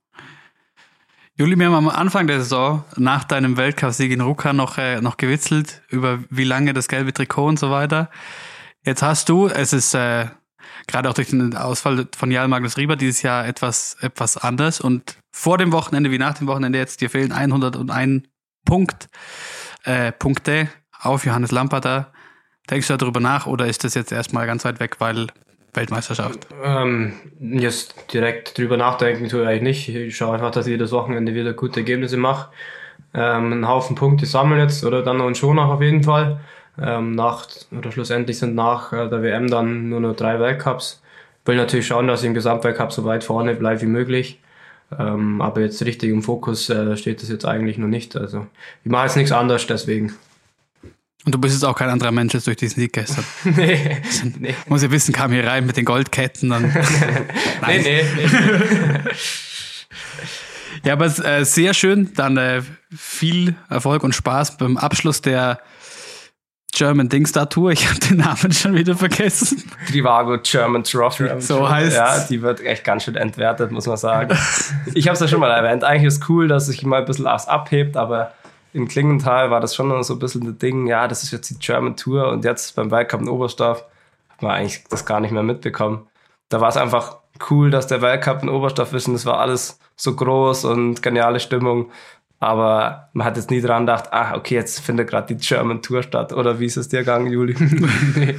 Juli, 1.35 1.59
wir 1.59 1.67
haben 1.67 1.75
am 1.75 1.89
Anfang 1.89 2.27
der 2.27 2.39
Saison 2.39 2.83
nach 2.95 3.23
deinem 3.23 3.57
Weltcup-Sieg 3.57 4.11
in 4.11 4.21
Ruka 4.21 4.53
noch, 4.53 4.77
äh, 4.77 5.01
noch 5.01 5.17
gewitzelt 5.17 5.83
über 5.89 6.19
wie 6.29 6.45
lange 6.45 6.73
das 6.73 6.87
gelbe 6.87 7.13
Trikot 7.13 7.45
und 7.45 7.59
so 7.59 7.69
weiter. 7.69 8.09
Jetzt 8.83 9.03
hast 9.03 9.29
du, 9.29 9.47
es 9.47 9.73
ist 9.73 9.93
äh, 9.93 10.27
gerade 10.87 11.09
auch 11.09 11.13
durch 11.13 11.29
den 11.29 11.55
Ausfall 11.55 12.07
von 12.15 12.31
Jarl 12.31 12.47
Magnus 12.47 12.77
Rieber 12.77 12.95
dieses 12.95 13.21
Jahr 13.21 13.45
etwas, 13.45 13.97
etwas 14.01 14.37
anders 14.37 14.81
und 14.81 15.17
vor 15.31 15.57
dem 15.57 15.71
Wochenende 15.71 16.11
wie 16.11 16.17
nach 16.17 16.37
dem 16.37 16.47
Wochenende 16.47 16.79
jetzt, 16.79 17.01
dir 17.01 17.09
fehlen 17.09 17.31
101 17.31 18.23
Punkt, 18.65 19.07
äh, 19.83 20.11
Punkte 20.11 20.69
auf 20.99 21.25
Johannes 21.25 21.51
Lamperter. 21.51 22.11
Denkst 22.69 22.87
du 22.87 22.97
darüber 22.97 23.19
nach 23.19 23.45
oder 23.47 23.67
ist 23.67 23.83
das 23.83 23.93
jetzt 23.93 24.11
erstmal 24.11 24.45
ganz 24.45 24.65
weit 24.65 24.79
weg, 24.79 24.95
weil 24.99 25.27
Weltmeisterschaft? 25.73 26.47
Ähm, 26.63 27.13
jetzt 27.39 27.95
direkt 28.11 28.57
drüber 28.57 28.77
nachdenken 28.77 29.29
tue 29.29 29.43
ich 29.43 29.47
eigentlich 29.47 29.61
nicht. 29.61 29.89
Ich 29.89 30.17
schaue 30.17 30.33
einfach, 30.33 30.51
dass 30.51 30.67
ich 30.67 30.71
jedes 30.71 30.91
Wochenende 30.91 31.33
wieder 31.33 31.53
gute 31.53 31.79
Ergebnisse 31.79 32.17
mache. 32.17 32.51
Ähm, 33.13 33.53
einen 33.53 33.67
Haufen 33.67 33.95
Punkte 33.95 34.25
sammeln 34.25 34.59
jetzt 34.59 34.83
oder 34.83 35.03
dann 35.03 35.17
noch 35.17 35.25
einen 35.25 35.35
Schonach 35.35 35.69
auf 35.69 35.81
jeden 35.81 36.03
Fall. 36.03 36.41
Ähm, 36.79 37.15
nach, 37.15 37.47
oder 37.75 37.91
schlussendlich 37.91 38.37
sind 38.37 38.55
nach 38.55 38.93
äh, 38.93 39.09
der 39.09 39.23
WM 39.23 39.49
dann 39.49 39.89
nur 39.89 39.99
noch 39.99 40.15
drei 40.15 40.39
Weltcups. 40.39 41.01
Will 41.45 41.55
natürlich 41.55 41.87
schauen, 41.87 42.07
dass 42.07 42.21
ich 42.21 42.27
im 42.27 42.33
Gesamtweltcup 42.33 42.91
so 42.91 43.05
weit 43.05 43.23
vorne 43.23 43.55
bleibe 43.55 43.81
wie 43.81 43.87
möglich. 43.87 44.39
Ähm, 44.97 45.41
aber 45.41 45.61
jetzt 45.61 45.83
richtig 45.83 46.11
im 46.11 46.21
Fokus 46.21 46.69
äh, 46.69 46.95
steht 46.95 47.21
das 47.21 47.29
jetzt 47.29 47.45
eigentlich 47.45 47.77
noch 47.77 47.87
nicht. 47.87 48.15
Also 48.15 48.47
ich 48.83 48.91
mache 48.91 49.05
jetzt 49.05 49.17
nichts 49.17 49.31
anderes 49.31 49.65
deswegen. 49.67 50.13
Und 51.25 51.33
du 51.35 51.39
bist 51.39 51.55
jetzt 51.55 51.63
auch 51.63 51.75
kein 51.75 51.89
anderer 51.89 52.11
Mensch 52.11 52.33
jetzt 52.33 52.47
durch 52.47 52.55
diesen 52.57 52.79
Sieg 52.79 52.93
gestern. 52.93 53.25
nee, 53.43 54.01
nee. 54.39 54.55
Muss 54.67 54.83
ja 54.83 54.91
wissen, 54.91 55.13
kam 55.13 55.31
hier 55.31 55.45
rein 55.45 55.65
mit 55.65 55.75
den 55.75 55.83
Goldketten. 55.83 56.49
Dann 56.49 56.63
nee, 57.67 57.79
nee, 57.79 58.03
nee. 58.15 59.11
Ja, 60.85 60.93
aber 60.93 61.07
äh, 61.25 61.43
sehr 61.43 61.73
schön. 61.73 62.13
Dann 62.15 62.37
äh, 62.37 62.61
viel 62.95 63.55
Erfolg 63.69 64.03
und 64.03 64.15
Spaß 64.15 64.57
beim 64.57 64.77
Abschluss 64.77 65.21
der 65.21 65.59
German 66.77 67.09
Dingstar 67.09 67.49
Tour. 67.49 67.71
Ich 67.71 67.89
habe 67.89 67.99
den 67.99 68.17
Namen 68.17 68.51
schon 68.51 68.75
wieder 68.75 68.95
vergessen. 68.95 69.63
Trivago 69.89 70.37
German 70.43 70.83
Trophy. 70.83 71.27
So 71.41 71.67
heißt 71.67 71.95
Ja, 71.95 72.19
die 72.29 72.43
wird 72.43 72.63
echt 72.63 72.83
ganz 72.83 73.03
schön 73.03 73.15
entwertet, 73.15 73.71
muss 73.71 73.87
man 73.87 73.97
sagen. 73.97 74.37
ich 74.93 75.07
habe 75.07 75.15
es 75.15 75.19
ja 75.19 75.27
schon 75.27 75.39
mal 75.39 75.49
erwähnt. 75.49 75.83
Eigentlich 75.83 76.03
ist 76.03 76.29
cool, 76.29 76.47
dass 76.47 76.67
sich 76.67 76.85
mal 76.85 76.99
ein 76.99 77.05
bisschen 77.05 77.25
was 77.25 77.47
abhebt, 77.47 77.97
aber 77.97 78.31
in 78.73 78.87
Klingenthal 78.87 79.49
war 79.49 79.59
das 79.59 79.73
schon 79.73 80.03
so 80.03 80.13
ein 80.13 80.19
bisschen 80.19 80.43
ein 80.43 80.59
Ding. 80.59 80.85
Ja, 80.85 81.07
das 81.07 81.23
ist 81.23 81.31
jetzt 81.31 81.49
die 81.49 81.57
German 81.57 81.95
Tour 81.95 82.29
und 82.29 82.45
jetzt 82.45 82.75
beim 82.75 82.91
Weltcup 82.91 83.21
in 83.21 83.29
Oberstdorf 83.29 83.83
hat 84.29 84.43
man 84.43 84.51
eigentlich 84.51 84.83
das 84.87 85.03
gar 85.03 85.19
nicht 85.19 85.31
mehr 85.31 85.41
mitbekommen. 85.41 86.05
Da 86.49 86.61
war 86.61 86.69
es 86.69 86.77
einfach 86.77 87.17
cool, 87.49 87.71
dass 87.71 87.87
der 87.87 88.03
Weltcup 88.03 88.43
in 88.43 88.49
Oberstdorf 88.49 88.93
ist 88.93 89.07
und 89.07 89.15
es 89.15 89.25
war 89.25 89.39
alles 89.39 89.79
so 89.95 90.15
groß 90.15 90.65
und 90.65 91.01
geniale 91.01 91.39
Stimmung. 91.39 91.89
Aber 92.39 93.09
man 93.13 93.25
hat 93.25 93.35
jetzt 93.35 93.49
nie 93.49 93.61
dran 93.61 93.87
gedacht, 93.87 94.13
ah, 94.13 94.35
okay, 94.35 94.53
jetzt 94.53 94.79
findet 94.79 95.09
gerade 95.09 95.33
die 95.33 95.43
German 95.43 95.81
Tour 95.81 96.03
statt. 96.03 96.33
Oder 96.33 96.59
wie 96.59 96.65
ist 96.65 96.77
es 96.77 96.87
dir 96.87 96.99
gegangen, 96.99 97.31
Juli? 97.31 97.55
nee, 98.15 98.35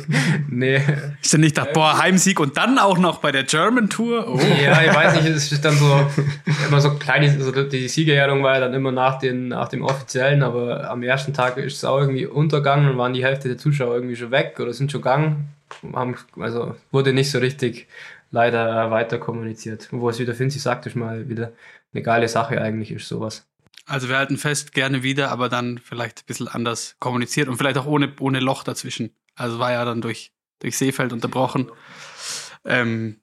nee. 0.49 0.83
Ich 1.21 1.31
dann 1.31 1.41
nicht 1.41 1.57
gedacht, 1.57 1.73
boah, 1.73 1.99
Heimsieg 1.99 2.39
und 2.39 2.57
dann 2.57 2.79
auch 2.79 2.99
noch 2.99 3.19
bei 3.19 3.33
der 3.33 3.43
German 3.43 3.91
Tour. 3.91 4.29
Oh. 4.29 4.41
Ja, 4.63 4.83
ich 4.83 4.95
weiß 4.95 5.15
nicht, 5.15 5.27
es 5.27 5.51
ist 5.51 5.65
dann 5.65 5.75
so 5.75 6.07
immer 6.69 6.81
so 6.81 6.95
kleine, 6.95 7.27
also 7.33 7.51
die 7.51 7.89
Siegerehrung 7.89 8.45
war 8.45 8.55
ja 8.55 8.61
dann 8.61 8.75
immer 8.75 8.93
nach, 8.93 9.19
den, 9.19 9.49
nach 9.49 9.69
dem 9.69 9.83
offiziellen, 9.83 10.45
aber 10.45 10.89
am 10.89 11.03
ersten 11.03 11.35
Tag 11.35 11.57
ist 11.57 11.79
es 11.79 11.85
auch 11.85 11.99
irgendwie 11.99 12.27
untergegangen 12.27 12.89
und 12.91 12.99
waren 12.99 13.15
die 13.15 13.25
Hälfte 13.25 13.49
der 13.49 13.59
Zuschauer 13.59 13.97
irgendwie 13.97 14.17
schon 14.17 14.31
weg 14.31 14.61
oder 14.61 14.73
sind 14.73 14.93
schon 14.93 15.03
gegangen. 15.03 15.49
Haben, 15.93 16.17
also 16.39 16.77
wurde 16.93 17.13
nicht 17.13 17.33
so 17.33 17.41
richtig 17.41 17.89
leider 18.31 18.93
weiter 18.93 19.19
kommuniziert. 19.19 19.89
Wo 19.91 20.09
es 20.09 20.21
wieder 20.21 20.35
Finzi 20.35 20.61
sagt, 20.61 20.87
ist 20.87 20.95
mal 20.95 21.29
wieder 21.29 21.51
eine 21.93 22.03
geile 22.03 22.29
Sache 22.29 22.61
eigentlich 22.61 22.93
ist 22.93 23.09
sowas. 23.09 23.48
Also 23.89 24.11
wir 24.11 24.19
halten 24.19 24.37
fest, 24.37 24.73
gerne 24.73 25.03
wieder, 25.03 25.31
aber 25.31 25.49
dann 25.49 25.79
vielleicht 25.79 26.21
ein 26.21 26.27
bisschen 26.27 26.47
anders 26.47 26.97
kommuniziert 27.01 27.49
und 27.49 27.57
vielleicht 27.57 27.79
auch 27.79 27.87
ohne, 27.87 28.13
ohne 28.21 28.39
Loch 28.39 28.63
dazwischen. 28.63 29.17
Also 29.35 29.59
war 29.59 29.73
ja 29.73 29.85
dann 29.85 30.03
durch, 30.03 30.33
durch 30.59 30.77
Seefeld 30.77 31.13
unterbrochen. 31.13 31.71
Ähm, 32.67 33.21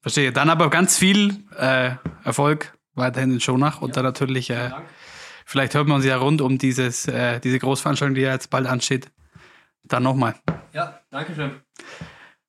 verstehe. 0.00 0.32
Dann 0.32 0.48
aber 0.48 0.70
ganz 0.70 0.96
viel 0.96 1.44
äh, 1.56 1.96
Erfolg 2.22 2.78
weiterhin 2.94 3.32
in 3.32 3.40
Schonach 3.40 3.82
und 3.82 3.96
dann 3.96 4.04
natürlich, 4.04 4.50
äh, 4.50 4.70
vielleicht 5.44 5.74
hört 5.74 5.88
man 5.88 5.96
uns 5.96 6.04
ja 6.04 6.16
rund 6.18 6.40
um 6.40 6.56
dieses, 6.56 7.08
äh, 7.08 7.40
diese 7.40 7.58
Großveranstaltung, 7.58 8.14
die 8.14 8.20
ja 8.20 8.32
jetzt 8.32 8.48
bald 8.50 8.68
ansteht, 8.68 9.10
dann 9.82 10.04
nochmal. 10.04 10.36
Ja, 10.72 11.00
danke 11.10 11.34
schön. 11.34 11.60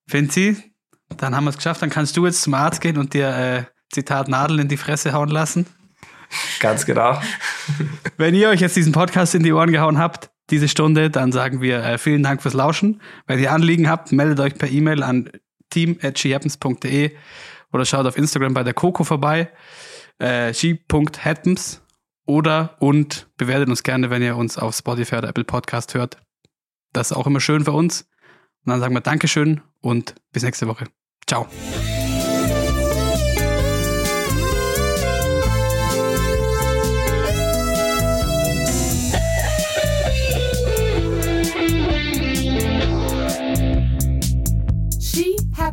Finzi, 0.07 0.75
dann 1.17 1.35
haben 1.35 1.45
wir 1.45 1.49
es 1.49 1.57
geschafft. 1.57 1.81
Dann 1.81 1.89
kannst 1.89 2.15
du 2.17 2.25
jetzt 2.27 2.43
zum 2.43 2.53
Arzt 2.53 2.81
gehen 2.81 2.97
und 2.97 3.15
dir, 3.15 3.29
äh, 3.29 3.63
Zitat, 3.91 4.27
Nadeln 4.27 4.59
in 4.59 4.67
die 4.67 4.77
Fresse 4.77 5.11
hauen 5.13 5.29
lassen. 5.29 5.65
Ganz 6.59 6.85
genau. 6.85 7.19
Wenn 8.17 8.35
ihr 8.35 8.49
euch 8.49 8.61
jetzt 8.61 8.75
diesen 8.75 8.93
Podcast 8.93 9.35
in 9.35 9.43
die 9.43 9.53
Ohren 9.53 9.71
gehauen 9.71 9.97
habt, 9.97 10.31
diese 10.49 10.67
Stunde, 10.67 11.09
dann 11.09 11.31
sagen 11.31 11.61
wir 11.61 11.83
äh, 11.83 11.97
vielen 11.97 12.23
Dank 12.23 12.41
fürs 12.41 12.53
Lauschen. 12.53 13.01
Wenn 13.25 13.39
ihr 13.39 13.51
Anliegen 13.51 13.89
habt, 13.89 14.11
meldet 14.11 14.39
euch 14.39 14.55
per 14.55 14.69
E-Mail 14.69 15.03
an 15.03 15.29
team.shehappens.de 15.69 17.11
oder 17.71 17.85
schaut 17.85 18.05
auf 18.05 18.17
Instagram 18.17 18.53
bei 18.53 18.63
der 18.63 18.73
Coco 18.73 19.03
vorbei, 19.03 19.49
äh, 20.19 20.53
she.happens 20.53 21.81
oder 22.25 22.75
und 22.79 23.27
bewertet 23.37 23.69
uns 23.69 23.83
gerne, 23.83 24.09
wenn 24.09 24.21
ihr 24.21 24.35
uns 24.35 24.57
auf 24.57 24.75
Spotify 24.75 25.17
oder 25.17 25.29
Apple 25.29 25.45
Podcast 25.45 25.93
hört. 25.93 26.17
Das 26.93 27.11
ist 27.11 27.17
auch 27.17 27.27
immer 27.27 27.39
schön 27.39 27.63
für 27.63 27.71
uns. 27.71 28.01
Und 28.65 28.71
dann 28.71 28.79
sagen 28.79 28.93
wir 28.93 29.01
Dankeschön 29.01 29.61
und 29.81 30.15
bis 30.31 30.43
nächste 30.43 30.67
Woche. 30.67 30.85
Ciao. 31.25 31.47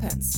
happens. 0.02 0.37